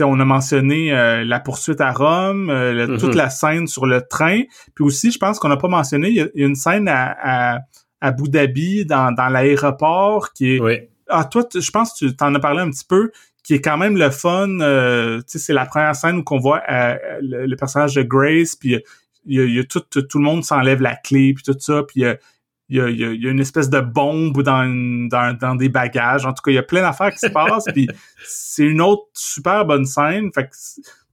on 0.00 0.20
a 0.20 0.24
mentionné 0.24 0.90
la 1.24 1.40
poursuite 1.40 1.80
à 1.80 1.92
Rome, 1.92 2.50
mm-hmm. 2.50 2.98
toute 2.98 3.14
la 3.14 3.30
scène 3.30 3.66
sur 3.66 3.86
le 3.86 4.02
train. 4.02 4.42
Puis 4.74 4.84
aussi, 4.84 5.10
je 5.10 5.18
pense 5.18 5.38
qu'on 5.38 5.48
n'a 5.48 5.56
pas 5.56 5.68
mentionné, 5.68 6.08
il 6.08 6.14
y, 6.16 6.20
a 6.20 6.28
une 6.34 6.54
scène 6.54 6.88
à, 6.88 7.54
à, 7.54 7.58
Abu 8.00 8.28
Dhabi, 8.28 8.86
dans, 8.86 9.12
dans 9.12 9.28
l'aéroport, 9.28 10.32
qui 10.32 10.56
est... 10.56 10.60
Oui. 10.60 10.78
Ah, 11.08 11.24
toi, 11.24 11.44
je 11.52 11.70
pense 11.70 11.92
que 11.92 12.06
tu 12.06 12.16
t'en 12.16 12.34
as 12.34 12.40
parlé 12.40 12.60
un 12.60 12.70
petit 12.70 12.84
peu, 12.84 13.10
qui 13.42 13.54
est 13.54 13.60
quand 13.60 13.76
même 13.76 13.96
le 13.96 14.10
fun. 14.10 14.60
Euh, 14.60 15.20
c'est 15.26 15.52
la 15.52 15.66
première 15.66 15.96
scène 15.96 16.18
où 16.18 16.22
qu'on 16.22 16.38
voit 16.38 16.62
euh, 16.70 16.94
le, 17.20 17.54
personnage 17.56 17.94
de 17.94 18.02
Grace, 18.02 18.54
puis 18.54 18.78
il 19.26 19.54
y 19.54 19.58
a, 19.58 19.64
tout, 19.64 19.80
tout, 19.80 20.18
le 20.18 20.24
monde 20.24 20.44
s'enlève 20.44 20.80
la 20.80 20.94
clé, 20.94 21.34
puis 21.34 21.42
tout 21.42 21.56
ça, 21.58 21.82
puis 21.82 22.04
il 22.70 22.76
y 22.76 22.80
a, 22.80 22.88
y 22.88 23.26
a, 23.26 23.30
une 23.30 23.40
espèce 23.40 23.68
de 23.68 23.80
bombe 23.80 24.42
dans, 24.42 24.64
dans, 25.08 25.36
dans 25.36 25.54
des 25.56 25.68
bagages. 25.68 26.24
En 26.24 26.32
tout 26.32 26.42
cas, 26.42 26.52
il 26.52 26.54
y 26.54 26.58
a 26.58 26.62
plein 26.62 26.82
d'affaires 26.82 27.10
qui 27.10 27.18
se 27.18 27.26
passent, 27.26 27.66
puis 27.72 27.88
c'est 28.24 28.64
une 28.64 28.80
autre 28.80 29.04
super 29.12 29.64
bonne 29.66 29.84
scène. 29.84 30.30
Fait 30.32 30.44
que 30.44 30.54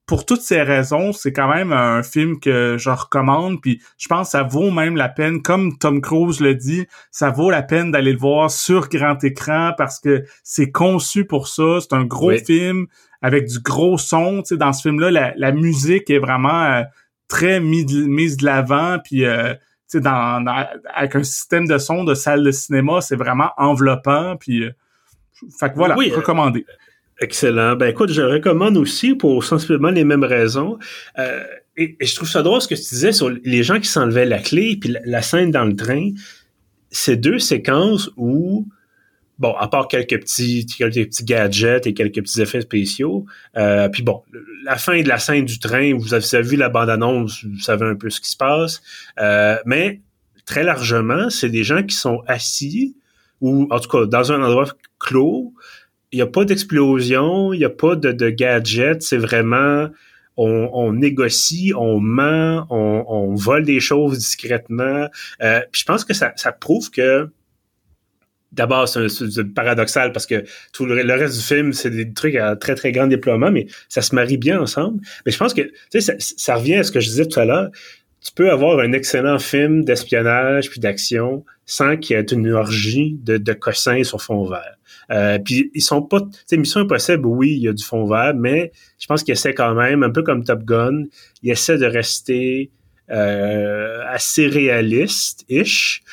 pour 0.07 0.25
toutes 0.25 0.41
ces 0.41 0.61
raisons, 0.61 1.11
c'est 1.11 1.33
quand 1.33 1.53
même 1.53 1.73
un 1.73 2.01
film 2.01 2.39
que 2.39 2.77
je 2.79 2.89
recommande. 2.89 3.61
Puis 3.61 3.81
je 3.97 4.07
pense 4.07 4.27
que 4.27 4.31
ça 4.31 4.43
vaut 4.43 4.71
même 4.71 4.95
la 4.95 5.09
peine, 5.09 5.41
comme 5.41 5.77
Tom 5.77 5.99
Cruise 5.99 6.39
le 6.39 6.55
dit, 6.55 6.87
ça 7.11 7.29
vaut 7.29 7.49
la 7.49 7.61
peine 7.61 7.91
d'aller 7.91 8.13
le 8.13 8.17
voir 8.17 8.49
sur 8.49 8.87
grand 8.87 9.21
écran 9.23 9.73
parce 9.77 9.99
que 9.99 10.23
c'est 10.43 10.71
conçu 10.71 11.25
pour 11.25 11.49
ça. 11.49 11.79
C'est 11.81 11.93
un 11.93 12.05
gros 12.05 12.31
film 12.37 12.87
avec 13.21 13.47
du 13.47 13.59
gros 13.59 13.97
son. 13.97 14.43
Tu 14.43 14.49
sais, 14.49 14.57
dans 14.57 14.71
ce 14.71 14.83
film-là, 14.83 15.33
la, 15.35 15.51
musique 15.51 16.09
est 16.09 16.19
vraiment 16.19 16.63
euh, 16.63 16.83
très 17.27 17.59
mise 17.59 18.37
de 18.37 18.45
l'avant. 18.45 18.99
Puis 19.03 19.25
euh, 19.25 19.55
sais, 19.87 20.01
dans, 20.01 20.45
avec 20.93 21.15
un 21.15 21.23
système 21.23 21.67
de 21.67 21.77
son 21.77 22.03
de 22.03 22.13
salle 22.13 22.43
de 22.43 22.51
cinéma, 22.51 23.01
c'est 23.01 23.15
vraiment 23.15 23.51
enveloppant. 23.57 24.35
Puis 24.37 24.63
euh, 24.63 24.71
fait 25.57 25.69
que 25.69 25.75
voilà, 25.75 25.95
recommandé. 25.95 26.65
Excellent. 27.19 27.75
Ben 27.75 27.87
écoute, 27.87 28.11
je 28.11 28.21
recommande 28.21 28.77
aussi 28.77 29.15
pour 29.15 29.43
sensiblement 29.43 29.89
les 29.89 30.03
mêmes 30.03 30.23
raisons. 30.23 30.77
Euh, 31.17 31.43
et, 31.75 31.95
je 31.99 32.15
trouve 32.15 32.29
ça 32.29 32.43
drôle 32.43 32.61
ce 32.61 32.67
que 32.67 32.75
tu 32.75 32.81
disais 32.81 33.11
sur 33.11 33.29
les 33.29 33.63
gens 33.63 33.79
qui 33.79 33.87
s'enlevaient 33.87 34.25
la 34.25 34.39
clé 34.39 34.77
puis 34.79 34.95
la, 35.03 35.21
scène 35.21 35.51
dans 35.51 35.65
le 35.65 35.75
train. 35.75 36.11
Ces 36.91 37.15
deux 37.17 37.39
séquences 37.39 38.11
où, 38.17 38.67
bon, 39.39 39.53
à 39.53 39.67
part 39.67 39.87
quelques 39.87 40.19
petits, 40.19 40.65
quelques 40.65 41.07
petits 41.07 41.23
gadgets 41.23 41.87
et 41.87 41.93
quelques 41.93 42.21
petits 42.21 42.41
effets 42.41 42.61
spéciaux, 42.61 43.25
euh, 43.57 43.89
puis 43.89 44.03
bon, 44.03 44.23
la 44.63 44.75
fin 44.75 45.01
de 45.01 45.07
la 45.07 45.19
scène 45.19 45.45
du 45.45 45.59
train, 45.59 45.93
vous 45.95 46.13
avez, 46.13 46.41
vu 46.41 46.55
la 46.55 46.69
bande-annonce, 46.69 47.43
vous 47.43 47.59
savez 47.59 47.85
un 47.85 47.95
peu 47.95 48.09
ce 48.09 48.19
qui 48.19 48.29
se 48.29 48.37
passe. 48.37 48.81
Euh, 49.19 49.57
mais 49.65 50.01
très 50.45 50.63
largement, 50.63 51.29
c'est 51.29 51.49
des 51.49 51.63
gens 51.63 51.83
qui 51.83 51.95
sont 51.95 52.21
assis 52.27 52.95
ou 53.41 53.67
en 53.69 53.79
tout 53.79 53.89
cas 53.89 54.05
dans 54.05 54.31
un 54.31 54.41
endroit 54.41 54.65
clos 54.99 55.53
il 56.11 56.17
n'y 56.17 56.21
a 56.21 56.27
pas 56.27 56.45
d'explosion, 56.45 57.53
il 57.53 57.59
n'y 57.59 57.65
a 57.65 57.69
pas 57.69 57.95
de, 57.95 58.11
de 58.11 58.29
gadget, 58.29 59.01
c'est 59.01 59.17
vraiment 59.17 59.89
on, 60.37 60.93
négocie, 60.93 61.73
on 61.75 61.99
ment, 61.99 62.67
on, 62.69 63.33
vole 63.33 63.65
des 63.65 63.79
choses 63.79 64.19
discrètement. 64.19 65.07
Euh, 65.41 65.61
puis 65.71 65.81
je 65.81 65.85
pense 65.85 66.05
que 66.05 66.13
ça, 66.13 66.31
prouve 66.59 66.91
que 66.91 67.29
d'abord 68.51 68.87
c'est 68.87 69.43
paradoxal 69.53 70.11
parce 70.11 70.25
que 70.25 70.43
tout 70.73 70.85
le, 70.85 71.13
reste 71.13 71.35
du 71.35 71.43
film 71.43 71.73
c'est 71.73 71.89
des 71.89 72.13
trucs 72.13 72.35
à 72.35 72.55
très 72.55 72.75
très 72.75 72.91
grand 72.91 73.07
déploiement, 73.07 73.51
mais 73.51 73.67
ça 73.89 74.01
se 74.01 74.15
marie 74.15 74.37
bien 74.37 74.59
ensemble. 74.59 75.01
Mais 75.25 75.31
je 75.31 75.37
pense 75.37 75.53
que 75.53 75.61
tu 75.61 75.71
sais 75.91 76.01
ça, 76.01 76.13
ça 76.19 76.55
revient 76.55 76.75
à 76.75 76.83
ce 76.83 76.91
que 76.91 76.99
je 76.99 77.09
disais 77.09 77.25
tout 77.25 77.39
à 77.39 77.45
l'heure. 77.45 77.69
Tu 78.23 78.31
peux 78.33 78.51
avoir 78.51 78.79
un 78.79 78.91
excellent 78.93 79.39
film 79.39 79.85
d'espionnage 79.85 80.69
puis 80.69 80.79
d'action 80.79 81.45
sans 81.65 81.97
qu'il 81.97 82.15
y 82.15 82.19
ait 82.19 82.23
une 82.23 82.51
orgie 82.51 83.17
de, 83.23 83.37
de 83.37 83.53
cossins 83.53 84.03
sur 84.03 84.21
fond 84.21 84.45
vert. 84.45 84.77
Euh, 85.11 85.39
puis 85.39 85.71
ils 85.73 85.81
sont 85.81 86.01
pas, 86.01 86.19
tu 86.49 86.57
Mission 86.57 86.81
Impossible, 86.81 87.25
oui, 87.25 87.51
il 87.51 87.63
y 87.63 87.67
a 87.67 87.73
du 87.73 87.83
fond 87.83 88.05
vert, 88.05 88.33
mais 88.35 88.71
je 88.99 89.05
pense 89.05 89.23
qu'il 89.23 89.31
essaie 89.31 89.53
quand 89.53 89.73
même, 89.73 90.03
un 90.03 90.09
peu 90.09 90.23
comme 90.23 90.43
Top 90.43 90.63
Gun, 90.63 91.03
il 91.43 91.51
essaie 91.51 91.77
de 91.77 91.85
rester 91.85 92.71
euh, 93.09 94.01
assez 94.07 94.47
réaliste-ish. 94.47 96.03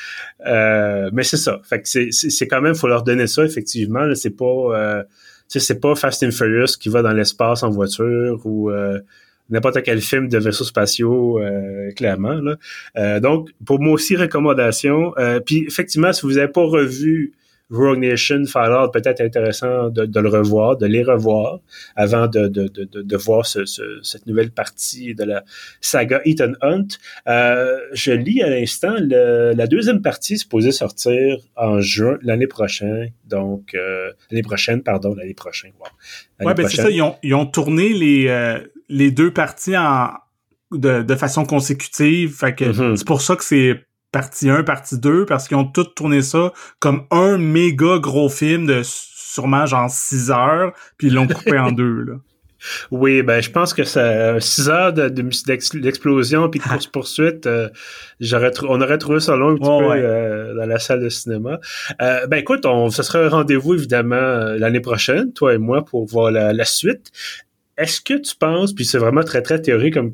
Euh, 0.46 1.10
mais 1.12 1.24
c'est 1.24 1.36
ça. 1.36 1.60
Fait 1.64 1.80
que 1.80 1.88
c'est 1.88 2.46
quand 2.46 2.60
même, 2.60 2.74
faut 2.74 2.86
leur 2.86 3.02
donner 3.02 3.26
ça, 3.26 3.44
effectivement. 3.44 4.14
C'est 4.14 4.36
pas, 4.36 4.44
euh, 4.44 5.02
c'est 5.48 5.80
pas 5.80 5.94
Fast 5.94 6.22
and 6.22 6.30
Furious 6.30 6.76
qui 6.78 6.88
va 6.88 7.02
dans 7.02 7.12
l'espace 7.12 7.62
en 7.62 7.70
voiture 7.70 8.40
ou 8.44 8.70
n'importe 9.50 9.82
quel 9.82 10.00
film 10.00 10.28
de 10.28 10.38
vaisseaux 10.38 10.64
spatiaux, 10.64 11.40
clairement. 11.96 12.40
Là. 12.40 13.20
donc, 13.20 13.50
pour 13.66 13.80
moi 13.80 13.94
aussi, 13.94 14.16
recommandation. 14.16 15.12
Puis, 15.44 15.64
effectivement, 15.66 16.12
si 16.12 16.22
vous 16.22 16.34
n'avez 16.34 16.48
pas 16.48 16.64
revu 16.64 17.32
Rogue 17.74 17.98
Nation, 17.98 18.44
Fallout, 18.46 18.90
peut-être 18.90 19.20
intéressant 19.20 19.90
de, 19.90 20.20
le 20.20 20.28
revoir, 20.28 20.76
de 20.76 20.86
les 20.86 21.02
revoir 21.02 21.60
avant 21.96 22.28
de, 22.28 22.46
de, 22.48 22.68
de 22.68 23.16
voir 23.16 23.44
ce, 23.46 23.64
cette 24.02 24.26
nouvelle 24.26 24.50
partie 24.50 25.14
de 25.14 25.24
la 25.24 25.44
saga 25.80 26.20
Ethan 26.24 26.52
Hunt. 26.62 26.86
Euh, 27.28 27.78
je 27.92 28.12
lis 28.12 28.42
à 28.42 28.48
l'instant, 28.48 28.94
la 29.00 29.66
deuxième 29.66 30.02
partie 30.02 30.38
supposée 30.38 30.72
sortir 30.72 31.38
en 31.56 31.80
juin 31.80 32.18
l'année 32.22 32.46
prochaine. 32.46 33.10
Donc, 33.26 33.74
euh, 33.74 34.10
l'année 34.30 34.42
prochaine, 34.42 34.82
pardon, 34.82 35.14
l'année 35.14 35.34
prochaine. 35.34 35.72
Wow. 35.80 36.46
Ouais, 36.46 36.54
ben 36.54 36.68
c'est 36.68 36.82
ça, 36.82 36.90
ils 36.90 37.02
ont, 37.02 37.16
ils 37.22 37.34
ont 37.34 37.46
tourné 37.46 37.92
les, 37.92 38.28
euh, 38.28 38.58
les 38.88 39.10
deux 39.10 39.32
parties 39.32 39.76
en, 39.76 40.10
de, 40.72 41.02
de 41.02 41.14
façon 41.14 41.44
consécutive. 41.44 42.36
Fait 42.36 42.54
que 42.54 42.64
mm-hmm. 42.64 42.96
c'est 42.96 43.06
pour 43.06 43.22
ça 43.22 43.36
que 43.36 43.44
c'est 43.44 43.80
partie 44.14 44.48
1, 44.48 44.62
partie 44.62 44.96
2, 44.96 45.26
parce 45.26 45.48
qu'ils 45.48 45.56
ont 45.56 45.64
tout 45.64 45.82
tourné 45.82 46.22
ça 46.22 46.52
comme 46.78 47.04
un 47.10 47.36
méga 47.36 47.98
gros 47.98 48.28
film 48.28 48.64
de 48.64 48.82
sûrement 48.84 49.66
genre 49.66 49.90
6 49.90 50.30
heures, 50.30 50.72
puis 50.96 51.08
ils 51.08 51.14
l'ont 51.14 51.26
coupé 51.26 51.58
en 51.58 51.72
deux, 51.82 52.04
là. 52.04 52.14
Oui, 52.90 53.22
ben 53.22 53.42
je 53.42 53.50
pense 53.50 53.74
que 53.74 53.84
ça 53.84 54.40
6 54.40 54.70
heures 54.70 54.92
d'explosion 54.94 56.48
puis 56.48 56.60
de 56.60 56.64
course 56.68 56.86
poursuite, 56.86 57.46
euh, 57.46 57.68
j'aurais 58.20 58.52
on 58.62 58.80
aurait 58.80 58.96
trouvé 58.96 59.20
ça 59.20 59.36
long 59.36 59.50
un 59.50 59.54
petit 59.56 59.64
peu 59.64 59.92
euh, 59.92 60.54
dans 60.54 60.64
la 60.64 60.78
salle 60.78 61.02
de 61.02 61.10
cinéma. 61.10 61.58
Euh, 62.00 62.26
ben 62.26 62.38
écoute, 62.38 62.64
on 62.64 62.88
ce 62.88 63.02
sera 63.02 63.18
un 63.18 63.28
rendez-vous 63.28 63.74
évidemment 63.74 64.54
l'année 64.56 64.80
prochaine, 64.80 65.32
toi 65.34 65.52
et 65.52 65.58
moi, 65.58 65.84
pour 65.84 66.06
voir 66.06 66.30
la, 66.30 66.54
la 66.54 66.64
suite. 66.64 67.10
Est-ce 67.76 68.00
que 68.00 68.14
tu 68.14 68.34
penses, 68.36 68.72
puis 68.72 68.84
c'est 68.84 68.98
vraiment 68.98 69.24
très 69.24 69.42
très 69.42 69.60
théorique 69.60 69.94
comme 69.94 70.12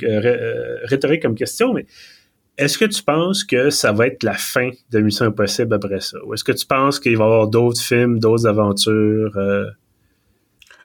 rhétorique 0.85 1.23
comme 1.23 1.37
question, 1.37 1.75
mais 1.75 1.87
est-ce 2.61 2.77
que 2.77 2.85
tu 2.85 3.03
penses 3.03 3.43
que 3.43 3.71
ça 3.71 3.91
va 3.91 4.07
être 4.07 4.23
la 4.23 4.35
fin 4.35 4.71
de 4.91 5.01
Mission 5.01 5.27
Impossible 5.27 5.75
après 5.75 6.01
ça? 6.01 6.19
Ou 6.25 6.35
est-ce 6.35 6.45
que 6.45 6.53
tu 6.53 6.67
penses 6.67 7.01
qu'il 7.01 7.17
va 7.17 7.25
y 7.25 7.27
avoir 7.27 7.49
d'autres 7.49 7.81
films, 7.81 8.19
d'autres 8.19 8.47
aventures? 8.47 9.37
Euh? 9.37 9.65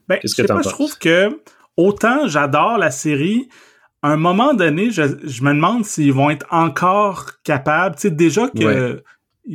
Ben, 0.08 0.18
Qu'est-ce 0.20 0.36
que 0.36 0.42
tu 0.42 0.64
Je 0.64 0.70
trouve 0.70 0.98
que 0.98 1.30
autant 1.76 2.28
j'adore 2.28 2.78
la 2.78 2.92
série, 2.92 3.50
à 4.02 4.10
un 4.10 4.18
moment 4.18 4.54
donné, 4.54 4.90
je, 4.90 5.02
me 5.02 5.54
demande 5.54 5.84
s'ils 5.84 6.14
vont 6.14 6.30
être 6.30 6.46
encore 6.50 7.32
capables. 7.44 7.96
Tu 7.96 8.04
sais, 8.04 8.12
déjà 8.12 8.48
que 8.48 9.04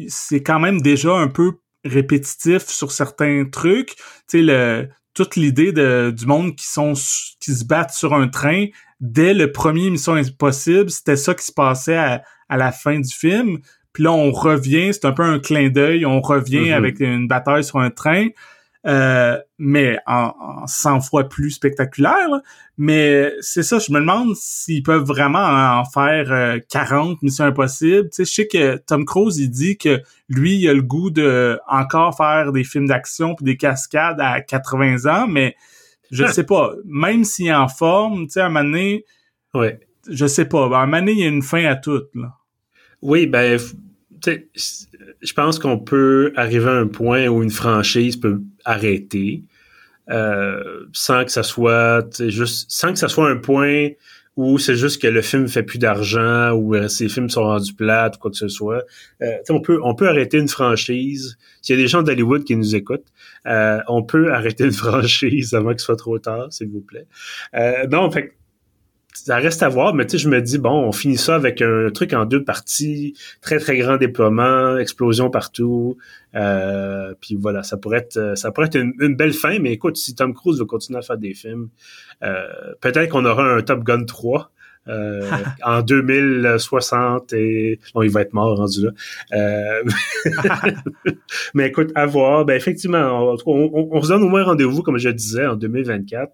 c'est 0.09 0.43
quand 0.43 0.61
même 0.61 0.83
déjà 0.83 1.15
un 1.15 1.29
peu 1.29 1.53
répétitif 1.85 2.67
sur 2.67 2.93
certains 2.93 3.47
trucs. 3.51 3.97
Tu 3.97 4.03
sais, 4.27 4.43
le, 4.43 4.89
toute 5.15 5.37
l'idée 5.37 5.73
du 5.73 6.27
monde 6.27 6.57
qui 6.57 6.67
sont 6.67 6.93
qui 7.41 7.55
se 7.55 7.65
battent 7.65 7.93
sur 7.93 8.15
un 8.15 8.29
train 8.29 8.67
dès 9.01 9.35
le 9.35 9.51
premier 9.51 9.91
Mission 9.91 10.15
Impossible, 10.15 10.91
c'était 10.91 11.17
ça 11.17 11.35
qui 11.35 11.45
se 11.45 11.53
passait 11.53 11.97
à, 11.97 12.23
la 12.51 12.73
fin 12.73 12.99
du 12.99 13.13
film. 13.13 13.59
Puis 13.93 14.05
là, 14.05 14.13
on 14.13 14.31
revient, 14.31 14.93
c'est 14.93 15.05
un 15.05 15.13
peu 15.13 15.23
un 15.23 15.39
clin 15.39 15.69
d'œil, 15.69 16.07
on 16.07 16.21
revient 16.21 16.69
mm-hmm. 16.69 16.75
avec 16.75 17.01
une 17.01 17.27
bataille 17.27 17.65
sur 17.65 17.79
un 17.79 17.91
train, 17.91 18.29
euh, 18.87 19.39
mais 19.59 19.99
en, 20.07 20.33
en 20.41 20.67
100 20.67 21.01
fois 21.03 21.29
plus 21.29 21.51
spectaculaire. 21.51 22.29
Mais 22.79 23.35
c'est 23.41 23.63
ça, 23.63 23.79
je 23.79 23.93
me 23.93 24.01
demande 24.01 24.35
s'ils 24.37 24.83
peuvent 24.83 25.05
vraiment 25.05 25.79
en 25.79 25.85
faire 25.85 26.61
40 26.69 27.11
euh, 27.11 27.15
Missions 27.23 27.45
Impossibles. 27.45 28.09
Tu 28.11 28.17
sais, 28.17 28.25
je 28.25 28.31
sais 28.31 28.47
que 28.47 28.77
Tom 28.79 29.05
Cruise, 29.05 29.39
il 29.39 29.51
dit 29.51 29.77
que 29.77 30.01
lui, 30.29 30.57
il 30.57 30.69
a 30.69 30.75
le 30.75 30.83
goût 30.83 31.11
de 31.11 31.59
encore 31.69 32.17
faire 32.17 32.53
des 32.53 32.65
films 32.65 32.87
d'action 32.87 33.35
puis 33.35 33.45
des 33.45 33.57
cascades 33.57 34.21
à 34.21 34.41
80 34.41 35.07
ans, 35.07 35.27
mais 35.29 35.57
je 36.11 36.27
sais 36.27 36.45
pas. 36.45 36.73
Même 36.87 37.25
s'il 37.25 37.49
est 37.49 37.55
en 37.55 37.69
forme, 37.69 38.27
tu 38.27 38.33
sais, 38.33 38.41
à 38.41 38.47
un 38.47 38.49
moment 38.49 38.65
donné, 38.65 39.05
ouais. 39.55 39.79
je 40.09 40.27
sais 40.27 40.47
pas. 40.47 40.65
À 40.65 40.83
un 40.83 40.87
moment 40.87 41.01
donné, 41.01 41.13
il 41.13 41.19
y 41.19 41.25
a 41.25 41.29
une 41.29 41.43
fin 41.43 41.65
à 41.67 41.77
tout, 41.77 42.03
là. 42.15 42.35
Oui, 43.03 43.27
ben, 43.27 43.59
je 44.27 45.33
pense 45.33 45.59
qu'on 45.59 45.79
peut 45.79 46.33
arriver 46.37 46.69
à 46.69 46.75
un 46.75 46.87
point 46.87 47.27
où 47.27 47.43
une 47.43 47.51
franchise 47.51 48.17
peut 48.17 48.41
arrêter 48.65 49.45
euh, 50.11 50.87
sans 50.93 51.25
que 51.25 51.31
ça 51.31 51.43
soit 51.43 52.21
juste 52.29 52.71
sans 52.71 52.93
que 52.93 52.99
ça 52.99 53.09
soit 53.09 53.29
un 53.29 53.37
point 53.37 53.91
ou 54.37 54.59
c'est 54.59 54.77
juste 54.77 55.03
que 55.03 55.07
le 55.07 55.23
film 55.23 55.49
fait 55.49 55.63
plus 55.63 55.79
d'argent 55.79 56.53
ou 56.53 56.75
euh, 56.75 56.89
ces 56.89 57.09
films 57.09 57.29
sont 57.29 57.43
rendus 57.43 57.75
plates 57.75 58.17
ou 58.17 58.19
quoi 58.21 58.31
que 58.31 58.37
ce 58.37 58.49
soit. 58.49 58.85
Euh, 59.23 59.37
on 59.51 59.61
peut 59.61 59.79
on 59.83 59.95
peut 59.95 60.09
arrêter 60.09 60.39
une 60.39 60.49
franchise. 60.49 61.37
S'il 61.63 61.77
y 61.77 61.79
a 61.79 61.83
des 61.83 61.89
gens 61.89 62.03
d'Hollywood 62.03 62.45
qui 62.45 62.57
nous 62.57 62.75
écoutent, 62.75 63.07
euh, 63.47 63.81
on 63.89 64.03
peut 64.03 64.33
arrêter 64.33 64.65
une 64.65 64.73
franchise 64.73 65.53
avant 65.55 65.71
qu'il 65.71 65.81
soit 65.81 65.97
trop 65.97 66.19
tard, 66.19 66.53
s'il 66.53 66.71
vous 66.71 66.81
plaît. 66.81 67.07
Euh, 67.55 67.87
non, 67.89 68.11
fait 68.11 68.35
ça 69.13 69.37
reste 69.37 69.63
à 69.63 69.69
voir, 69.69 69.95
mais 69.95 70.07
tu 70.07 70.13
sais, 70.13 70.19
je 70.19 70.29
me 70.29 70.41
dis, 70.41 70.59
bon, 70.59 70.71
on 70.71 70.93
finit 70.93 71.17
ça 71.17 71.35
avec 71.35 71.63
un 71.63 71.91
truc 71.93 72.13
en 72.13 72.25
deux 72.25 72.45
parties, 72.45 73.15
très, 73.41 73.59
très 73.59 73.77
grand 73.77 73.97
déploiement, 73.97 74.77
explosion 74.79 75.31
partout, 75.31 75.97
euh, 76.35 77.13
puis 77.21 77.35
voilà, 77.35 77.63
ça 77.63 77.77
pourrait 77.77 77.99
être 77.99 78.35
ça 78.37 78.53
pourrait 78.53 78.69
être 78.69 78.77
une, 78.77 79.17
belle 79.17 79.33
fin, 79.33 79.59
mais 79.59 79.73
écoute, 79.73 79.97
si 79.97 80.15
Tom 80.15 80.33
Cruise 80.35 80.59
veut 80.59 80.65
continuer 80.65 80.99
à 80.99 81.03
faire 81.03 81.19
des 81.19 81.35
films, 81.35 81.69
euh, 82.23 82.47
peut-être 82.81 83.11
qu'on 83.11 83.25
aura 83.25 83.45
un 83.45 83.63
Top 83.63 83.83
Gun 83.83 84.05
3, 84.05 84.53
euh, 84.89 85.31
en 85.63 85.83
2060 85.83 87.35
et 87.35 87.79
bon, 87.95 88.03
il 88.03 88.11
va 88.11 88.23
être 88.23 88.33
mort 88.33 88.57
rendu 88.57 88.87
là. 88.87 88.91
Euh, 89.35 89.83
mais 91.55 91.69
écoute, 91.69 91.91
à 91.95 92.07
voir. 92.07 92.47
Ben 92.47 92.55
effectivement, 92.55 93.37
on, 93.47 93.89
on, 93.93 94.03
se 94.03 94.09
donne 94.09 94.23
au 94.23 94.29
moins 94.29 94.43
rendez-vous, 94.43 94.83
comme 94.83 94.97
je 94.97 95.11
disais, 95.11 95.47
en 95.47 95.55
2024. 95.55 96.33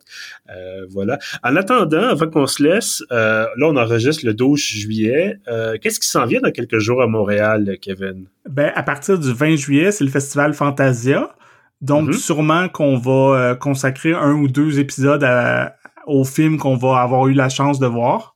Euh, 0.48 0.86
voilà. 0.90 1.18
En 1.42 1.56
attendant, 1.56 2.04
avant 2.04 2.28
qu'on 2.28 2.46
se 2.46 2.62
laisse, 2.62 3.02
là 3.10 3.48
on 3.60 3.76
enregistre 3.76 4.24
le 4.24 4.32
12 4.32 4.58
juillet. 4.58 5.38
Qu'est-ce 5.82 5.98
qui 5.98 6.08
s'en 6.08 6.24
vient 6.24 6.40
dans 6.40 6.52
quelques 6.52 6.78
jours 6.78 7.02
à 7.02 7.08
Montréal, 7.08 7.76
Kevin? 7.82 8.26
Ben 8.48 8.70
à 8.76 8.82
partir 8.84 9.18
du 9.18 9.32
20 9.32 9.56
juillet, 9.56 9.90
c'est 9.90 10.04
le 10.04 10.10
festival 10.10 10.54
Fantasia. 10.54 11.34
Donc, 11.82 12.10
mm-hmm. 12.10 12.18
sûrement 12.18 12.68
qu'on 12.68 12.96
va 12.96 13.54
consacrer 13.56 14.12
un 14.12 14.32
ou 14.32 14.48
deux 14.48 14.78
épisodes 14.78 15.22
à, 15.24 15.76
au 16.06 16.24
film 16.24 16.56
qu'on 16.56 16.76
va 16.76 17.00
avoir 17.00 17.26
eu 17.26 17.34
la 17.34 17.48
chance 17.48 17.78
de 17.78 17.86
voir. 17.86 18.35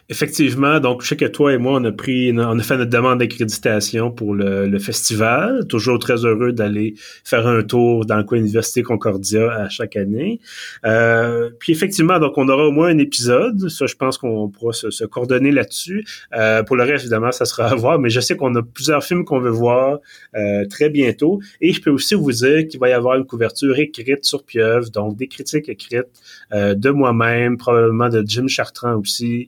Effectivement, 0.11 0.81
donc 0.81 1.03
je 1.03 1.07
sais 1.07 1.15
que 1.15 1.23
toi 1.23 1.53
et 1.53 1.57
moi, 1.57 1.79
on 1.79 1.85
a 1.85 1.91
pris, 1.93 2.33
on 2.37 2.59
a 2.59 2.63
fait 2.63 2.75
notre 2.75 2.89
demande 2.89 3.19
d'accréditation 3.19 4.11
pour 4.11 4.35
le, 4.35 4.77
festival. 4.77 5.65
Toujours 5.69 5.99
très 5.99 6.25
heureux 6.25 6.51
d'aller 6.51 6.95
faire 7.23 7.47
un 7.47 7.63
tour 7.63 8.05
dans 8.05 8.17
le 8.17 8.25
coin 8.25 8.39
Université 8.39 8.83
Concordia 8.83 9.49
à 9.53 9.69
chaque 9.69 9.95
année. 9.95 10.41
Euh, 10.85 11.49
puis 11.59 11.71
effectivement, 11.71 12.19
donc 12.19 12.37
on 12.37 12.49
aura 12.49 12.65
au 12.65 12.71
moins 12.71 12.89
un 12.89 12.97
épisode. 12.97 13.69
Ça, 13.69 13.85
je 13.85 13.95
pense 13.95 14.17
qu'on 14.17 14.49
pourra 14.49 14.73
se, 14.73 15.05
coordonner 15.05 15.51
là-dessus. 15.51 16.03
Euh, 16.35 16.61
pour 16.63 16.75
le 16.75 16.83
reste, 16.83 17.05
évidemment, 17.05 17.31
ça 17.31 17.45
sera 17.45 17.67
à 17.67 17.75
voir. 17.75 17.97
Mais 17.97 18.09
je 18.09 18.19
sais 18.19 18.35
qu'on 18.35 18.53
a 18.55 18.61
plusieurs 18.61 19.05
films 19.05 19.23
qu'on 19.23 19.39
veut 19.39 19.49
voir 19.49 19.99
euh, 20.35 20.65
très 20.69 20.89
bientôt. 20.89 21.39
Et 21.61 21.71
je 21.71 21.81
peux 21.81 21.91
aussi 21.91 22.15
vous 22.15 22.33
dire 22.33 22.67
qu'il 22.67 22.81
va 22.81 22.89
y 22.89 22.93
avoir 22.93 23.15
une 23.15 23.25
couverture 23.25 23.79
écrite 23.79 24.25
sur 24.25 24.43
Pieuvre, 24.43 24.89
donc 24.89 25.15
des 25.15 25.27
critiques 25.27 25.69
écrites 25.69 26.21
de 26.51 26.89
moi-même, 26.89 27.55
probablement 27.55 28.09
de 28.09 28.21
Jim 28.27 28.47
Chartrand 28.49 28.95
aussi. 28.95 29.47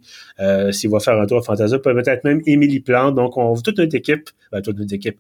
Euh, 0.53 0.53
s'il 0.72 0.89
va 0.89 0.99
faire 0.99 1.20
un 1.20 1.26
tour 1.26 1.39
à 1.39 1.41
Fantasia, 1.41 1.80
peut-être 1.80 2.24
même 2.24 2.41
Émilie 2.45 2.80
Plante. 2.80 3.16
Donc, 3.16 3.38
on 3.38 3.56
toute 3.56 3.78
notre 3.78 3.95
équipe, 3.95 4.30
ben, 4.51 4.62
toute 4.62 4.78
notre 4.78 4.93
équipe, 4.93 5.18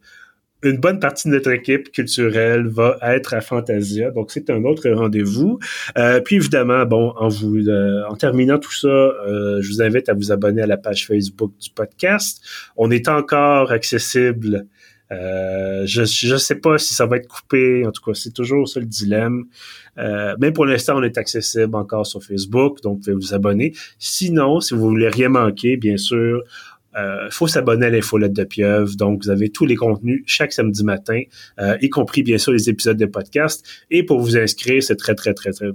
une 0.63 0.77
bonne 0.77 0.99
partie 0.99 1.27
de 1.27 1.33
notre 1.33 1.51
équipe 1.51 1.91
culturelle 1.91 2.67
va 2.67 2.97
être 3.01 3.33
à 3.33 3.41
Fantasia. 3.41 4.11
Donc, 4.11 4.31
c'est 4.31 4.49
un 4.49 4.63
autre 4.63 4.89
rendez-vous. 4.89 5.59
Euh, 5.97 6.21
puis, 6.21 6.37
évidemment, 6.37 6.85
bon, 6.85 7.13
en 7.17 7.27
vous, 7.27 7.57
euh, 7.57 8.03
en 8.07 8.15
terminant 8.15 8.57
tout 8.59 8.73
ça, 8.73 8.87
je 8.87 9.67
vous 9.67 9.81
invite 9.81 10.07
à 10.07 10.13
vous 10.13 10.31
abonner 10.31 10.61
à 10.61 10.67
la 10.67 10.77
page 10.77 11.05
Facebook 11.05 11.51
du 11.59 11.69
podcast. 11.69 12.41
On 12.77 12.91
est 12.91 13.09
encore 13.09 13.71
accessible 13.71 14.67
euh, 15.13 15.85
je 15.85 16.33
ne 16.33 16.37
sais 16.37 16.55
pas 16.55 16.77
si 16.77 16.93
ça 16.93 17.05
va 17.05 17.17
être 17.17 17.27
coupé. 17.27 17.85
En 17.85 17.91
tout 17.91 18.01
cas, 18.01 18.13
c'est 18.13 18.33
toujours 18.33 18.67
ça 18.67 18.79
le 18.79 18.85
dilemme. 18.85 19.45
Euh, 19.97 20.35
mais 20.39 20.51
pour 20.51 20.65
l'instant, 20.65 20.97
on 20.97 21.03
est 21.03 21.17
accessible 21.17 21.75
encore 21.75 22.05
sur 22.05 22.23
Facebook, 22.23 22.81
donc 22.81 22.95
vous 22.95 22.99
pouvez 22.99 23.15
vous 23.15 23.33
abonner. 23.33 23.73
Sinon, 23.99 24.59
si 24.59 24.73
vous 24.73 24.81
voulez 24.81 25.09
rien 25.09 25.29
manquer, 25.29 25.77
bien 25.77 25.97
sûr, 25.97 26.43
il 26.95 26.99
euh, 26.99 27.29
faut 27.31 27.47
s'abonner 27.47 27.87
à 27.87 27.89
l'infolette 27.89 28.33
de 28.33 28.43
Pieuvre. 28.43 28.95
Donc, 28.95 29.23
vous 29.23 29.31
avez 29.31 29.49
tous 29.49 29.65
les 29.65 29.75
contenus 29.75 30.23
chaque 30.27 30.53
samedi 30.53 30.83
matin, 30.83 31.21
euh, 31.59 31.75
y 31.81 31.89
compris 31.89 32.21
bien 32.21 32.37
sûr 32.37 32.53
les 32.53 32.69
épisodes 32.69 32.97
de 32.97 33.07
podcast. 33.07 33.65
Et 33.89 34.03
pour 34.03 34.19
vous 34.19 34.37
inscrire, 34.37 34.83
c'est 34.83 34.95
très, 34.95 35.15
très, 35.15 35.33
très, 35.33 35.51
très, 35.51 35.69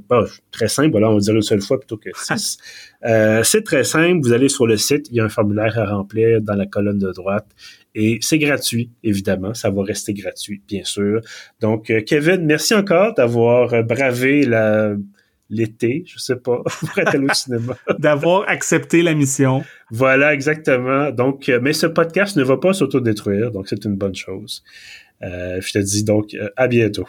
très 0.53 0.68
simple. 0.68 0.93
Voilà, 0.93 1.11
on 1.11 1.14
va 1.14 1.20
dire 1.20 1.34
une 1.34 1.43
seule 1.43 1.61
fois 1.61 1.80
plutôt 1.80 1.97
que 1.97 2.11
six. 2.14 2.59
Euh, 3.05 3.43
c'est 3.43 3.62
très 3.62 3.82
simple. 3.82 4.20
Vous 4.22 4.32
allez 4.32 4.49
sur 4.49 4.66
le 4.66 4.76
site, 4.76 5.09
il 5.11 5.16
y 5.16 5.20
a 5.20 5.24
un 5.24 5.28
formulaire 5.28 5.76
à 5.78 5.86
remplir 5.86 6.41
dans 6.41 6.55
la 6.55 6.66
colonne 6.66 6.99
de 6.99 7.11
droite. 7.11 7.47
Et 7.95 8.18
c'est 8.20 8.39
gratuit, 8.39 8.91
évidemment. 9.03 9.55
Ça 9.55 9.70
va 9.70 9.82
rester 9.82 10.14
gratuit, 10.14 10.62
bien 10.68 10.84
sûr. 10.84 11.20
Donc, 11.61 11.93
Kevin, 12.07 12.45
merci 12.45 12.74
encore 12.74 13.14
d'avoir 13.14 13.82
bravé 13.84 14.45
la 14.45 14.95
l'été, 15.51 16.05
je 16.07 16.18
sais 16.18 16.36
pas, 16.36 16.62
pour 16.80 16.99
être 16.99 17.18
au 17.18 17.34
cinéma. 17.34 17.76
D'avoir 17.99 18.49
accepté 18.49 19.03
la 19.03 19.14
mission. 19.14 19.64
Voilà, 19.91 20.34
exactement. 20.34 21.11
Donc, 21.11 21.49
euh, 21.49 21.59
mais 21.62 21.72
ce 21.72 21.86
podcast 21.86 22.36
ne 22.36 22.43
va 22.43 22.59
pas 22.59 22.72
s'autodétruire, 22.72 23.51
donc 23.51 23.68
c'est 23.68 23.84
une 23.84 23.97
bonne 23.97 24.14
chose. 24.14 24.62
Euh, 25.22 25.61
je 25.61 25.72
te 25.72 25.78
dis 25.78 26.05
donc 26.05 26.34
euh, 26.34 26.49
à 26.57 26.68
bientôt. 26.68 27.09